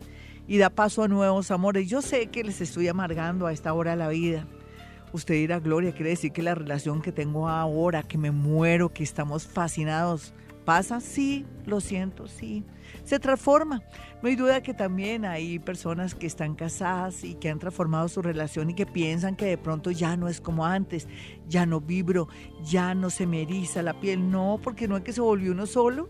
y 0.48 0.58
da 0.58 0.70
paso 0.70 1.04
a 1.04 1.08
nuevos 1.08 1.52
amores. 1.52 1.88
Yo 1.88 2.02
sé 2.02 2.28
que 2.28 2.44
les 2.44 2.62
estoy 2.62 2.88
amargando 2.88 3.48
a 3.48 3.54
esta 3.54 3.74
hora 3.74 3.96
la 3.96 4.10
vida. 4.10 4.48
Usted 5.12 5.36
dirá, 5.36 5.60
Gloria, 5.60 5.94
quiere 5.94 6.10
decir 6.10 6.32
que 6.32 6.42
la 6.42 6.56
relación 6.56 7.02
que 7.02 7.12
tengo 7.12 7.48
ahora, 7.48 8.02
que 8.02 8.18
me 8.18 8.32
muero, 8.32 8.90
que 8.90 9.04
estamos 9.04 9.46
fascinados, 9.46 10.34
pasa. 10.66 11.00
Sí, 11.02 11.46
lo 11.66 11.82
siento, 11.82 12.28
sí. 12.28 12.64
Se 13.04 13.20
transforma. 13.20 13.84
No 14.22 14.30
hay 14.30 14.36
duda 14.36 14.64
que 14.64 14.74
también 14.74 15.26
hay 15.26 15.60
personas 15.60 16.16
que 16.16 16.26
están 16.26 16.56
casadas 16.56 17.24
y 17.24 17.36
que 17.36 17.50
han 17.50 17.60
transformado 17.60 18.08
su 18.08 18.22
relación 18.22 18.70
y 18.70 18.76
que 18.76 18.86
piensan 18.86 19.36
que 19.36 19.46
de 19.46 19.58
pronto 19.58 19.92
ya 19.92 20.16
no 20.16 20.30
es 20.30 20.40
como 20.40 20.66
antes, 20.66 21.08
ya 21.48 21.66
no 21.66 21.82
vibro, 21.82 22.30
ya 22.64 22.96
no 22.96 23.10
se 23.10 23.28
me 23.28 23.42
eriza 23.42 23.82
la 23.82 24.00
piel. 24.00 24.32
No, 24.32 24.60
porque 24.64 24.88
no 24.88 24.96
es 24.96 25.04
que 25.04 25.12
se 25.12 25.22
volvió 25.22 25.52
uno 25.52 25.66
solo. 25.66 26.10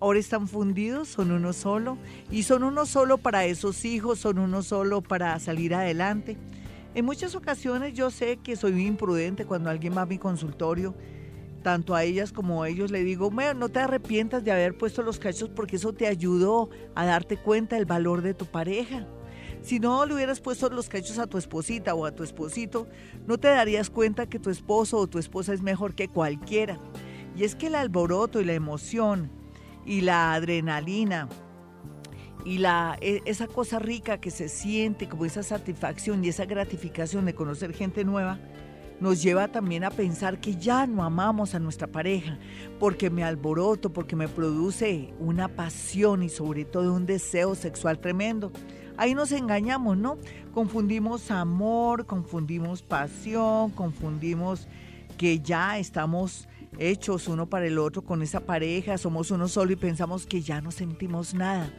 Ahora 0.00 0.18
están 0.18 0.46
fundidos, 0.46 1.08
son 1.08 1.30
uno 1.30 1.52
solo 1.52 1.96
y 2.30 2.42
son 2.42 2.64
uno 2.64 2.84
solo 2.84 3.18
para 3.18 3.46
esos 3.46 3.84
hijos, 3.84 4.18
son 4.18 4.38
uno 4.38 4.62
solo 4.62 5.00
para 5.00 5.38
salir 5.38 5.74
adelante. 5.74 6.36
En 6.94 7.04
muchas 7.04 7.34
ocasiones 7.34 7.94
yo 7.94 8.10
sé 8.10 8.38
que 8.38 8.56
soy 8.56 8.86
imprudente 8.86 9.44
cuando 9.44 9.68
alguien 9.68 9.96
va 9.96 10.02
a 10.02 10.06
mi 10.06 10.18
consultorio, 10.18 10.94
tanto 11.66 11.96
a 11.96 12.04
ellas 12.04 12.30
como 12.30 12.62
a 12.62 12.68
ellos 12.68 12.92
le 12.92 13.02
digo, 13.02 13.28
"Mira, 13.32 13.52
no 13.52 13.68
te 13.68 13.80
arrepientas 13.80 14.44
de 14.44 14.52
haber 14.52 14.78
puesto 14.78 15.02
los 15.02 15.18
cachos 15.18 15.48
porque 15.48 15.74
eso 15.74 15.92
te 15.92 16.06
ayudó 16.06 16.70
a 16.94 17.04
darte 17.04 17.36
cuenta 17.36 17.74
del 17.74 17.86
valor 17.86 18.22
de 18.22 18.34
tu 18.34 18.46
pareja. 18.46 19.04
Si 19.62 19.80
no 19.80 20.06
le 20.06 20.14
hubieras 20.14 20.38
puesto 20.40 20.70
los 20.70 20.88
cachos 20.88 21.18
a 21.18 21.26
tu 21.26 21.38
esposita 21.38 21.92
o 21.96 22.06
a 22.06 22.12
tu 22.14 22.22
esposito, 22.22 22.86
no 23.26 23.36
te 23.38 23.48
darías 23.48 23.90
cuenta 23.90 24.28
que 24.28 24.38
tu 24.38 24.48
esposo 24.48 24.96
o 24.96 25.08
tu 25.08 25.18
esposa 25.18 25.52
es 25.54 25.60
mejor 25.60 25.96
que 25.96 26.06
cualquiera. 26.06 26.78
Y 27.34 27.42
es 27.42 27.56
que 27.56 27.66
el 27.66 27.74
alboroto 27.74 28.40
y 28.40 28.44
la 28.44 28.52
emoción 28.52 29.32
y 29.84 30.02
la 30.02 30.34
adrenalina 30.34 31.28
y 32.44 32.58
la, 32.58 32.96
e- 33.00 33.22
esa 33.24 33.48
cosa 33.48 33.80
rica 33.80 34.20
que 34.20 34.30
se 34.30 34.48
siente, 34.48 35.08
como 35.08 35.24
esa 35.24 35.42
satisfacción 35.42 36.24
y 36.24 36.28
esa 36.28 36.44
gratificación 36.44 37.24
de 37.24 37.34
conocer 37.34 37.72
gente 37.74 38.04
nueva, 38.04 38.38
nos 39.00 39.22
lleva 39.22 39.48
también 39.48 39.84
a 39.84 39.90
pensar 39.90 40.40
que 40.40 40.56
ya 40.56 40.86
no 40.86 41.04
amamos 41.04 41.54
a 41.54 41.58
nuestra 41.58 41.86
pareja, 41.86 42.38
porque 42.78 43.10
me 43.10 43.24
alboroto, 43.24 43.92
porque 43.92 44.16
me 44.16 44.28
produce 44.28 45.12
una 45.18 45.48
pasión 45.48 46.22
y 46.22 46.28
sobre 46.28 46.64
todo 46.64 46.94
un 46.94 47.06
deseo 47.06 47.54
sexual 47.54 47.98
tremendo. 47.98 48.52
Ahí 48.96 49.14
nos 49.14 49.32
engañamos, 49.32 49.98
¿no? 49.98 50.16
Confundimos 50.54 51.30
amor, 51.30 52.06
confundimos 52.06 52.82
pasión, 52.82 53.70
confundimos 53.70 54.66
que 55.18 55.40
ya 55.40 55.78
estamos 55.78 56.48
hechos 56.78 57.28
uno 57.28 57.46
para 57.46 57.66
el 57.66 57.78
otro 57.78 58.02
con 58.02 58.22
esa 58.22 58.40
pareja, 58.40 58.98
somos 58.98 59.30
uno 59.30 59.48
solo 59.48 59.72
y 59.72 59.76
pensamos 59.76 60.26
que 60.26 60.42
ya 60.42 60.60
no 60.60 60.70
sentimos 60.70 61.34
nada 61.34 61.70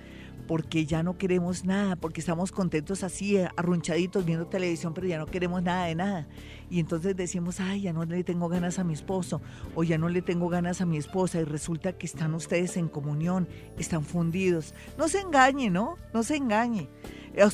porque 0.48 0.86
ya 0.86 1.04
no 1.04 1.18
queremos 1.18 1.66
nada, 1.66 1.96
porque 1.96 2.22
estamos 2.22 2.52
contentos 2.52 3.04
así, 3.04 3.38
arrunchaditos 3.38 4.26
viendo 4.26 4.48
televisión, 4.48 4.94
pero 4.94 5.08
ya 5.08 5.18
no 5.18 5.26
queremos 5.26 5.62
nada 5.62 5.86
de 5.86 5.96
nada. 5.96 6.28
Y 6.70 6.80
entonces 6.80 7.16
decimos, 7.16 7.60
ay, 7.60 7.82
ya 7.82 7.94
no 7.94 8.06
le 8.06 8.24
tengo 8.24 8.48
ganas 8.48 8.80
a 8.80 8.84
mi 8.84 8.94
esposo, 8.94 9.42
o 9.76 9.84
ya 9.84 9.98
no 9.98 10.10
le 10.10 10.22
tengo 10.22 10.50
ganas 10.50 10.82
a 10.82 10.86
mi 10.86 10.98
esposa, 10.98 11.40
y 11.40 11.44
resulta 11.44 11.94
que 11.94 12.06
están 12.06 12.34
ustedes 12.34 12.78
en 12.78 12.88
comunión, 12.88 13.48
están 13.78 14.04
fundidos. 14.04 14.74
No 14.98 15.08
se 15.08 15.20
engañe, 15.20 15.70
¿no? 15.70 15.98
No 16.14 16.24
se 16.24 16.38
engañe. 16.38 16.90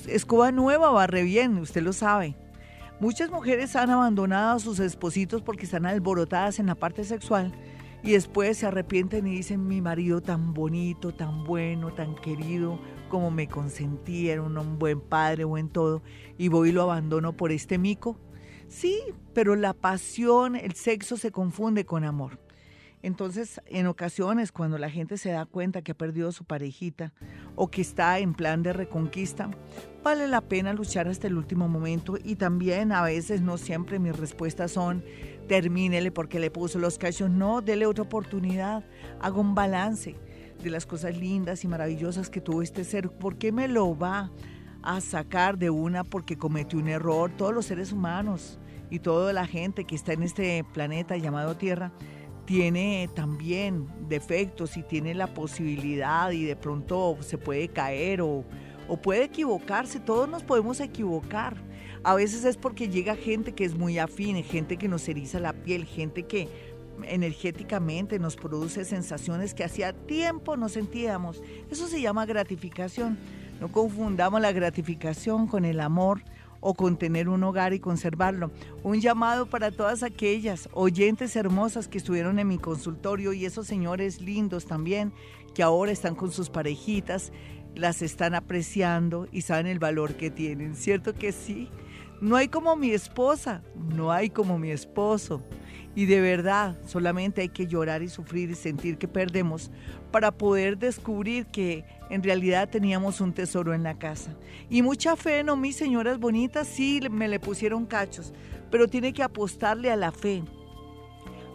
Escoba 0.08 0.52
nueva 0.52 0.92
barre 0.92 1.24
bien, 1.24 1.58
usted 1.58 1.82
lo 1.82 1.94
sabe. 1.94 2.36
Muchas 3.00 3.32
mujeres 3.32 3.76
han 3.76 3.90
abandonado 3.90 4.56
a 4.56 4.60
sus 4.60 4.80
espositos 4.80 5.42
porque 5.42 5.66
están 5.66 5.86
alborotadas 5.86 6.60
en 6.60 6.68
la 6.68 6.76
parte 6.76 7.04
sexual 7.04 7.52
y 8.04 8.12
después 8.12 8.58
se 8.58 8.66
arrepienten 8.68 9.26
y 9.28 9.38
dicen, 9.38 9.66
mi 9.66 9.82
marido 9.82 10.22
tan 10.22 10.54
bonito, 10.54 11.14
tan 11.14 11.46
bueno, 11.46 11.94
tan 11.94 12.16
querido, 12.16 12.80
como 13.10 13.32
me 13.32 13.48
consentía, 13.48 14.34
era 14.34 14.42
un 14.42 14.78
buen 14.78 15.00
padre, 15.00 15.46
buen 15.46 15.70
todo, 15.70 16.04
y 16.38 16.50
voy 16.50 16.70
y 16.70 16.72
lo 16.74 16.82
abandono 16.82 17.38
por 17.38 17.52
este 17.52 17.78
mico. 17.78 18.20
Sí, 18.68 19.00
pero 19.34 19.56
la 19.56 19.74
pasión, 19.74 20.56
el 20.56 20.74
sexo 20.74 21.16
se 21.16 21.32
confunde 21.32 21.86
con 21.86 22.04
amor. 22.04 22.40
Entonces, 23.04 23.62
en 23.66 23.88
ocasiones, 23.88 24.54
cuando 24.54 24.78
la 24.78 24.90
gente 24.90 25.18
se 25.18 25.32
da 25.32 25.46
cuenta 25.46 25.82
que 25.82 25.92
ha 25.92 25.98
perdido 25.98 26.32
su 26.32 26.46
parejita 26.46 27.14
o 27.56 27.70
que 27.70 27.82
está 27.82 28.18
en 28.20 28.34
plan 28.34 28.64
de 28.64 28.72
reconquista, 28.72 29.52
vale 30.04 30.28
la 30.30 30.40
pena 30.40 30.72
luchar 30.72 31.10
hasta 31.10 31.28
el 31.28 31.38
último 31.38 31.68
momento 31.68 32.18
y 32.24 32.38
también 32.38 32.94
a 32.94 33.04
veces, 33.04 33.42
no 33.42 33.58
siempre 33.58 34.00
mis 34.00 34.18
respuestas 34.18 34.72
son, 34.72 35.04
termínele 35.48 36.12
porque 36.12 36.40
le 36.40 36.52
puso 36.52 36.80
los 36.80 36.98
cachos. 36.98 37.30
No, 37.30 37.62
dele 37.62 37.86
otra 37.86 38.04
oportunidad. 38.04 38.84
Haga 39.20 39.40
un 39.40 39.56
balance 39.56 40.16
de 40.62 40.70
las 40.70 40.86
cosas 40.86 41.18
lindas 41.18 41.64
y 41.64 41.68
maravillosas 41.68 42.30
que 42.30 42.42
tuvo 42.42 42.62
este 42.62 42.84
ser. 42.84 43.10
¿Por 43.10 43.38
qué 43.38 43.52
me 43.52 43.68
lo 43.68 43.98
va 43.98 44.32
a 44.82 45.02
sacar 45.02 45.58
de 45.58 45.70
una 45.70 46.04
porque 46.04 46.38
cometió 46.38 46.80
un 46.80 46.88
error? 46.88 47.32
Todos 47.36 47.54
los 47.54 47.66
seres 47.66 47.92
humanos 47.92 48.60
y 48.90 49.00
toda 49.00 49.34
la 49.34 49.46
gente 49.46 49.86
que 49.86 49.96
está 49.96 50.14
en 50.14 50.24
este 50.24 50.64
planeta 50.74 51.18
llamado 51.18 51.56
Tierra 51.56 51.92
tiene 52.46 53.10
también 53.16 53.88
defectos 54.10 54.76
y 54.78 54.84
tiene 54.84 55.14
la 55.14 55.28
posibilidad 55.28 56.32
y 56.32 56.44
de 56.44 56.56
pronto 56.56 57.18
se 57.22 57.38
puede 57.38 57.70
caer 57.70 58.22
o, 58.22 58.44
o 58.88 58.98
puede 58.98 59.24
equivocarse. 59.24 60.00
Todos 60.00 60.28
nos 60.28 60.44
podemos 60.44 60.80
equivocar 60.80 61.56
a 62.04 62.16
veces 62.16 62.44
es 62.46 62.58
porque 62.58 62.90
llega 62.90 63.16
gente 63.16 63.54
que 63.54 63.66
es 63.66 63.76
muy 63.76 63.98
afín, 63.98 64.42
gente 64.44 64.78
que 64.78 64.88
nos 64.88 65.08
eriza 65.08 65.40
la 65.40 65.54
piel, 65.54 65.86
gente 65.86 66.24
que 66.24 66.50
energéticamente 67.04 68.20
nos 68.20 68.36
produce 68.36 68.86
sensaciones 68.86 69.54
que 69.54 69.64
hacía 69.64 69.94
tiempo 69.94 70.58
no 70.58 70.70
sentíamos. 70.70 71.42
Eso 71.72 71.88
se 71.88 72.02
llama 72.02 72.26
gratificación. 72.26 73.18
No 73.60 73.72
confundamos 73.72 74.42
la 74.42 74.52
gratificación 74.52 75.48
con 75.48 75.66
el 75.66 75.80
amor 75.80 76.22
o 76.60 76.74
con 76.74 76.98
tener 76.98 77.30
un 77.30 77.44
hogar 77.44 77.74
y 77.74 77.80
conservarlo. 77.80 78.52
Un 78.84 79.02
llamado 79.02 79.46
para 79.46 79.72
todas 79.72 80.04
aquellas 80.04 80.70
oyentes 80.74 81.36
hermosas 81.36 81.88
que 81.88 81.98
estuvieron 81.98 82.40
en 82.40 82.48
mi 82.48 82.58
consultorio 82.58 83.34
y 83.34 83.46
esos 83.46 83.68
señores 83.68 84.22
lindos 84.22 84.66
también 84.66 85.14
que 85.54 85.64
ahora 85.64 85.92
están 85.92 86.16
con 86.16 86.32
sus 86.32 86.50
parejitas, 86.50 87.32
las 87.76 88.02
están 88.02 88.34
apreciando 88.34 89.28
y 89.32 89.42
saben 89.42 89.68
el 89.68 89.80
valor 89.80 90.16
que 90.16 90.32
tienen. 90.32 90.76
¿Cierto 90.76 91.14
que 91.14 91.32
sí? 91.32 91.70
No 92.24 92.38
hay 92.38 92.48
como 92.48 92.78
mi 92.78 92.92
esposa, 92.92 93.62
no 93.76 94.10
hay 94.10 94.30
como 94.30 94.58
mi 94.58 94.72
esposo. 94.72 95.44
Y 95.94 96.06
de 96.06 96.22
verdad, 96.22 96.78
solamente 96.88 97.42
hay 97.42 97.50
que 97.50 97.68
llorar 97.68 98.02
y 98.02 98.08
sufrir 98.08 98.50
y 98.50 98.56
sentir 98.56 98.98
que 98.98 99.10
perdemos 99.10 99.72
para 100.10 100.32
poder 100.32 100.78
descubrir 100.78 101.48
que 101.48 101.84
en 102.10 102.24
realidad 102.24 102.70
teníamos 102.70 103.20
un 103.20 103.34
tesoro 103.34 103.74
en 103.74 103.84
la 103.84 104.00
casa. 104.00 104.34
Y 104.70 104.84
mucha 104.84 105.18
fe, 105.18 105.44
no, 105.44 105.58
mis 105.58 105.76
señoras 105.76 106.18
bonitas, 106.18 106.66
sí 106.66 107.02
me 107.12 107.28
le 107.28 107.42
pusieron 107.42 107.86
cachos, 107.86 108.32
pero 108.72 108.88
tiene 108.88 109.12
que 109.12 109.22
apostarle 109.22 109.92
a 109.92 109.98
la 109.98 110.14
fe, 110.14 110.44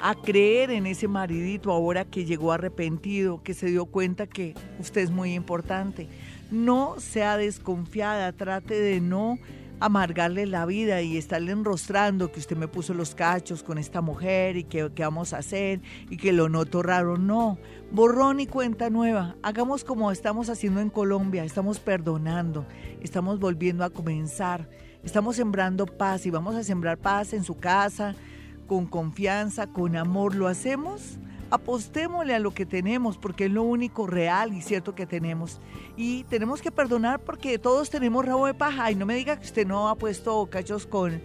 a 0.03 0.15
creer 0.17 0.71
en 0.71 0.87
ese 0.87 1.09
maridito 1.09 1.73
ahora 1.73 2.05
que 2.05 2.27
llegó 2.27 2.53
arrepentido, 2.53 3.43
que 3.43 3.55
se 3.55 3.69
dio 3.69 3.87
cuenta 3.87 4.27
que 4.27 4.53
usted 4.79 5.01
es 5.01 5.11
muy 5.11 5.33
importante. 5.33 6.09
No 6.51 6.97
sea 6.99 7.39
desconfiada, 7.39 8.33
trate 8.33 8.79
de 8.79 9.01
no 9.01 9.39
amargarle 9.81 10.47
la 10.47 10.67
vida 10.67 11.03
y 11.03 11.17
estarle 11.17 11.53
enrostrando 11.53 12.33
que 12.33 12.41
usted 12.41 12.57
me 12.57 12.69
puso 12.69 12.95
los 12.95 13.15
cachos 13.15 13.63
con 13.63 13.79
esta 13.79 14.01
mujer 14.01 14.57
y 14.57 14.65
que 14.65 14.91
vamos 14.99 15.33
a 15.33 15.39
hacer 15.39 15.81
y 16.11 16.17
que 16.17 16.33
lo 16.33 16.49
noto 16.49 16.83
raro. 16.83 17.17
No, 17.17 17.59
borrón 17.91 18.41
y 18.41 18.47
cuenta 18.47 18.91
nueva. 18.91 19.37
Hagamos 19.43 19.85
como 19.85 20.11
estamos 20.11 20.49
haciendo 20.49 20.81
en 20.81 20.91
Colombia, 20.91 21.45
estamos 21.45 21.79
perdonando, 21.79 22.67
estamos 23.01 23.39
volviendo 23.39 23.85
a 23.85 23.91
comenzar, 23.91 24.69
estamos 25.03 25.37
sembrando 25.37 25.87
paz 25.87 26.27
y 26.27 26.31
vamos 26.31 26.57
a 26.57 26.65
sembrar 26.65 26.99
paz 26.99 27.33
en 27.33 27.45
su 27.45 27.57
casa, 27.57 28.15
con 28.67 28.87
confianza, 28.87 29.69
con 29.69 29.97
amor. 29.97 30.35
¿Lo 30.35 30.49
hacemos? 30.49 31.19
Apostémosle 31.51 32.35
a 32.35 32.39
lo 32.39 32.53
que 32.53 32.67
tenemos, 32.67 33.17
porque 33.17 33.47
es 33.47 33.51
lo 33.51 33.63
único 33.63 34.07
real 34.07 34.53
y 34.53 34.61
cierto 34.61 34.95
que 34.95 35.07
tenemos. 35.07 35.61
Y 35.97 36.25
tenemos 36.25 36.61
que 36.61 36.71
perdonar 36.71 37.21
porque 37.21 37.59
todos 37.59 37.91
tenemos 37.91 38.25
rabo 38.25 38.47
de 38.47 38.55
paja. 38.55 38.91
Y 38.91 38.95
no 38.95 39.07
me 39.07 39.15
diga 39.15 39.39
que 39.39 39.47
usted 39.47 39.67
no 39.67 39.89
ha 39.89 39.97
puesto 39.97 40.47
cachos 40.47 40.87
con, 40.87 41.21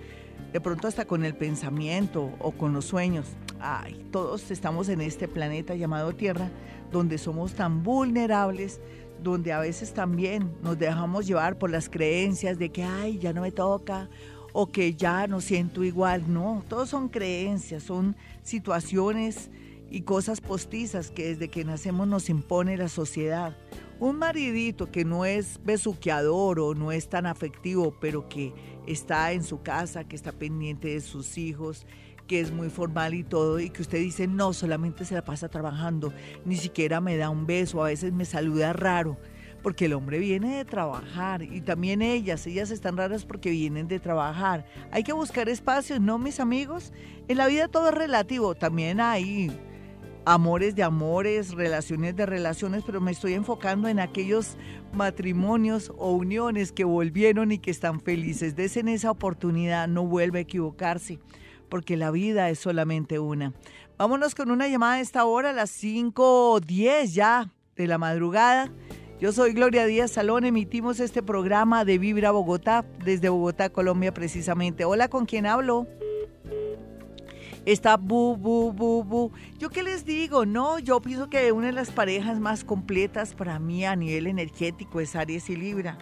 de 0.52 0.62
pronto 0.62 0.88
hasta 0.88 1.06
con 1.06 1.26
el 1.26 1.36
pensamiento 1.36 2.32
o 2.40 2.52
con 2.52 2.74
los 2.74 2.86
sueños. 2.86 3.28
Ay, 3.60 4.06
todos 4.12 4.52
estamos 4.52 4.90
en 4.90 5.02
este 5.02 5.28
planeta 5.28 5.76
llamado 5.76 6.14
Tierra, 6.14 6.50
donde 6.92 7.18
somos 7.18 7.54
tan 7.54 7.84
vulnerables, 7.84 8.82
donde 9.22 9.54
a 9.54 9.60
veces 9.60 9.94
también 9.94 10.54
nos 10.62 10.78
dejamos 10.78 11.28
llevar 11.28 11.58
por 11.58 11.70
las 11.70 11.90
creencias 11.90 12.60
de 12.60 12.70
que, 12.70 12.84
ay, 12.84 13.20
ya 13.20 13.32
no 13.32 13.42
me 13.42 13.52
toca, 13.52 14.10
o 14.52 14.68
que 14.72 14.94
ya 14.94 15.28
no 15.28 15.42
siento 15.42 15.84
igual. 15.84 16.32
No, 16.32 16.64
todos 16.68 16.90
son 16.90 17.10
creencias, 17.10 17.84
son 17.84 18.16
situaciones 18.44 19.50
y 19.94 20.02
cosas 20.02 20.42
postizas 20.42 21.12
que 21.12 21.28
desde 21.28 21.50
que 21.50 21.64
nacemos 21.64 22.08
nos 22.08 22.28
impone 22.28 22.78
la 22.78 22.90
sociedad. 22.90 23.56
Un 24.00 24.18
maridito 24.18 24.92
que 24.92 25.06
no 25.06 25.24
es 25.24 25.60
besuqueador 25.64 26.60
o 26.60 26.74
no 26.74 26.92
es 26.92 27.10
tan 27.10 27.28
afectivo, 27.28 27.96
pero 28.02 28.28
que 28.28 28.56
está 28.88 29.32
en 29.34 29.44
su 29.44 29.62
casa, 29.62 30.04
que 30.04 30.16
está 30.16 30.32
pendiente 30.32 30.88
de 30.88 31.00
sus 31.00 31.38
hijos, 31.38 31.86
que 32.26 32.40
es 32.40 32.52
muy 32.52 32.72
formal 32.72 33.14
y 33.14 33.24
todo, 33.24 33.60
y 33.60 33.70
que 33.70 33.84
usted 33.84 34.00
dice, 34.00 34.26
no, 34.26 34.52
solamente 34.54 35.06
se 35.06 35.14
la 35.14 35.24
pasa 35.24 35.48
trabajando, 35.48 36.12
ni 36.44 36.56
siquiera 36.56 37.00
me 37.00 37.16
da 37.16 37.30
un 37.30 37.46
beso, 37.46 37.84
a 37.84 37.90
veces 37.90 38.14
me 38.14 38.26
saluda 38.26 38.74
raro, 38.74 39.20
porque 39.62 39.86
el 39.86 39.94
hombre 39.94 40.18
viene 40.18 40.58
de 40.58 40.66
trabajar 40.66 41.44
y 41.44 41.62
también 41.62 42.02
ellas, 42.02 42.48
ellas 42.48 42.72
están 42.72 42.98
raras 42.98 43.26
porque 43.26 43.52
vienen 43.52 43.88
de 43.88 44.00
trabajar. 44.00 44.66
Hay 44.90 45.04
que 45.04 45.14
buscar 45.14 45.50
espacios, 45.50 46.02
¿no, 46.02 46.18
mis 46.18 46.40
amigos? 46.40 46.92
En 47.28 47.38
la 47.38 47.46
vida 47.46 47.68
todo 47.68 47.90
es 47.90 47.96
relativo, 47.96 48.56
también 48.56 49.00
hay 49.00 49.52
amores 50.26 50.76
de 50.76 50.84
amores, 50.84 51.52
relaciones 51.54 52.16
de 52.16 52.26
relaciones, 52.26 52.84
pero 52.86 53.02
me 53.02 53.12
estoy 53.12 53.34
enfocando 53.34 53.88
en 53.88 54.00
aquellos 54.00 54.58
matrimonios 54.94 55.92
o 55.98 56.12
uniones 56.12 56.72
que 56.72 56.84
volvieron 56.84 57.52
y 57.52 57.60
que 57.60 57.72
están 57.72 58.00
felices. 58.00 58.56
Desen 58.56 58.88
esa 58.88 59.12
oportunidad, 59.12 59.88
no 59.88 60.06
vuelve 60.06 60.40
a 60.40 60.44
equivocarse, 60.44 61.20
porque 61.70 61.98
la 61.98 62.12
vida 62.12 62.50
es 62.50 62.60
solamente 62.60 63.20
una. 63.20 63.54
Vámonos 63.98 64.36
con 64.36 64.52
una 64.52 64.68
llamada 64.68 64.96
a 64.96 65.02
esta 65.02 65.26
hora, 65.26 65.52
a 65.52 65.54
las 65.54 65.72
5.10 65.84 67.06
ya 67.14 67.52
de 67.76 67.88
la 67.88 67.98
madrugada. 67.98 68.72
Yo 69.20 69.32
soy 69.32 69.54
Gloria 69.54 69.86
Díaz 69.86 70.12
Salón, 70.12 70.44
emitimos 70.44 71.00
este 71.00 71.24
programa 71.24 71.86
de 71.86 71.98
Vibra 71.98 72.32
Bogotá, 72.32 72.86
desde 73.06 73.30
Bogotá, 73.30 73.70
Colombia 73.70 74.14
precisamente. 74.14 74.84
Hola, 74.84 75.08
¿con 75.08 75.26
quién 75.26 75.46
hablo? 75.46 75.88
Está 77.66 77.98
bu, 77.98 78.36
bu, 78.36 78.74
bu, 78.74 79.04
bu. 79.04 79.32
Yo 79.58 79.70
qué 79.70 79.84
les 79.84 80.06
digo, 80.06 80.46
no, 80.46 80.80
yo 80.80 81.02
pienso 81.02 81.30
que 81.30 81.52
una 81.52 81.68
de 81.68 81.74
las 81.74 81.92
parejas 81.92 82.40
más 82.40 82.64
completas 82.64 83.34
para 83.34 83.60
mí 83.60 83.86
a 83.86 83.96
nivel 83.96 84.28
energético 84.28 85.00
es 85.00 85.16
Aries 85.16 85.50
y 85.50 85.56
Libra. 85.56 85.98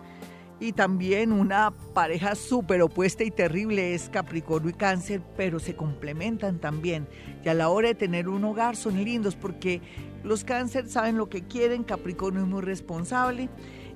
Y 0.59 0.74
también 0.74 1.32
una 1.32 1.72
pareja 1.72 2.36
súper 2.36 2.84
opuesta 2.84 3.24
y 3.24 3.32
terrible 3.32 3.95
es 3.95 4.09
Capricornio 4.09 4.70
y 4.70 4.74
Cáncer, 4.74 5.22
pero 5.36 5.59
se 5.59 5.76
complementan 5.76 6.59
también. 6.59 7.07
Y 7.43 7.49
a 7.49 7.55
la 7.55 7.70
hora 7.70 7.88
de 7.88 7.95
tener 7.95 8.30
un 8.30 8.43
hogar 8.43 8.76
son 8.76 9.03
lindos 9.03 9.36
porque 9.36 9.82
los 10.24 10.43
Cáncer 10.43 10.88
saben 10.88 11.18
lo 11.18 11.30
que 11.30 11.41
quieren, 11.47 11.84
Capricornio 11.84 12.43
es 12.43 12.47
muy 12.47 12.62
responsable. 12.62 13.49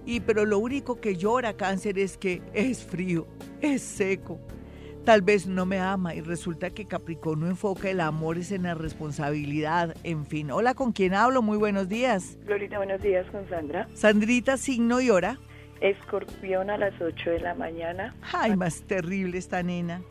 Y 0.08 0.22
pero 0.22 0.46
lo 0.46 0.58
único 0.58 1.00
que 1.00 1.16
llora 1.16 1.54
Cáncer 1.54 2.00
es 2.00 2.18
que 2.18 2.42
es 2.54 2.84
frío, 2.84 3.28
es 3.62 3.84
seco, 3.84 4.40
tal 5.06 5.22
vez 5.22 5.46
no 5.46 5.66
me 5.68 5.80
ama 5.80 6.16
y 6.16 6.22
resulta 6.22 6.72
que 6.72 6.88
Capricornio 6.88 7.48
enfoca 7.48 7.90
el 7.90 8.02
amor 8.02 8.40
es 8.40 8.52
en 8.52 8.64
la 8.64 8.74
responsabilidad, 8.74 9.96
en 10.04 10.26
fin. 10.26 10.50
Hola, 10.50 10.74
¿con 10.74 10.92
quién 10.92 11.14
hablo? 11.14 11.44
Muy 11.44 11.58
buenos 11.58 11.88
días. 11.88 12.38
Glorita, 12.46 12.78
buenos 12.78 13.02
días 13.02 13.26
con 13.32 13.48
Sandra. 13.48 13.88
Sandrita, 13.94 14.58
signo 14.58 15.00
y 15.02 15.12
hora. 15.12 15.40
Escorpión 15.80 16.72
a 16.72 16.78
las 16.78 17.00
8 17.00 17.30
de 17.30 17.40
la 17.40 17.54
mañana. 17.54 18.16
Ay, 18.34 18.58
más 18.58 18.82
terrible 18.88 19.38
esta 19.38 19.62
nena. 19.62 20.02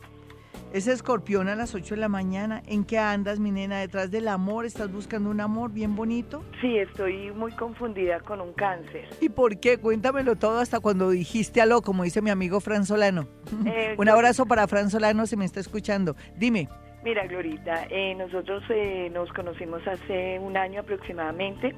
Es 0.75 0.87
escorpión 0.87 1.47
a 1.47 1.55
las 1.55 1.73
8 1.73 1.95
de 1.95 2.01
la 2.01 2.09
mañana. 2.09 2.61
¿En 2.67 2.83
qué 2.83 2.97
andas, 2.97 3.39
mi 3.39 3.49
nena? 3.49 3.79
¿Detrás 3.79 4.11
del 4.11 4.27
amor? 4.27 4.65
¿Estás 4.65 4.91
buscando 4.91 5.29
un 5.29 5.39
amor 5.39 5.71
bien 5.71 5.95
bonito? 5.95 6.43
Sí, 6.59 6.77
estoy 6.77 7.31
muy 7.31 7.53
confundida 7.53 8.19
con 8.19 8.41
un 8.41 8.51
cáncer. 8.51 9.05
¿Y 9.21 9.29
por 9.29 9.57
qué? 9.61 9.77
Cuéntamelo 9.77 10.35
todo 10.35 10.59
hasta 10.59 10.81
cuando 10.81 11.11
dijiste 11.11 11.61
algo, 11.61 11.81
como 11.81 12.03
dice 12.03 12.21
mi 12.21 12.29
amigo 12.29 12.59
Fran 12.59 12.85
Solano. 12.85 13.25
Eh, 13.65 13.95
un 13.97 14.09
abrazo 14.09 14.47
para 14.47 14.67
Fran 14.67 14.89
Solano 14.89 15.25
si 15.27 15.37
me 15.37 15.45
está 15.45 15.61
escuchando. 15.61 16.17
Dime. 16.35 16.67
Mira, 17.05 17.25
Glorita, 17.25 17.85
eh, 17.89 18.13
nosotros 18.15 18.61
eh, 18.67 19.09
nos 19.13 19.31
conocimos 19.31 19.81
hace 19.87 20.39
un 20.39 20.57
año 20.57 20.81
aproximadamente. 20.81 21.73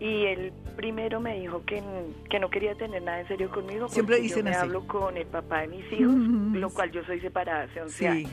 Y 0.00 0.24
el 0.24 0.52
primero 0.76 1.20
me 1.20 1.38
dijo 1.38 1.62
que, 1.66 1.82
que 2.30 2.38
no 2.40 2.48
quería 2.48 2.74
tener 2.74 3.02
nada 3.02 3.20
en 3.20 3.28
serio 3.28 3.50
conmigo. 3.50 3.86
Siempre 3.88 4.16
porque 4.16 4.22
dicen 4.22 4.38
yo 4.38 4.44
me 4.44 4.50
así. 4.50 4.60
hablo 4.60 4.86
con 4.86 5.16
el 5.18 5.26
papá 5.26 5.60
de 5.60 5.68
mis 5.68 5.92
hijos, 5.92 6.14
lo 6.54 6.70
cual 6.70 6.90
yo 6.90 7.04
soy 7.04 7.20
separada 7.20 7.64
hace 7.64 7.82
11 7.82 7.96
Sí. 7.98 8.06
años. 8.06 8.30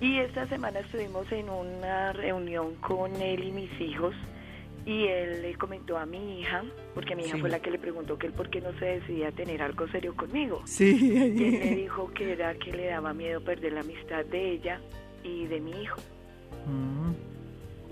Y 0.00 0.18
esta 0.18 0.46
semana 0.46 0.80
estuvimos 0.80 1.30
en 1.32 1.48
una 1.50 2.12
reunión 2.12 2.74
con 2.76 3.14
él 3.20 3.42
y 3.44 3.50
mis 3.52 3.80
hijos 3.80 4.14
y 4.86 5.06
él 5.06 5.42
le 5.42 5.54
comentó 5.56 5.96
a 5.98 6.04
mi 6.06 6.40
hija, 6.40 6.62
porque 6.94 7.16
mi 7.16 7.22
hija 7.24 7.34
Sí. 7.36 7.40
fue 7.40 7.50
la 7.50 7.58
que 7.60 7.70
le 7.70 7.78
preguntó 7.78 8.16
que 8.18 8.26
él 8.28 8.32
por 8.32 8.48
qué 8.50 8.60
no 8.60 8.72
se 8.78 8.84
decidía 8.84 9.28
a 9.28 9.32
tener 9.32 9.60
algo 9.62 9.88
serio 9.88 10.14
conmigo. 10.14 10.62
Sí. 10.66 10.98
Y 11.00 11.44
él 11.46 11.52
me 11.64 11.76
dijo 11.76 12.12
que 12.12 12.32
era 12.32 12.54
que 12.54 12.70
le 12.72 12.86
daba 12.86 13.12
miedo 13.12 13.40
perder 13.42 13.72
la 13.72 13.80
amistad 13.80 14.24
de 14.26 14.52
ella 14.52 14.80
y 15.24 15.46
de 15.46 15.60
mi 15.60 15.70
hijo. 15.82 16.00
Mm. 16.66 17.12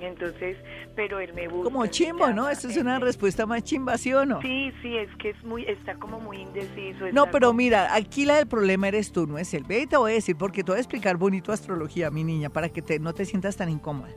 Entonces, 0.02 0.56
pero 0.96 1.20
él 1.20 1.32
me 1.34 1.48
busca. 1.48 1.64
Como 1.64 1.86
chimbo, 1.86 2.28
¿no? 2.32 2.48
Esa 2.48 2.68
es 2.68 2.76
una 2.76 2.98
respuesta 2.98 3.46
más 3.46 3.62
chimba, 3.62 3.96
¿sí 3.98 4.12
o 4.12 4.24
no? 4.26 4.42
Sí, 4.42 4.72
sí, 4.82 4.96
es 4.96 5.08
que 5.16 5.30
es 5.30 5.44
muy, 5.44 5.64
está 5.64 5.94
como 5.94 6.18
muy 6.20 6.38
indeciso. 6.38 7.06
No, 7.12 7.26
pero 7.30 7.48
como- 7.48 7.58
mira, 7.58 7.94
aquí 7.94 8.24
la 8.24 8.36
del 8.36 8.46
problema 8.46 8.88
eres 8.88 9.12
tú, 9.12 9.26
no 9.26 9.38
es 9.38 9.54
él. 9.54 9.64
Ve 9.66 9.82
y 9.82 9.86
te 9.86 9.96
voy 9.96 10.12
a 10.12 10.14
decir, 10.14 10.36
porque 10.36 10.64
te 10.64 10.72
voy 10.72 10.78
a 10.78 10.80
explicar 10.80 11.16
bonito 11.16 11.52
astrología, 11.52 12.10
mi 12.10 12.24
niña, 12.24 12.50
para 12.50 12.68
que 12.68 12.82
te, 12.82 12.98
no 12.98 13.12
te 13.14 13.24
sientas 13.24 13.56
tan 13.56 13.68
incómoda. 13.68 14.10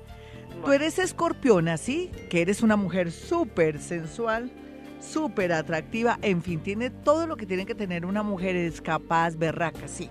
Tú 0.64 0.72
eres 0.72 0.98
escorpiona, 0.98 1.78
¿sí? 1.78 2.10
Que 2.30 2.42
eres 2.42 2.64
una 2.64 2.76
mujer 2.76 3.12
súper 3.12 3.78
sensual, 3.80 4.52
súper 5.00 5.52
atractiva, 5.54 6.18
en 6.24 6.42
fin, 6.42 6.60
tiene 6.62 6.90
todo 6.90 7.28
lo 7.28 7.36
que 7.38 7.46
tiene 7.46 7.66
que 7.68 7.76
tener 7.76 8.06
una 8.06 8.24
mujer, 8.24 8.56
es 8.56 8.82
capaz, 8.82 9.36
berraca, 9.38 9.88
sí. 9.88 10.10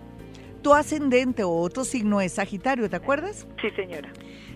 Tu 0.62 0.72
ascendente 0.72 1.42
o 1.42 1.50
otro 1.50 1.84
signo 1.84 2.20
es 2.20 2.34
Sagitario, 2.34 2.88
¿te 2.88 2.96
acuerdas? 2.96 3.46
Sí, 3.60 3.68
señora. 3.76 4.10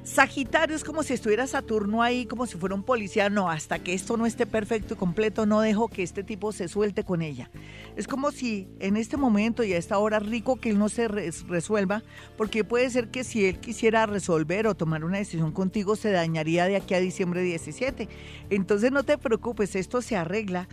Sagitario 0.05 0.75
es 0.75 0.85
como 0.85 1.03
si 1.03 1.13
estuviera 1.15 1.47
Saturno 1.47 2.03
ahí, 2.03 2.27
como 2.27 2.47
si 2.47 2.57
fuera 2.57 2.75
un 2.75 2.83
policía. 2.83 3.29
No, 3.29 3.51
hasta 3.51 3.79
que 3.79 3.95
esto 3.95 4.17
no 4.17 4.27
esté 4.27 4.47
perfecto 4.47 4.95
y 4.95 4.97
completo, 4.97 5.45
no 5.47 5.61
dejo 5.61 5.89
que 5.89 6.03
este 6.03 6.23
tipo 6.25 6.53
se 6.53 6.69
suelte 6.69 7.05
con 7.05 7.21
ella. 7.23 7.51
Es 7.97 8.07
como 8.09 8.31
si 8.33 8.69
en 8.81 8.97
este 8.97 9.17
momento 9.17 9.65
y 9.65 9.73
a 9.73 9.77
esta 9.79 9.99
hora 9.99 10.19
rico 10.19 10.57
que 10.57 10.71
él 10.71 10.79
no 10.79 10.89
se 10.89 11.09
res- 11.09 11.47
resuelva, 11.47 12.03
porque 12.37 12.65
puede 12.65 12.89
ser 12.91 13.09
que 13.09 13.25
si 13.25 13.45
él 13.47 13.59
quisiera 13.59 14.07
resolver 14.07 14.67
o 14.67 14.75
tomar 14.75 15.05
una 15.05 15.19
decisión 15.19 15.53
contigo, 15.53 15.97
se 15.97 16.11
dañaría 16.11 16.65
de 16.67 16.77
aquí 16.77 16.95
a 16.95 17.01
diciembre 17.01 17.43
17. 17.43 18.09
Entonces 18.51 18.93
no 18.93 19.03
te 19.03 19.19
preocupes, 19.19 19.77
esto 19.77 20.01
se 20.01 20.17
arregla 20.17 20.69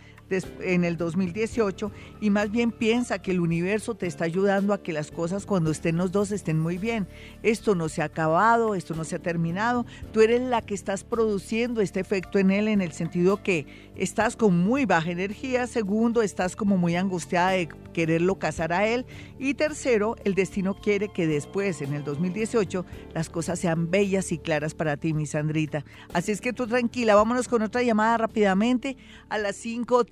en 0.60 0.84
el 0.84 0.96
2018 0.96 1.90
y 2.20 2.30
más 2.30 2.50
bien 2.50 2.72
piensa 2.72 3.20
que 3.20 3.30
el 3.30 3.40
universo 3.40 3.94
te 3.94 4.06
está 4.06 4.24
ayudando 4.24 4.72
a 4.72 4.82
que 4.82 4.92
las 4.92 5.10
cosas 5.10 5.46
cuando 5.46 5.70
estén 5.70 5.96
los 5.96 6.12
dos 6.12 6.32
estén 6.32 6.58
muy 6.58 6.78
bien. 6.78 7.06
Esto 7.42 7.74
no 7.74 7.88
se 7.88 8.02
ha 8.02 8.06
acabado, 8.06 8.74
esto 8.74 8.94
no 8.94 9.04
se 9.04 9.16
ha 9.16 9.18
terminado. 9.18 9.86
Tú 10.12 10.20
eres 10.20 10.40
la 10.40 10.62
que 10.62 10.74
estás 10.74 11.04
produciendo 11.04 11.80
este 11.80 12.00
efecto 12.00 12.38
en 12.38 12.50
él 12.50 12.68
en 12.68 12.80
el 12.80 12.92
sentido 12.92 13.42
que 13.42 13.66
estás 13.96 14.36
con 14.36 14.58
muy 14.58 14.84
baja 14.84 15.10
energía. 15.10 15.66
Segundo, 15.66 16.22
estás 16.22 16.56
como 16.56 16.76
muy 16.76 16.96
angustiada 16.96 17.50
de 17.50 17.68
quererlo 17.92 18.38
casar 18.38 18.72
a 18.72 18.86
él. 18.86 19.06
Y 19.38 19.54
tercero, 19.54 20.16
el 20.24 20.34
destino 20.34 20.74
quiere 20.74 21.08
que 21.08 21.26
después, 21.26 21.80
en 21.82 21.94
el 21.94 22.04
2018, 22.04 22.84
las 23.14 23.30
cosas 23.30 23.58
sean 23.58 23.90
bellas 23.90 24.32
y 24.32 24.38
claras 24.38 24.74
para 24.74 24.96
ti, 24.96 25.14
mi 25.14 25.26
Sandrita. 25.26 25.84
Así 26.12 26.32
es 26.32 26.40
que 26.40 26.52
tú 26.52 26.66
tranquila, 26.66 27.14
vámonos 27.14 27.48
con 27.48 27.62
otra 27.62 27.82
llamada 27.82 28.18
rápidamente 28.18 28.96
a 29.28 29.38
las 29.38 29.56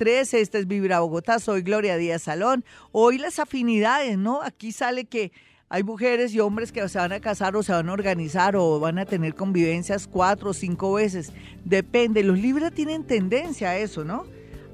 5.13. 0.05 0.39
Este 0.39 0.59
es 0.59 0.67
Vibra 0.67 1.01
Bogotá, 1.01 1.39
soy 1.39 1.63
Gloria 1.63 1.97
Díaz 1.97 2.23
Salón. 2.23 2.65
Hoy 2.93 3.19
las 3.19 3.39
afinidades, 3.39 4.19
¿no? 4.19 4.43
Aquí 4.43 4.73
sale 4.73 5.07
que 5.07 5.33
hay 5.69 5.83
mujeres 5.83 6.35
y 6.35 6.41
hombres 6.41 6.73
que 6.73 6.87
se 6.89 6.99
van 6.99 7.13
a 7.13 7.21
casar 7.21 7.57
o 7.57 7.63
se 7.63 7.73
van 7.73 7.89
a 7.89 7.93
organizar 7.93 8.55
o 8.57 8.79
van 8.79 8.99
a 8.99 9.07
tener 9.07 9.35
convivencias 9.35 10.07
cuatro 10.07 10.51
o 10.51 10.55
cinco 10.55 10.93
veces. 10.95 11.33
Depende, 11.65 12.23
los 12.23 12.39
Libra 12.39 12.71
tienen 12.71 13.05
tendencia 13.05 13.71
a 13.71 13.77
eso, 13.77 14.05
¿no? 14.05 14.25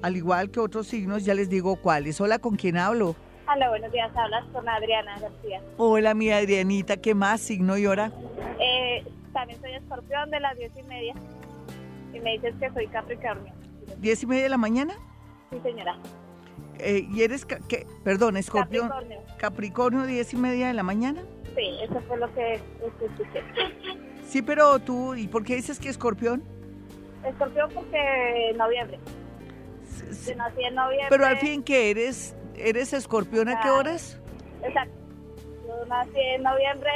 Al 0.03 0.17
igual 0.17 0.51
que 0.51 0.61
otros 0.61 0.89
signos, 0.89 1.25
ya 1.25 1.35
les 1.35 1.49
digo 1.49 1.77
cuáles. 1.77 2.21
Hola, 2.21 2.39
¿con 2.39 2.57
quién 2.57 2.77
hablo? 2.77 3.15
Hola, 3.53 3.69
buenos 3.69 3.93
días. 3.93 4.11
Hablas 4.17 4.45
con 4.53 4.69
Adriana 4.69 5.19
García. 5.19 5.61
Hola, 5.77 6.15
mi 6.15 6.31
Adrianita, 6.31 6.97
¿qué 6.97 7.15
más? 7.15 7.41
Signo 7.41 7.77
y 7.77 7.87
hora. 7.87 8.13
Eh, 8.61 9.05
también 9.33 9.61
soy 9.61 9.73
escorpión 9.75 10.31
de 10.31 10.41
las 10.41 10.57
diez 10.57 10.73
y 10.77 10.83
media. 10.85 11.15
Y 12.15 12.21
me 12.21 12.33
dices 12.33 12.55
que 12.59 12.71
soy 12.71 12.87
Capricornio. 12.89 13.53
¿Diez 13.99 14.23
y 14.23 14.27
media 14.27 14.45
de 14.45 14.49
la 14.49 14.57
mañana? 14.57 14.95
Sí, 15.51 15.61
señora. 15.63 15.97
Eh, 16.79 17.07
¿Y 17.13 17.23
eres, 17.23 17.45
qué? 17.45 17.87
Perdón, 18.05 18.37
escorpión. 18.37 18.89
Capricornio. 18.89 19.23
Capricornio, 19.39 20.07
diez 20.07 20.33
y 20.33 20.37
media 20.37 20.69
de 20.69 20.75
la 20.75 20.83
mañana. 20.83 21.23
Sí, 21.57 21.79
eso 21.83 22.01
fue 22.07 22.17
lo 22.17 22.33
que 22.35 22.55
este, 22.55 23.07
escuché. 23.07 23.43
Sí, 24.25 24.43
pero 24.43 24.79
tú, 24.79 25.15
¿y 25.15 25.27
por 25.29 25.45
qué 25.45 25.57
dices 25.57 25.79
que 25.79 25.89
escorpión? 25.89 26.43
Escorpión 27.27 27.69
porque 27.75 28.55
noviembre. 28.57 28.99
Yo 30.27 30.37
nací 30.37 30.63
en 30.63 30.75
noviembre. 30.75 31.07
Pero 31.11 31.27
al 31.27 31.37
fin, 31.39 31.63
¿qué 31.63 31.91
eres? 31.91 32.35
¿Eres 32.57 32.93
escorpión 32.93 33.49
a 33.49 33.61
qué 33.61 33.69
Ah, 33.69 33.75
horas? 33.75 34.21
Exacto. 34.63 34.95
Yo 35.67 35.85
nací 35.87 36.19
en 36.19 36.43
noviembre 36.43 36.91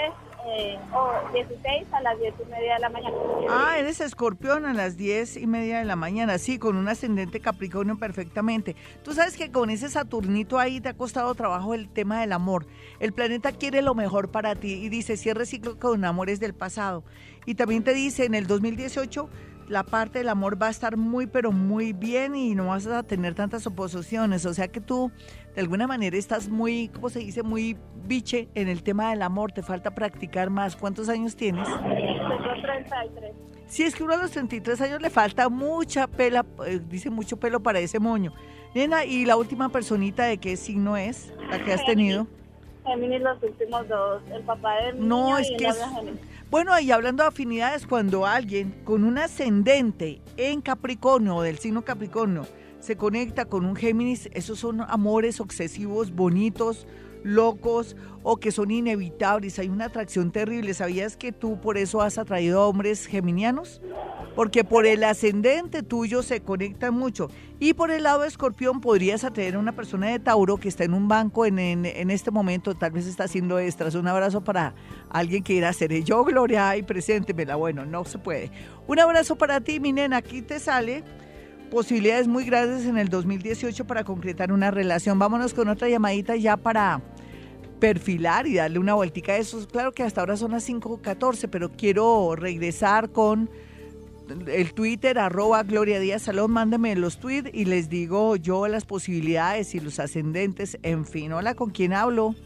eh, 0.47 0.79
o 0.93 1.33
16 1.33 1.87
a 1.93 2.01
las 2.03 2.19
10 2.19 2.35
y 2.41 2.51
media 2.51 2.75
de 2.75 2.81
la 2.81 2.89
mañana. 2.91 3.17
Ah, 3.49 3.79
eres 3.79 4.01
escorpión 4.01 4.67
a 4.67 4.75
las 4.75 4.97
diez 4.97 5.37
y 5.37 5.47
media 5.47 5.79
de 5.79 5.85
la 5.85 5.97
mañana, 5.97 6.39
sí, 6.39 6.59
con 6.59 6.77
un 6.77 6.89
ascendente 6.89 7.41
Capricornio 7.41 7.99
perfectamente. 7.99 8.77
Tú 9.03 9.15
sabes 9.15 9.37
que 9.37 9.51
con 9.51 9.71
ese 9.71 9.89
Saturnito 9.89 10.59
ahí 10.59 10.81
te 10.81 10.91
ha 10.91 10.95
costado 10.95 11.35
trabajo 11.35 11.75
el 11.75 11.89
tema 11.89 12.21
del 12.21 12.33
amor. 12.33 12.67
El 13.01 13.13
planeta 13.13 13.53
quiere 13.53 13.83
lo 13.83 13.95
mejor 13.95 14.31
para 14.31 14.55
ti 14.55 14.73
y 14.75 14.89
dice, 14.89 15.17
cierre 15.17 15.47
ciclo 15.47 15.79
con 15.79 16.05
amores 16.05 16.41
del 16.41 16.55
pasado. 16.55 17.05
Y 17.47 17.55
también 17.55 17.85
te 17.85 17.95
dice, 17.95 18.25
en 18.25 18.35
el 18.35 18.47
2018 18.47 19.29
la 19.69 19.83
parte 19.83 20.19
del 20.19 20.29
amor 20.29 20.61
va 20.61 20.69
a 20.69 20.71
estar 20.71 20.97
muy, 20.97 21.27
pero 21.27 21.53
muy 21.53 21.93
bien 21.93 22.35
y 22.35 22.55
no 22.55 22.69
vas 22.69 22.87
a 22.87 23.03
tener 23.03 23.35
tantas 23.35 23.67
oposiciones. 23.67 24.47
O 24.47 24.55
sea 24.55 24.69
que 24.69 24.81
tú, 24.81 25.11
de 25.55 25.61
alguna 25.61 25.87
manera, 25.87 26.17
estás 26.17 26.49
muy, 26.49 26.89
¿cómo 26.89 27.09
se 27.09 27.21
dice? 27.21 27.43
Muy 27.43 27.77
biche 28.07 28.49
en 28.55 28.69
el 28.69 28.83
tema 28.83 29.11
del 29.11 29.23
amor. 29.23 29.53
Te 29.53 29.63
falta 29.63 29.95
practicar 29.95 30.51
más. 30.51 30.77
¿Cuántos 30.77 31.09
años 31.09 31.37
tienes? 31.37 31.67
Tengo 31.67 32.63
33. 32.63 33.33
Sí, 33.67 33.83
es 33.83 33.95
que 33.95 34.05
uno 34.05 34.15
a 34.15 34.17
los 34.19 34.31
33 34.31 34.81
años 34.83 35.01
le 35.01 35.11
falta 35.11 35.49
mucha 35.49 36.07
pela, 36.07 36.45
eh, 36.67 36.81
dice 36.87 37.09
mucho 37.11 37.39
pelo 37.39 37.61
para 37.61 37.79
ese 37.81 37.99
moño. 37.99 38.33
Nena, 38.75 39.05
¿y 39.05 39.25
la 39.25 39.37
última 39.37 39.69
personita 39.71 40.25
de 40.25 40.39
qué 40.39 40.57
signo 40.57 40.97
es 40.97 41.33
la 41.51 41.63
que 41.65 41.73
has 41.73 41.85
tenido? 41.87 42.27
Géminis 42.85 43.23
los 43.23 43.43
últimos 43.43 43.89
dos. 43.89 44.23
El 44.31 44.43
papá 44.43 44.75
del 44.83 45.09
No, 45.09 45.25
niño 45.25 45.39
es 45.39 45.51
y 45.51 45.57
que 45.57 45.67
el. 45.67 45.75
Bueno, 46.55 46.79
y 46.79 46.93
hablando 46.93 47.25
de 47.25 47.31
afinidades, 47.31 47.85
cuando 47.85 48.27
alguien 48.27 48.77
con 48.85 49.03
un 49.03 49.19
ascendente 49.19 50.23
en 50.37 50.61
Capricornio 50.61 51.35
o 51.35 51.43
del 51.43 51.59
signo 51.59 51.85
Capricornio 51.85 52.47
se 52.79 52.97
conecta 52.97 53.47
con 53.47 53.65
un 53.65 53.75
Géminis, 53.75 54.31
esos 54.35 54.61
son 54.61 54.81
amores 54.83 55.41
obsesivos, 55.41 56.15
bonitos, 56.15 56.87
locos 57.25 57.97
o 58.23 58.37
que 58.37 58.53
son 58.53 58.71
inevitables. 58.71 59.59
Hay 59.59 59.69
una 59.69 59.87
atracción 59.87 60.31
terrible. 60.31 60.73
¿Sabías 60.75 61.17
que 61.17 61.33
tú 61.33 61.61
por 61.61 61.77
eso 61.77 62.01
has 62.01 62.19
atraído 62.19 62.61
a 62.61 62.69
hombres 62.69 63.07
geminianos? 63.07 63.81
Porque 64.37 64.63
por 64.63 64.87
el 64.87 65.03
ascendente 65.03 65.83
tuyo 65.83 66.23
se 66.23 66.41
conectan 66.41 66.95
mucho. 66.95 67.29
Y 67.59 67.75
por 67.75 67.91
el 67.91 68.03
lado 68.03 68.23
de 68.23 68.29
escorpión 68.29 68.81
podrías 68.81 69.25
atraer 69.25 69.55
a 69.55 69.59
una 69.59 69.75
persona 69.75 70.09
de 70.09 70.19
Tauro 70.19 70.59
que 70.59 70.69
está 70.69 70.85
en 70.85 70.95
un 70.95 71.09
banco 71.09 71.47
en, 71.47 71.59
en, 71.59 72.11
este 72.11 72.31
momento, 72.31 72.75
tal 72.75 72.93
vez 72.93 73.07
está 73.07 73.25
haciendo 73.25 73.59
extras. 73.59 73.95
Un 73.95 74.07
abrazo 74.07 74.43
para 74.45 74.75
alguien 75.09 75.43
que 75.43 75.55
quiera 75.55 75.71
hacer 75.71 75.93
yo, 76.03 76.25
Gloria, 76.25 76.69
ay, 76.71 76.83
preséntemela. 76.83 77.57
Bueno, 77.57 77.87
no 77.87 78.05
se 78.05 78.19
puede. 78.19 78.51
Un 78.87 78.99
abrazo 78.99 79.37
para 79.37 79.61
ti, 79.61 79.81
mi 79.81 79.93
nena. 79.93 80.19
Aquí 80.19 80.43
te 80.43 80.59
sale 80.59 81.05
posibilidades 81.75 82.29
muy 82.29 82.45
grandes 82.45 82.87
en 82.87 82.97
el 82.97 83.09
2018 83.09 83.85
para 83.85 84.05
concretar 84.05 84.53
una 84.53 84.71
relación. 84.71 85.19
Vámonos 85.19 85.53
con 85.53 85.69
otra 85.69 85.89
llamadita 85.89 86.37
ya 86.37 86.57
para 86.57 87.03
perfilar 87.81 88.47
y 88.47 88.55
darle 88.55 88.79
una 88.79 88.95
vueltica 88.95 89.33
a 89.33 89.39
eso. 89.39 89.67
Claro 89.67 89.91
que 89.91 90.05
hasta 90.05 90.21
ahora 90.21 90.37
son 90.37 90.53
las 90.53 90.69
5.14, 90.69 91.49
pero 91.51 91.71
quiero 91.73 92.37
regresar 92.37 93.11
con 93.11 93.51
el 94.47 94.73
Twitter, 94.73 95.19
arroba 95.19 95.65
Gloria 95.65 95.99
Díaz 95.99 96.23
Salón, 96.23 96.53
mándame 96.53 96.95
los 96.95 97.19
tweets 97.19 97.51
y 97.53 97.65
les 97.65 97.91
digo 97.91 98.37
yo 98.37 98.69
las 98.69 98.85
posibilidades 98.85 99.75
y 99.75 99.81
los 99.81 99.99
ascendentes, 99.99 100.79
en 100.83 101.05
fin. 101.05 101.33
Hola, 101.33 101.55
¿con 101.55 101.71
quién 101.71 101.93
hablo? 101.93 102.37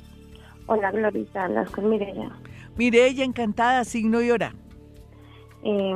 Hola, 0.66 0.91
Glorita, 0.91 1.45
hablas 1.45 1.70
con 1.70 1.91
Mireya. 1.91 2.31
Mireya, 2.79 3.24
encantada, 3.24 3.85
signo 3.85 4.22
y 4.22 4.31
hora. 4.31 4.55
Eh, 5.62 5.95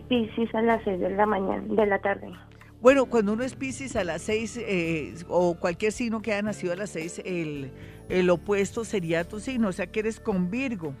Piscis 0.00 0.54
a 0.54 0.62
las 0.62 0.82
6 0.84 1.00
de 1.00 1.10
la 1.10 1.26
mañana, 1.26 1.62
de 1.68 1.86
la 1.86 1.98
tarde. 2.00 2.32
Bueno, 2.80 3.06
cuando 3.06 3.32
uno 3.32 3.42
es 3.42 3.54
Piscis 3.54 3.96
a 3.96 4.04
las 4.04 4.22
6 4.22 4.60
eh, 4.62 5.14
o 5.28 5.56
cualquier 5.58 5.92
signo 5.92 6.20
que 6.20 6.32
haya 6.32 6.42
nacido 6.42 6.72
a 6.72 6.76
las 6.76 6.90
6, 6.90 7.22
el, 7.24 7.72
el 8.08 8.30
opuesto 8.30 8.84
sería 8.84 9.24
tu 9.24 9.40
signo, 9.40 9.68
o 9.68 9.72
sea 9.72 9.86
que 9.86 10.00
eres 10.00 10.20
con 10.20 10.50
Virgo. 10.50 10.94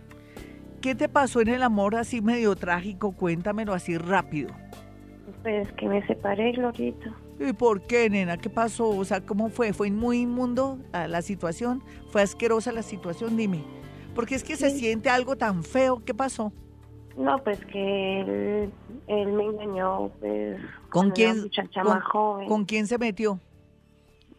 ¿Qué 0.80 0.94
te 0.94 1.08
pasó 1.08 1.40
en 1.40 1.48
el 1.48 1.62
amor 1.62 1.94
así 1.94 2.20
medio 2.20 2.54
trágico? 2.56 3.12
Cuéntamelo 3.12 3.72
así 3.72 3.98
rápido. 3.98 4.50
Pues 5.42 5.70
que 5.72 5.88
me 5.88 6.06
separé, 6.06 6.52
Glorita. 6.52 7.14
¿Y 7.38 7.52
por 7.52 7.86
qué, 7.86 8.08
nena? 8.08 8.36
¿Qué 8.36 8.48
pasó? 8.48 8.88
O 8.88 9.04
sea, 9.04 9.20
¿cómo 9.20 9.48
fue? 9.48 9.72
¿Fue 9.72 9.90
muy 9.90 10.22
inmundo 10.22 10.78
la 10.92 11.22
situación? 11.22 11.82
¿Fue 12.08 12.22
asquerosa 12.22 12.72
la 12.72 12.82
situación? 12.82 13.36
Dime. 13.36 13.62
Porque 14.14 14.34
es 14.34 14.44
que 14.44 14.56
se 14.56 14.70
siente 14.70 15.10
algo 15.10 15.36
tan 15.36 15.62
feo. 15.62 16.02
¿Qué 16.04 16.14
pasó? 16.14 16.52
No, 17.16 17.42
pues 17.42 17.64
que 17.66 18.20
él, 18.20 18.72
él 19.06 19.32
me 19.32 19.44
engañó, 19.44 20.10
pues. 20.20 20.60
¿Con 20.90 21.10
quién? 21.10 21.40
muchacha 21.42 21.82
con, 21.82 21.94
más 21.94 22.04
joven. 22.04 22.48
¿Con 22.48 22.64
quién 22.66 22.86
se 22.86 22.98
metió? 22.98 23.40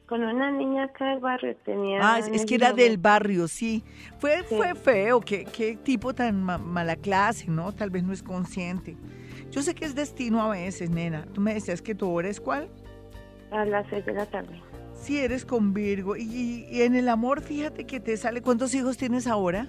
Con 0.05 0.23
una 0.23 0.51
niña 0.51 0.86
acá 0.86 1.09
del 1.09 1.19
barrio. 1.19 1.55
Tenía. 1.65 1.99
Ah, 2.01 2.19
es, 2.19 2.28
es 2.28 2.45
que 2.45 2.55
era 2.55 2.73
del 2.73 2.97
barrio, 2.97 3.47
sí. 3.47 3.84
Fue, 4.19 4.43
fue 4.43 4.75
feo. 4.75 5.19
¿Qué, 5.19 5.45
qué 5.45 5.75
tipo 5.75 6.13
tan 6.13 6.43
ma 6.43 6.57
mala 6.57 6.95
clase, 6.95 7.47
¿no? 7.49 7.73
Tal 7.73 7.89
vez 7.89 8.03
no 8.03 8.13
es 8.13 8.21
consciente. 8.21 8.95
Yo 9.49 9.61
sé 9.61 9.73
que 9.73 9.86
es 9.86 9.95
destino 9.95 10.41
a 10.41 10.49
veces, 10.49 10.89
nena. 10.89 11.25
Tú 11.34 11.41
me 11.41 11.53
decías 11.55 11.82
que 11.82 11.95
tú 11.95 12.19
eres 12.19 12.39
cuál? 12.39 12.69
A 13.51 13.65
las 13.65 13.88
seis 13.89 14.05
de 14.05 14.13
la 14.13 14.25
tarde. 14.28 14.61
Sí, 14.93 15.19
eres 15.19 15.45
con 15.45 15.73
Virgo. 15.73 16.15
Y, 16.15 16.67
y, 16.69 16.82
en 16.84 16.95
el 16.95 17.09
amor, 17.09 17.41
fíjate 17.41 17.86
que 17.86 17.99
te 17.99 18.17
sale. 18.17 18.41
¿Cuántos 18.41 18.73
hijos 18.75 18.97
tienes 18.97 19.25
ahora? 19.25 19.67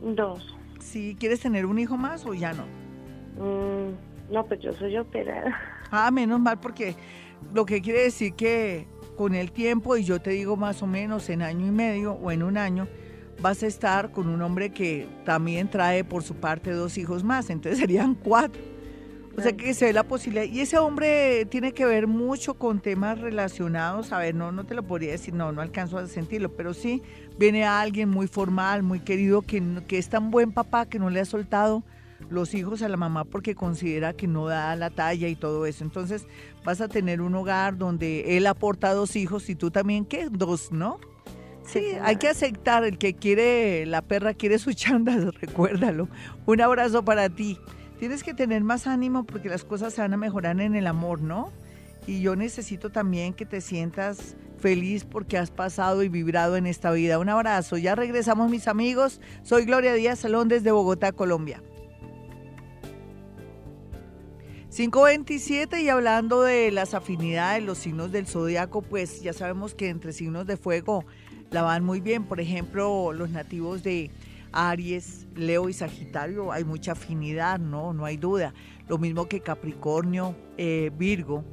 Dos. 0.00 0.57
Sí, 0.80 1.16
¿quieres 1.18 1.40
tener 1.40 1.66
un 1.66 1.78
hijo 1.78 1.96
más 1.96 2.24
o 2.26 2.34
ya 2.34 2.52
no? 2.52 2.64
Mm, 3.38 4.32
no, 4.32 4.46
pues 4.46 4.60
yo 4.60 4.72
soy 4.72 4.96
operada. 4.96 5.56
Ah, 5.90 6.10
menos 6.10 6.38
mal, 6.38 6.60
porque 6.60 6.94
lo 7.54 7.64
que 7.64 7.80
quiere 7.80 8.02
decir 8.02 8.34
que 8.34 8.86
con 9.16 9.34
el 9.34 9.52
tiempo, 9.52 9.96
y 9.96 10.04
yo 10.04 10.20
te 10.20 10.30
digo 10.30 10.56
más 10.56 10.82
o 10.82 10.86
menos 10.86 11.28
en 11.30 11.42
año 11.42 11.66
y 11.66 11.70
medio 11.70 12.12
o 12.12 12.30
en 12.30 12.42
un 12.42 12.56
año, 12.58 12.86
vas 13.40 13.62
a 13.62 13.66
estar 13.66 14.10
con 14.12 14.28
un 14.28 14.42
hombre 14.42 14.70
que 14.70 15.08
también 15.24 15.68
trae 15.70 16.04
por 16.04 16.22
su 16.22 16.34
parte 16.34 16.72
dos 16.72 16.98
hijos 16.98 17.24
más, 17.24 17.50
entonces 17.50 17.78
serían 17.78 18.14
cuatro. 18.14 18.60
O 19.38 19.40
sea 19.40 19.56
que 19.56 19.72
se 19.72 19.84
ve 19.84 19.92
la 19.92 20.02
posibilidad. 20.02 20.44
Y 20.44 20.60
ese 20.60 20.78
hombre 20.78 21.46
tiene 21.46 21.72
que 21.72 21.86
ver 21.86 22.08
mucho 22.08 22.54
con 22.54 22.80
temas 22.80 23.20
relacionados. 23.20 24.12
A 24.12 24.18
ver, 24.18 24.34
no, 24.34 24.50
no 24.50 24.64
te 24.64 24.74
lo 24.74 24.82
podría 24.82 25.12
decir, 25.12 25.32
no, 25.32 25.52
no 25.52 25.62
alcanzo 25.62 25.96
a 25.96 26.08
sentirlo, 26.08 26.50
pero 26.56 26.74
sí 26.74 27.02
viene 27.38 27.64
alguien 27.64 28.08
muy 28.08 28.26
formal, 28.26 28.82
muy 28.82 28.98
querido, 28.98 29.42
que, 29.42 29.62
que 29.86 29.98
es 29.98 30.08
tan 30.08 30.32
buen 30.32 30.50
papá 30.50 30.86
que 30.86 30.98
no 30.98 31.08
le 31.08 31.20
ha 31.20 31.24
soltado 31.24 31.84
los 32.30 32.52
hijos 32.52 32.82
a 32.82 32.88
la 32.88 32.96
mamá 32.96 33.24
porque 33.24 33.54
considera 33.54 34.12
que 34.12 34.26
no 34.26 34.46
da 34.46 34.74
la 34.74 34.90
talla 34.90 35.28
y 35.28 35.36
todo 35.36 35.66
eso. 35.66 35.84
Entonces 35.84 36.26
vas 36.64 36.80
a 36.80 36.88
tener 36.88 37.20
un 37.20 37.36
hogar 37.36 37.78
donde 37.78 38.36
él 38.36 38.46
aporta 38.48 38.92
dos 38.92 39.14
hijos 39.14 39.48
y 39.50 39.54
tú 39.54 39.70
también, 39.70 40.04
¿qué? 40.04 40.28
Dos, 40.30 40.72
¿no? 40.72 40.98
Sí, 41.64 41.84
hay 42.02 42.16
que 42.16 42.28
aceptar, 42.28 42.82
el 42.84 42.96
que 42.96 43.14
quiere, 43.14 43.84
la 43.86 44.02
perra 44.02 44.34
quiere 44.34 44.58
su 44.58 44.72
chanda, 44.74 45.30
recuérdalo. 45.40 46.08
Un 46.46 46.60
abrazo 46.60 47.04
para 47.04 47.28
ti. 47.28 47.58
Tienes 47.98 48.22
que 48.22 48.32
tener 48.32 48.62
más 48.62 48.86
ánimo 48.86 49.24
porque 49.24 49.48
las 49.48 49.64
cosas 49.64 49.94
se 49.94 50.00
van 50.00 50.14
a 50.14 50.16
mejorar 50.16 50.60
en 50.60 50.76
el 50.76 50.86
amor, 50.86 51.20
¿no? 51.20 51.52
Y 52.06 52.20
yo 52.20 52.36
necesito 52.36 52.90
también 52.90 53.34
que 53.34 53.44
te 53.44 53.60
sientas 53.60 54.36
feliz 54.58 55.04
porque 55.04 55.36
has 55.36 55.50
pasado 55.50 56.02
y 56.02 56.08
vibrado 56.08 56.56
en 56.56 56.66
esta 56.66 56.90
vida. 56.92 57.18
Un 57.18 57.28
abrazo. 57.28 57.76
Ya 57.76 57.94
regresamos, 57.94 58.50
mis 58.50 58.68
amigos. 58.68 59.20
Soy 59.42 59.64
Gloria 59.64 59.94
Díaz 59.94 60.20
Salón 60.20 60.48
desde 60.48 60.70
Bogotá, 60.70 61.12
Colombia. 61.12 61.62
527 64.70 65.82
y 65.82 65.88
hablando 65.88 66.42
de 66.42 66.70
las 66.70 66.94
afinidades, 66.94 67.64
los 67.64 67.78
signos 67.78 68.12
del 68.12 68.28
zodiaco, 68.28 68.80
pues 68.80 69.22
ya 69.22 69.32
sabemos 69.32 69.74
que 69.74 69.88
entre 69.88 70.12
signos 70.12 70.46
de 70.46 70.56
fuego 70.56 71.04
la 71.50 71.62
van 71.62 71.84
muy 71.84 72.00
bien. 72.00 72.24
Por 72.24 72.38
ejemplo, 72.38 73.12
los 73.12 73.30
nativos 73.30 73.82
de 73.82 74.12
Aries, 74.52 75.26
Leo 75.34 75.68
y 75.68 75.72
Sagitario, 75.72 76.52
hay 76.52 76.64
mucha 76.64 76.92
afinidad, 76.92 77.58
¿no? 77.58 77.92
No 77.92 78.04
hay 78.04 78.16
duda. 78.16 78.54
Lo 78.88 78.98
mismo 78.98 79.28
que 79.28 79.40
Capricornio, 79.40 80.34
eh, 80.56 80.90
Virgo 80.96 81.44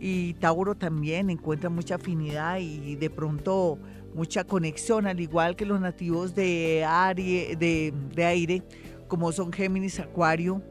y 0.00 0.34
Tauro 0.34 0.74
también 0.74 1.30
encuentran 1.30 1.74
mucha 1.74 1.94
afinidad 1.94 2.58
y 2.58 2.96
de 2.96 3.10
pronto 3.10 3.78
mucha 4.14 4.44
conexión, 4.44 5.06
al 5.06 5.20
igual 5.20 5.56
que 5.56 5.66
los 5.66 5.80
nativos 5.80 6.34
de, 6.34 6.84
Aries, 6.86 7.58
de, 7.58 7.92
de 8.14 8.24
aire, 8.24 8.62
como 9.08 9.32
son 9.32 9.52
Géminis, 9.52 10.00
Acuario 10.00 10.62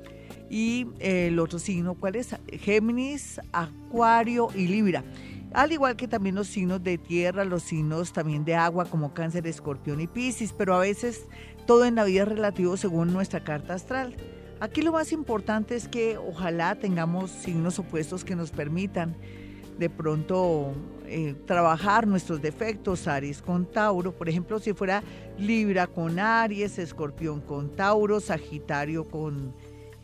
y 0.49 0.87
eh, 0.99 1.27
el 1.27 1.39
otro 1.39 1.59
signo, 1.59 1.95
¿cuál 1.95 2.15
es? 2.15 2.35
Géminis, 2.59 3.39
Acuario 3.51 4.49
y 4.55 4.67
Libra. 4.67 5.03
Al 5.53 5.73
igual 5.73 5.97
que 5.97 6.07
también 6.07 6.35
los 6.35 6.47
signos 6.47 6.81
de 6.81 6.97
tierra, 6.97 7.43
los 7.43 7.63
signos 7.63 8.13
también 8.13 8.45
de 8.45 8.55
agua 8.55 8.85
como 8.85 9.13
cáncer, 9.13 9.45
escorpión 9.47 9.99
y 9.99 10.07
piscis, 10.07 10.53
pero 10.53 10.75
a 10.75 10.79
veces 10.79 11.27
todo 11.71 11.85
en 11.85 11.95
la 11.95 12.03
vida 12.03 12.23
es 12.23 12.27
relativo 12.27 12.75
según 12.75 13.13
nuestra 13.13 13.45
carta 13.45 13.75
astral. 13.75 14.13
Aquí 14.59 14.81
lo 14.81 14.91
más 14.91 15.13
importante 15.13 15.73
es 15.77 15.87
que 15.87 16.17
ojalá 16.17 16.75
tengamos 16.75 17.31
signos 17.31 17.79
opuestos 17.79 18.25
que 18.25 18.35
nos 18.35 18.51
permitan 18.51 19.15
de 19.79 19.89
pronto 19.89 20.73
eh, 21.07 21.33
trabajar 21.47 22.07
nuestros 22.07 22.41
defectos, 22.41 23.07
Aries 23.07 23.41
con 23.41 23.65
Tauro, 23.65 24.11
por 24.11 24.27
ejemplo, 24.27 24.59
si 24.59 24.73
fuera 24.73 25.01
Libra 25.37 25.87
con 25.87 26.19
Aries, 26.19 26.77
Escorpión 26.77 27.39
con 27.39 27.73
Tauro, 27.73 28.19
Sagitario 28.19 29.07
con 29.07 29.53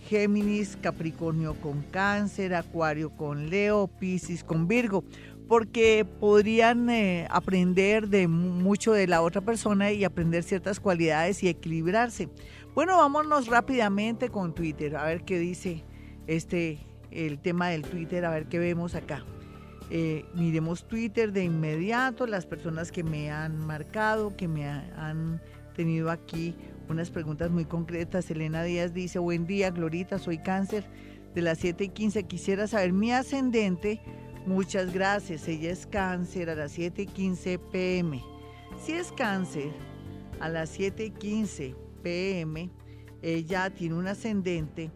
Géminis, 0.07 0.78
Capricornio 0.82 1.53
con 1.55 1.82
Cáncer, 1.82 2.55
Acuario 2.55 3.09
con 3.09 3.49
Leo, 3.49 3.88
Piscis 3.88 4.41
con 4.41 4.70
Virgo, 4.70 5.03
porque 5.48 6.06
podrían 6.20 6.89
eh, 6.89 7.28
aprender 7.30 8.10
de 8.10 8.28
mucho 8.28 8.93
de 8.93 9.08
la 9.08 9.22
otra 9.22 9.41
persona 9.41 9.91
y 9.91 10.04
aprender 10.04 10.43
ciertas 10.43 10.80
cualidades 10.80 11.43
y 11.43 11.48
equilibrarse. 11.48 12.30
Bueno, 12.76 12.98
vámonos 12.98 13.48
rápidamente 13.48 14.30
con 14.30 14.54
Twitter, 14.54 14.95
a 14.95 15.06
ver 15.06 15.24
qué 15.24 15.39
dice 15.39 15.84
este 16.28 16.80
el 17.12 17.39
tema 17.39 17.70
del 17.70 17.84
Twitter, 17.84 18.26
a 18.26 18.30
ver 18.30 18.48
qué 18.48 18.60
vemos 18.60 18.93
acá. 18.93 19.26
Eh, 19.89 20.26
miremos 20.34 20.86
Twitter 20.88 21.32
de 21.32 21.45
inmediato, 21.45 22.28
las 22.28 22.45
personas 22.45 22.91
que 22.91 23.04
me 23.04 23.32
han 23.32 23.58
marcado, 23.58 24.36
que 24.36 24.48
me 24.48 24.68
han 24.68 25.41
tenido 25.76 26.12
aquí 26.12 26.56
unas 26.89 27.10
preguntas 27.10 27.50
muy 27.52 27.66
concretas. 27.66 28.30
Elena 28.30 28.64
Díaz 28.64 28.93
dice, 28.93 29.20
buen 29.20 29.45
día, 29.48 29.72
Glorita, 29.72 30.20
soy 30.20 30.39
cáncer 30.39 30.84
de 31.34 31.41
las 31.41 31.60
7 31.60 31.86
y 31.86 31.89
15. 31.89 32.24
Quisiera 32.24 32.68
saber 32.68 32.93
mi 32.93 33.12
ascendente. 33.12 34.02
Muchas 34.48 34.93
gracias. 34.93 35.45
Ella 35.50 35.72
es 35.72 35.86
cáncer 35.86 36.50
a 36.50 36.56
las 36.56 36.72
7 36.72 37.02
y 37.02 37.06
15 37.06 37.60
pm. 37.60 38.24
Si 38.82 38.93
es 38.93 39.12
cáncer 39.12 39.74
a 40.39 40.48
las 40.48 40.70
7 40.70 41.04
y 41.04 41.10
15 41.12 41.76
pm, 42.02 42.70
ella 43.22 43.70
tiene 43.70 43.95
un 43.95 44.08
ascendente 44.08 44.89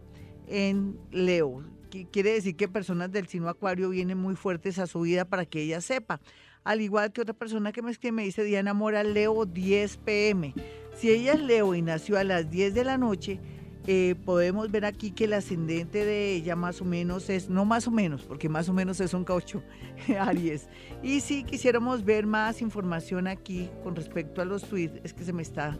en 0.47 0.97
Leo. 1.12 1.66
Quiere 2.14 2.32
decir 2.32 2.56
que 2.56 2.70
personas 2.70 3.12
del 3.12 3.28
signo 3.28 3.49
Acuario 3.49 3.89
vienen 3.89 4.18
muy 4.18 4.38
fuertes 4.38 4.80
a 4.80 4.88
su 4.88 5.02
vida 5.02 5.26
para 5.26 5.45
que 5.45 5.64
ella 5.64 5.82
sepa. 5.82 6.22
Al 6.64 6.80
igual 6.80 7.12
que 7.12 7.20
otra 7.20 7.34
persona 7.34 7.74
que 7.74 7.82
me, 7.82 7.93
que 7.93 8.14
me 8.14 8.24
dice 8.24 8.45
Diana 8.45 8.74
Mora, 8.74 9.04
Leo 9.04 9.45
10 9.45 9.97
pm. 9.97 10.54
Si 10.95 11.10
ella 11.10 11.34
es 11.34 11.41
Leo 11.41 11.76
y 11.76 11.82
nació 11.82 12.18
a 12.18 12.24
las 12.24 12.49
10 12.49 12.74
de 12.74 12.86
la 12.86 12.97
noche, 12.97 13.41
eh, 13.88 14.16
podemos 14.26 14.70
ver 14.70 14.86
aquí 14.86 15.12
que 15.12 15.24
el 15.24 15.34
ascendente 15.34 16.06
de 16.06 16.36
ella 16.36 16.56
más 16.56 16.82
o 16.82 16.86
menos 16.86 17.30
es, 17.30 17.50
no 17.50 17.66
más 17.66 17.88
o 17.88 17.92
menos, 17.92 18.24
porque 18.24 18.48
más 18.48 18.70
o 18.70 18.74
menos 18.74 19.00
es 19.00 19.14
un 19.14 19.24
caucho, 19.24 19.64
Aries. 20.20 20.68
Y 21.02 21.22
si 21.22 21.44
quisiéramos 21.44 22.06
ver 22.06 22.28
más 22.28 22.62
información 22.62 23.28
aquí 23.28 23.70
con 23.84 23.96
respecto 23.96 24.42
a 24.42 24.46
los 24.46 24.64
tweets, 24.64 25.00
es 25.04 25.14
que 25.14 25.24
se 25.24 25.34
me 25.34 25.42
está, 25.42 25.78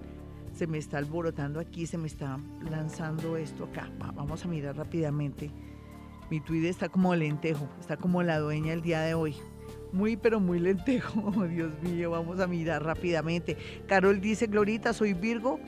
se 0.54 0.66
me 0.66 0.80
está 0.80 0.98
alborotando 0.98 1.60
aquí, 1.60 1.86
se 1.86 1.98
me 1.98 2.08
está 2.08 2.40
lanzando 2.70 3.38
esto 3.38 3.66
acá. 3.66 3.92
vamos 4.16 4.44
a 4.46 4.48
mirar 4.48 4.76
rápidamente. 4.76 5.52
Mi 6.32 6.40
tweet 6.40 6.68
está 6.68 6.90
como 6.90 7.14
lentejo, 7.14 7.70
está 7.80 7.98
como 7.98 8.24
la 8.24 8.40
dueña 8.40 8.74
el 8.74 8.82
día 8.82 9.02
de 9.02 9.14
hoy 9.14 9.36
muy 9.92 10.16
pero 10.16 10.40
muy 10.40 10.60
lentejo. 10.60 11.32
Dios 11.50 11.72
mío, 11.82 12.12
vamos 12.12 12.40
a 12.40 12.48
mirar 12.48 12.84
rápidamente. 12.84 13.58
Carol 13.88 14.22
dice, 14.22 14.48
Glorita, 14.48 14.94
soy 14.94 15.14
Virgo. 15.14 15.60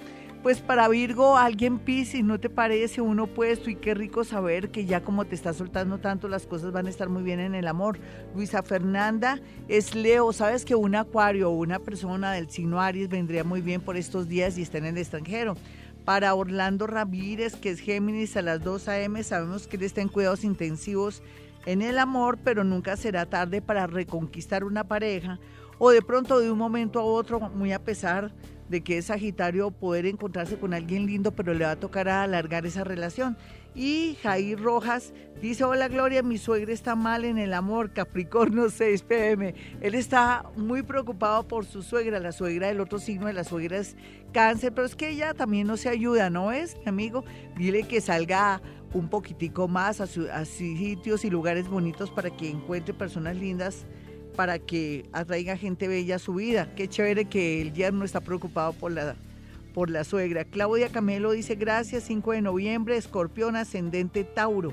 Pues 0.44 0.60
para 0.60 0.90
Virgo, 0.90 1.38
alguien 1.38 1.80
Piscis, 1.80 2.22
¿no 2.22 2.38
te 2.38 2.50
parece 2.50 3.00
un 3.00 3.22
opuesto? 3.22 3.70
Y 3.70 3.78
qué 3.78 3.94
rico 3.94 4.26
saber 4.26 4.72
que 4.72 4.84
ya 4.84 5.02
como 5.02 5.24
te 5.24 5.36
está 5.36 5.54
soltando 5.54 6.00
tanto, 6.00 6.28
las 6.28 6.46
cosas 6.46 6.74
van 6.74 6.86
a 6.86 6.90
estar 6.90 7.08
muy 7.08 7.24
bien 7.24 7.40
en 7.40 7.56
el 7.56 7.66
amor. 7.66 7.98
Luisa 8.36 8.62
Fernanda 8.62 9.40
es 9.70 9.96
Leo. 9.96 10.34
¿Sabes 10.34 10.66
que 10.66 10.76
un 10.76 10.96
acuario 10.96 11.50
o 11.50 11.54
una 11.54 11.80
persona 11.80 12.34
del 12.34 12.50
signo 12.50 12.82
Aries 12.82 13.08
vendría 13.08 13.46
muy 13.46 13.62
bien 13.62 13.80
por 13.80 13.96
estos 13.96 14.28
días 14.28 14.58
y 14.58 14.64
está 14.64 14.80
en 14.80 14.88
el 14.88 14.98
extranjero? 14.98 15.56
Para 16.04 16.36
Orlando 16.36 16.88
Ramírez, 16.88 17.56
que 17.56 17.70
es 17.70 17.80
Géminis 17.80 18.36
a 18.36 18.42
las 18.42 18.62
2 18.62 18.90
a.m., 18.90 19.24
sabemos 19.24 19.66
que 19.66 19.78
él 19.78 19.84
está 19.84 20.02
en 20.02 20.10
cuidados 20.10 20.44
intensivos 20.44 21.24
en 21.66 21.82
el 21.82 21.98
amor, 21.98 22.38
pero 22.44 22.66
nunca 22.66 22.98
será 22.98 23.26
tarde 23.26 23.62
para 23.62 23.88
reconquistar 23.88 24.66
una 24.66 24.84
pareja 24.84 25.40
o 25.80 25.92
de 25.92 26.02
pronto 26.02 26.40
de 26.40 26.52
un 26.52 26.58
momento 26.58 27.00
a 27.00 27.04
otro, 27.04 27.40
muy 27.40 27.72
a 27.72 27.80
pesar 27.80 28.34
de 28.74 28.82
que 28.82 28.98
es 28.98 29.06
Sagitario, 29.06 29.70
poder 29.70 30.08
encontrarse 30.08 30.58
con 30.58 30.74
alguien 30.74 31.06
lindo, 31.06 31.32
pero 31.32 31.54
le 31.54 31.64
va 31.64 31.72
a 31.72 31.76
tocar 31.76 32.10
alargar 32.10 32.66
esa 32.66 32.84
relación. 32.84 33.38
Y 33.76 34.18
Jair 34.24 34.60
Rojas 34.60 35.14
dice, 35.40 35.64
hola 35.64 35.88
Gloria, 35.88 36.24
mi 36.24 36.40
suegra 36.40 36.74
está 36.74 36.96
mal 36.96 37.24
en 37.24 37.38
el 37.38 37.54
amor, 37.54 37.94
Capricornio 37.94 38.72
6 38.72 39.04
pm. 39.04 39.54
Él 39.80 39.94
está 39.94 40.44
muy 40.56 40.82
preocupado 40.82 41.48
por 41.48 41.66
su 41.66 41.84
suegra, 41.84 42.20
la 42.20 42.32
suegra 42.32 42.68
del 42.68 42.80
otro 42.80 42.98
signo 42.98 43.28
de 43.28 43.34
la 43.34 43.44
suegra 43.44 43.78
es 43.78 43.96
cáncer, 44.32 44.74
pero 44.74 44.88
es 44.88 44.96
que 44.96 45.10
ella 45.10 45.36
también 45.36 45.68
no 45.68 45.78
se 45.78 45.90
ayuda, 45.90 46.32
¿no 46.32 46.52
es, 46.52 46.76
mi 46.78 46.88
amigo? 46.88 47.24
Dile 47.56 47.84
que 47.84 48.02
salga 48.02 48.60
un 48.92 49.08
poquitico 49.08 49.68
más 49.68 50.02
a, 50.02 50.06
a 50.34 50.46
sitios 50.46 51.26
y 51.26 51.30
lugares 51.30 51.68
bonitos 51.68 52.10
para 52.10 52.32
que 52.32 52.50
encuentre 52.50 52.96
personas 52.96 53.36
lindas 53.36 53.86
para 54.36 54.60
que 54.60 55.06
atraiga 55.14 55.58
gente 55.58 55.88
bella 55.88 56.16
a 56.16 56.20
su 56.20 56.34
vida. 56.34 56.74
Qué 56.76 56.88
chévere 56.88 57.26
que 57.26 57.62
el 57.62 57.74
yerno 57.74 58.06
está 58.06 58.22
preocupado 58.22 58.74
por 58.74 58.92
la 58.92 59.16
por 59.74 59.90
la 59.90 60.04
suegra. 60.04 60.46
Claudia 60.46 60.90
Camelo 60.90 61.32
dice, 61.32 61.56
gracias, 61.56 62.04
5 62.04 62.34
de 62.34 62.42
noviembre, 62.42 62.96
escorpión 62.96 63.56
ascendente 63.56 64.24
Tauro. 64.24 64.72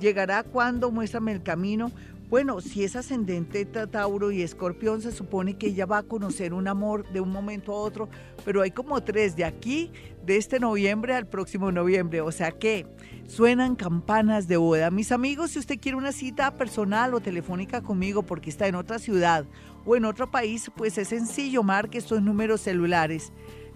¿Llegará 0.00 0.42
cuando? 0.42 0.90
Muéstrame 0.90 1.32
el 1.32 1.42
camino. 1.42 1.92
Bueno, 2.32 2.60
si 2.62 2.82
es 2.82 2.96
ascendente 2.96 3.66
Tauro 3.66 4.32
y 4.32 4.40
Escorpión, 4.40 5.02
se 5.02 5.12
supone 5.12 5.58
que 5.58 5.66
ella 5.66 5.84
va 5.84 5.98
a 5.98 6.02
conocer 6.02 6.54
un 6.54 6.66
amor 6.66 7.06
de 7.12 7.20
un 7.20 7.28
momento 7.28 7.72
a 7.72 7.76
otro, 7.76 8.08
pero 8.42 8.62
hay 8.62 8.70
como 8.70 9.02
tres 9.02 9.36
de 9.36 9.44
aquí, 9.44 9.92
de 10.24 10.38
este 10.38 10.58
noviembre 10.58 11.14
al 11.14 11.26
próximo 11.26 11.70
noviembre. 11.70 12.22
O 12.22 12.32
sea 12.32 12.52
que 12.52 12.86
suenan 13.26 13.76
campanas 13.76 14.48
de 14.48 14.56
boda. 14.56 14.90
Mis 14.90 15.12
amigos, 15.12 15.50
si 15.50 15.58
usted 15.58 15.78
quiere 15.78 15.98
una 15.98 16.12
cita 16.12 16.54
personal 16.54 17.12
o 17.12 17.20
telefónica 17.20 17.82
conmigo 17.82 18.22
porque 18.22 18.48
está 18.48 18.66
en 18.66 18.76
otra 18.76 18.98
ciudad 18.98 19.44
o 19.84 19.94
en 19.94 20.06
otro 20.06 20.30
país, 20.30 20.72
pues 20.74 20.96
es 20.96 21.08
sencillo, 21.08 21.62
marque 21.62 21.98
estos 21.98 22.22
números 22.22 22.62
celulares. 22.62 23.30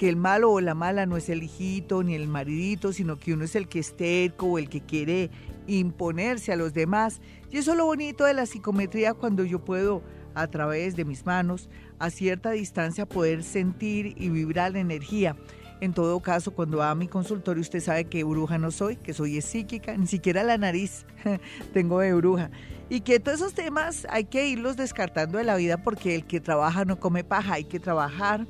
que 0.01 0.09
el 0.09 0.15
malo 0.15 0.51
o 0.51 0.59
la 0.61 0.73
mala 0.73 1.05
no 1.05 1.15
es 1.15 1.29
el 1.29 1.43
hijito 1.43 2.01
ni 2.01 2.15
el 2.15 2.27
maridito, 2.27 2.91
sino 2.91 3.19
que 3.19 3.33
uno 3.33 3.45
es 3.45 3.55
el 3.55 3.67
que 3.67 3.77
es 3.77 3.95
terco 3.95 4.47
o 4.47 4.57
el 4.57 4.67
que 4.67 4.81
quiere 4.81 5.29
imponerse 5.67 6.51
a 6.51 6.55
los 6.55 6.73
demás. 6.73 7.21
Y 7.51 7.57
eso 7.57 7.73
es 7.73 7.77
lo 7.77 7.85
bonito 7.85 8.25
de 8.25 8.33
la 8.33 8.47
psicometría 8.47 9.13
cuando 9.13 9.45
yo 9.45 9.63
puedo 9.63 10.01
a 10.33 10.47
través 10.47 10.95
de 10.95 11.05
mis 11.05 11.23
manos 11.23 11.69
a 12.01 12.09
cierta 12.09 12.51
distancia 12.51 13.05
poder 13.05 13.43
sentir 13.43 14.15
y 14.17 14.29
vibrar 14.29 14.71
la 14.71 14.79
energía. 14.79 15.35
En 15.81 15.93
todo 15.93 16.19
caso, 16.19 16.51
cuando 16.51 16.77
va 16.77 16.89
a 16.89 16.95
mi 16.95 17.07
consultorio, 17.07 17.61
usted 17.61 17.79
sabe 17.79 18.05
que 18.05 18.23
bruja 18.23 18.57
no 18.57 18.71
soy, 18.71 18.95
que 18.95 19.13
soy 19.13 19.39
psíquica, 19.41 19.95
ni 19.95 20.07
siquiera 20.07 20.43
la 20.43 20.57
nariz 20.57 21.05
tengo 21.73 21.99
de 21.99 22.13
bruja. 22.13 22.49
Y 22.89 23.01
que 23.01 23.19
todos 23.19 23.39
esos 23.39 23.53
temas 23.53 24.07
hay 24.09 24.25
que 24.25 24.47
irlos 24.47 24.77
descartando 24.77 25.37
de 25.37 25.43
la 25.43 25.55
vida 25.55 25.77
porque 25.77 26.15
el 26.15 26.25
que 26.25 26.39
trabaja 26.39 26.85
no 26.85 26.99
come 26.99 27.23
paja, 27.23 27.53
hay 27.53 27.65
que 27.65 27.79
trabajar, 27.79 28.47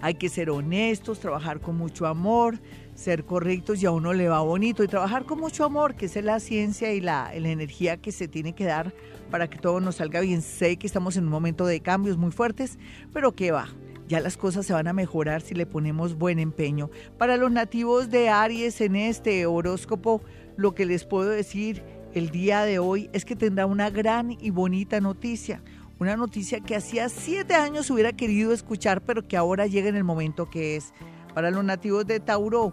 hay 0.00 0.14
que 0.14 0.28
ser 0.28 0.48
honestos, 0.50 1.18
trabajar 1.18 1.60
con 1.60 1.76
mucho 1.76 2.06
amor, 2.06 2.58
ser 2.98 3.24
correctos 3.24 3.80
y 3.80 3.86
a 3.86 3.92
uno 3.92 4.12
le 4.12 4.28
va 4.28 4.40
bonito. 4.40 4.82
Y 4.82 4.88
trabajar 4.88 5.24
con 5.24 5.38
mucho 5.38 5.64
amor, 5.64 5.94
que 5.94 6.06
es 6.06 6.16
la 6.24 6.40
ciencia 6.40 6.92
y 6.92 7.00
la, 7.00 7.32
la 7.38 7.48
energía 7.48 7.96
que 7.98 8.10
se 8.10 8.26
tiene 8.26 8.54
que 8.54 8.64
dar 8.64 8.92
para 9.30 9.48
que 9.48 9.58
todo 9.58 9.80
nos 9.80 9.96
salga 9.96 10.20
bien. 10.20 10.42
Sé 10.42 10.76
que 10.76 10.86
estamos 10.86 11.16
en 11.16 11.24
un 11.24 11.30
momento 11.30 11.64
de 11.64 11.80
cambios 11.80 12.16
muy 12.16 12.32
fuertes, 12.32 12.78
pero 13.12 13.34
que 13.34 13.52
va. 13.52 13.68
Ya 14.08 14.20
las 14.20 14.36
cosas 14.36 14.66
se 14.66 14.72
van 14.72 14.88
a 14.88 14.92
mejorar 14.92 15.42
si 15.42 15.54
le 15.54 15.66
ponemos 15.66 16.18
buen 16.18 16.38
empeño. 16.38 16.90
Para 17.18 17.36
los 17.36 17.52
nativos 17.52 18.10
de 18.10 18.30
Aries 18.30 18.80
en 18.80 18.96
este 18.96 19.46
horóscopo, 19.46 20.22
lo 20.56 20.74
que 20.74 20.86
les 20.86 21.04
puedo 21.04 21.28
decir 21.28 21.84
el 22.14 22.30
día 22.30 22.62
de 22.62 22.78
hoy 22.78 23.10
es 23.12 23.24
que 23.24 23.36
tendrá 23.36 23.66
una 23.66 23.90
gran 23.90 24.32
y 24.32 24.50
bonita 24.50 25.00
noticia 25.00 25.62
una 26.00 26.16
noticia 26.16 26.60
que 26.60 26.76
hacía 26.76 27.08
siete 27.08 27.54
años 27.54 27.90
hubiera 27.90 28.12
querido 28.12 28.52
escuchar, 28.52 29.02
pero 29.02 29.26
que 29.26 29.36
ahora 29.36 29.66
llega 29.66 29.88
en 29.88 29.96
el 29.96 30.04
momento 30.04 30.48
que 30.48 30.76
es. 30.76 30.92
Para 31.38 31.52
los 31.52 31.62
nativos 31.62 32.04
de 32.04 32.18
Tauro, 32.18 32.72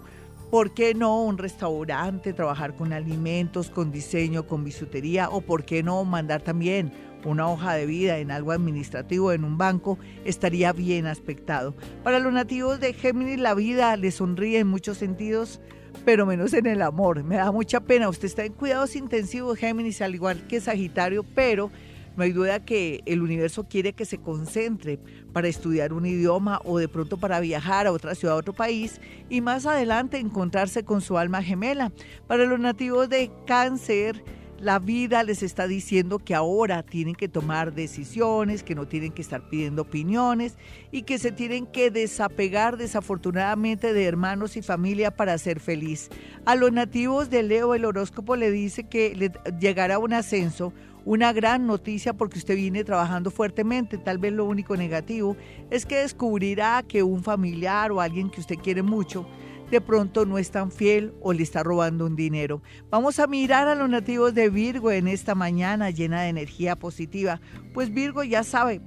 ¿por 0.49 0.73
qué 0.73 0.95
no 0.95 1.21
un 1.23 1.37
restaurante, 1.37 2.33
trabajar 2.33 2.75
con 2.75 2.93
alimentos, 2.93 3.69
con 3.69 3.91
diseño, 3.91 4.47
con 4.47 4.63
bisutería? 4.63 5.29
¿O 5.29 5.41
por 5.41 5.65
qué 5.65 5.83
no 5.83 6.03
mandar 6.03 6.41
también 6.41 6.91
una 7.25 7.47
hoja 7.47 7.75
de 7.75 7.85
vida 7.85 8.17
en 8.17 8.31
algo 8.31 8.53
administrativo, 8.53 9.31
en 9.33 9.43
un 9.43 9.59
banco? 9.59 9.99
Estaría 10.23 10.73
bien 10.73 11.05
aspectado. 11.05 11.75
Para 12.03 12.17
los 12.17 12.33
nativos 12.33 12.79
de 12.79 12.93
Géminis, 12.93 13.37
la 13.37 13.53
vida 13.53 13.95
les 13.97 14.15
sonríe 14.15 14.57
en 14.57 14.67
muchos 14.67 14.97
sentidos 14.97 15.61
pero 16.03 16.25
menos 16.25 16.53
en 16.53 16.65
el 16.65 16.81
amor. 16.81 17.23
Me 17.23 17.35
da 17.35 17.51
mucha 17.51 17.81
pena. 17.81 18.09
Usted 18.09 18.25
está 18.25 18.43
en 18.43 18.53
cuidados 18.53 18.95
intensivos, 18.95 19.59
Géminis, 19.59 20.01
al 20.01 20.15
igual 20.15 20.45
que 20.47 20.59
Sagitario, 20.59 21.23
pero 21.35 21.69
no 22.15 22.23
hay 22.23 22.31
duda 22.31 22.63
que 22.63 23.01
el 23.05 23.21
universo 23.21 23.67
quiere 23.67 23.93
que 23.93 24.05
se 24.05 24.17
concentre 24.17 24.99
para 25.33 25.47
estudiar 25.47 25.93
un 25.93 26.05
idioma 26.05 26.61
o 26.63 26.77
de 26.77 26.87
pronto 26.87 27.17
para 27.17 27.39
viajar 27.39 27.87
a 27.87 27.91
otra 27.91 28.15
ciudad, 28.15 28.35
a 28.35 28.39
otro 28.39 28.53
país 28.53 29.01
y 29.29 29.41
más 29.41 29.65
adelante 29.65 30.17
encontrarse 30.17 30.83
con 30.83 31.01
su 31.01 31.17
alma 31.17 31.43
gemela. 31.43 31.91
Para 32.27 32.45
los 32.45 32.59
nativos 32.59 33.09
de 33.09 33.31
cáncer, 33.45 34.23
la 34.59 34.79
vida 34.79 35.23
les 35.23 35.43
está 35.43 35.67
diciendo 35.67 36.19
que 36.19 36.33
ahora 36.33 36.81
tienen 36.83 37.15
que 37.15 37.27
tomar 37.27 37.73
decisiones, 37.73 38.63
que 38.63 38.73
no 38.73 38.87
tienen 38.87 39.11
que 39.11 39.21
estar 39.21 39.49
pidiendo 39.49 39.81
opiniones 39.81 40.57
y 40.91 41.01
que 41.01 41.19
se 41.19 41.31
tienen 41.31 41.65
que 41.65 41.91
desapegar 41.91 42.77
desafortunadamente 42.77 43.91
de 43.91 44.05
hermanos 44.05 44.55
y 44.55 44.61
familia 44.61 45.11
para 45.11 45.37
ser 45.37 45.59
feliz. 45.59 46.09
A 46.45 46.55
los 46.55 46.71
nativos 46.71 47.29
de 47.29 47.43
Leo 47.43 47.75
el 47.75 47.83
horóscopo 47.83 48.37
le 48.37 48.49
dice 48.49 48.85
que 48.85 49.31
llegará 49.59 49.99
un 49.99 50.13
ascenso, 50.13 50.73
una 51.05 51.31
gran 51.31 51.67
noticia 51.67 52.13
porque 52.13 52.39
usted 52.39 52.55
viene 52.55 52.83
trabajando 52.83 53.31
fuertemente. 53.31 53.97
Tal 53.97 54.17
vez 54.17 54.33
lo 54.33 54.45
único 54.45 54.75
negativo 54.75 55.37
es 55.69 55.85
que 55.85 55.97
descubrirá 55.97 56.83
que 56.83 57.03
un 57.03 57.23
familiar 57.23 57.91
o 57.91 58.01
alguien 58.01 58.29
que 58.29 58.41
usted 58.41 58.55
quiere 58.57 58.81
mucho 58.81 59.25
de 59.69 59.81
pronto 59.81 60.25
no 60.25 60.37
es 60.37 60.51
tan 60.51 60.71
fiel 60.71 61.13
o 61.21 61.33
le 61.33 61.43
está 61.43 61.63
robando 61.63 62.05
un 62.05 62.15
dinero. 62.15 62.61
Vamos 62.89 63.19
a 63.19 63.27
mirar 63.27 63.67
a 63.67 63.75
los 63.75 63.89
nativos 63.89 64.33
de 64.33 64.49
Virgo 64.49 64.91
en 64.91 65.07
esta 65.07 65.35
mañana 65.35 65.89
llena 65.89 66.21
de 66.21 66.29
energía 66.29 66.75
positiva. 66.75 67.41
Pues 67.73 67.93
Virgo 67.93 68.23
ya 68.23 68.43
sabe, 68.43 68.81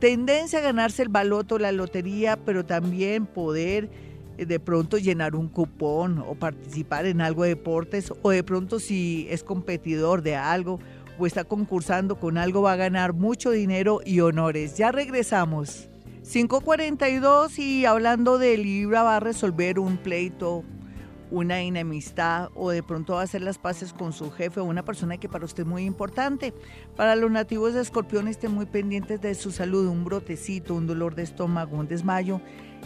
tendencia 0.00 0.58
a 0.58 0.62
ganarse 0.62 1.02
el 1.02 1.08
baloto, 1.08 1.58
la 1.58 1.72
lotería, 1.72 2.36
pero 2.36 2.64
también 2.64 3.26
poder 3.26 3.90
eh, 4.36 4.46
de 4.46 4.58
pronto 4.58 4.98
llenar 4.98 5.36
un 5.36 5.48
cupón 5.48 6.18
o 6.18 6.34
participar 6.34 7.06
en 7.06 7.20
algo 7.20 7.44
de 7.44 7.50
deportes 7.50 8.12
o 8.22 8.30
de 8.30 8.42
pronto 8.42 8.80
si 8.80 9.26
es 9.30 9.44
competidor 9.44 10.22
de 10.22 10.34
algo 10.36 10.80
o 11.18 11.26
está 11.26 11.44
concursando 11.44 12.18
con 12.18 12.38
algo 12.38 12.62
va 12.62 12.72
a 12.72 12.76
ganar 12.76 13.12
mucho 13.12 13.50
dinero 13.50 14.00
y 14.04 14.20
honores. 14.20 14.76
Ya 14.76 14.92
regresamos. 14.92 15.88
542 16.22 17.58
y 17.58 17.84
hablando 17.84 18.38
de 18.38 18.56
Libra 18.56 19.02
va 19.02 19.16
a 19.16 19.20
resolver 19.20 19.78
un 19.78 19.98
pleito, 19.98 20.64
una 21.30 21.60
enemistad 21.60 22.48
o 22.54 22.70
de 22.70 22.82
pronto 22.82 23.14
va 23.14 23.20
a 23.20 23.24
hacer 23.24 23.42
las 23.42 23.58
paces 23.58 23.92
con 23.92 24.12
su 24.12 24.30
jefe 24.30 24.60
o 24.60 24.64
una 24.64 24.84
persona 24.84 25.18
que 25.18 25.28
para 25.28 25.44
usted 25.44 25.64
es 25.64 25.68
muy 25.68 25.84
importante. 25.84 26.54
Para 26.96 27.14
los 27.14 27.30
nativos 27.30 27.74
de 27.74 27.82
Escorpión 27.82 28.28
estén 28.28 28.52
muy 28.52 28.64
pendientes 28.64 29.20
de 29.20 29.34
su 29.34 29.50
salud, 29.50 29.86
un 29.86 30.04
brotecito, 30.04 30.74
un 30.74 30.86
dolor 30.86 31.14
de 31.14 31.24
estómago, 31.24 31.76
un 31.76 31.88
desmayo 31.88 32.40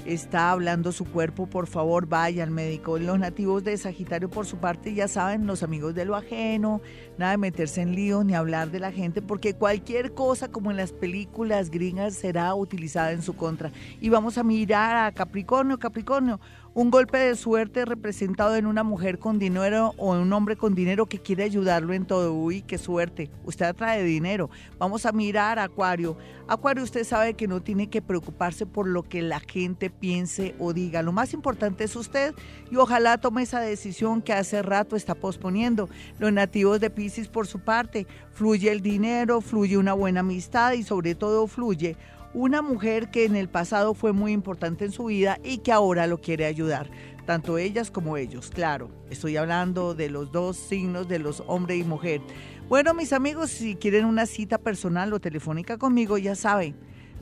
está 0.04 0.50
hablando 0.50 0.92
su 0.92 1.04
cuerpo, 1.04 1.46
por 1.46 1.66
favor 1.66 2.06
vaya 2.06 2.42
al 2.42 2.50
médico. 2.50 2.98
Los 2.98 3.18
nativos 3.18 3.64
de 3.64 3.76
Sagitario, 3.76 4.28
por 4.30 4.46
su 4.46 4.58
parte, 4.58 4.94
ya 4.94 5.08
saben, 5.08 5.46
los 5.46 5.62
amigos 5.62 5.94
de 5.94 6.04
lo 6.04 6.16
ajeno, 6.16 6.80
nada 7.18 7.32
de 7.32 7.38
meterse 7.38 7.82
en 7.82 7.94
lío 7.94 8.24
ni 8.24 8.34
hablar 8.34 8.70
de 8.70 8.80
la 8.80 8.92
gente, 8.92 9.22
porque 9.22 9.54
cualquier 9.54 10.14
cosa, 10.14 10.48
como 10.48 10.70
en 10.70 10.76
las 10.76 10.92
películas 10.92 11.70
gringas, 11.70 12.14
será 12.14 12.54
utilizada 12.54 13.12
en 13.12 13.22
su 13.22 13.36
contra. 13.36 13.72
Y 14.00 14.08
vamos 14.08 14.38
a 14.38 14.42
mirar 14.42 14.96
a 14.96 15.12
Capricornio, 15.12 15.78
Capricornio, 15.78 16.40
un 16.78 16.90
golpe 16.90 17.18
de 17.18 17.34
suerte 17.34 17.84
representado 17.84 18.54
en 18.54 18.64
una 18.64 18.84
mujer 18.84 19.18
con 19.18 19.40
dinero 19.40 19.94
o 19.96 20.14
en 20.14 20.20
un 20.20 20.32
hombre 20.32 20.54
con 20.54 20.76
dinero 20.76 21.06
que 21.06 21.18
quiere 21.18 21.42
ayudarlo 21.42 21.92
en 21.92 22.06
todo. 22.06 22.32
Uy, 22.32 22.62
qué 22.62 22.78
suerte. 22.78 23.30
Usted 23.44 23.66
atrae 23.66 24.04
dinero. 24.04 24.48
Vamos 24.78 25.04
a 25.04 25.10
mirar 25.10 25.58
a 25.58 25.64
Acuario. 25.64 26.16
Acuario, 26.46 26.84
usted 26.84 27.02
sabe 27.02 27.34
que 27.34 27.48
no 27.48 27.60
tiene 27.62 27.90
que 27.90 28.00
preocuparse 28.00 28.64
por 28.64 28.86
lo 28.86 29.02
que 29.02 29.22
la 29.22 29.40
gente 29.40 29.87
piense 29.90 30.54
o 30.58 30.72
diga. 30.72 31.02
Lo 31.02 31.12
más 31.12 31.32
importante 31.34 31.84
es 31.84 31.96
usted 31.96 32.34
y 32.70 32.76
ojalá 32.76 33.18
tome 33.18 33.42
esa 33.42 33.60
decisión 33.60 34.22
que 34.22 34.32
hace 34.32 34.62
rato 34.62 34.96
está 34.96 35.14
posponiendo. 35.14 35.88
Los 36.18 36.32
nativos 36.32 36.80
de 36.80 36.90
Pisces, 36.90 37.28
por 37.28 37.46
su 37.46 37.60
parte, 37.60 38.06
fluye 38.32 38.70
el 38.70 38.80
dinero, 38.80 39.40
fluye 39.40 39.76
una 39.76 39.92
buena 39.92 40.20
amistad 40.20 40.72
y 40.72 40.82
sobre 40.82 41.14
todo 41.14 41.46
fluye 41.46 41.96
una 42.34 42.62
mujer 42.62 43.10
que 43.10 43.24
en 43.24 43.36
el 43.36 43.48
pasado 43.48 43.94
fue 43.94 44.12
muy 44.12 44.32
importante 44.32 44.84
en 44.84 44.92
su 44.92 45.06
vida 45.06 45.38
y 45.42 45.58
que 45.58 45.72
ahora 45.72 46.06
lo 46.06 46.20
quiere 46.20 46.46
ayudar. 46.46 46.90
tanto 47.26 47.58
ellas 47.58 47.90
como 47.90 48.16
ellos, 48.16 48.48
claro. 48.48 48.88
Estoy 49.10 49.36
hablando 49.36 49.94
de 49.94 50.08
los 50.08 50.32
dos 50.32 50.56
signos 50.56 51.08
de 51.08 51.18
los 51.18 51.42
hombre 51.46 51.76
y 51.76 51.84
mujer. 51.84 52.22
Bueno, 52.70 52.94
mis 52.94 53.12
amigos, 53.12 53.50
si 53.50 53.76
quieren 53.76 54.06
una 54.06 54.24
cita 54.24 54.56
personal 54.56 55.12
o 55.12 55.20
telefónica 55.20 55.76
conmigo, 55.76 56.16
ya 56.16 56.34
saben. 56.34 56.74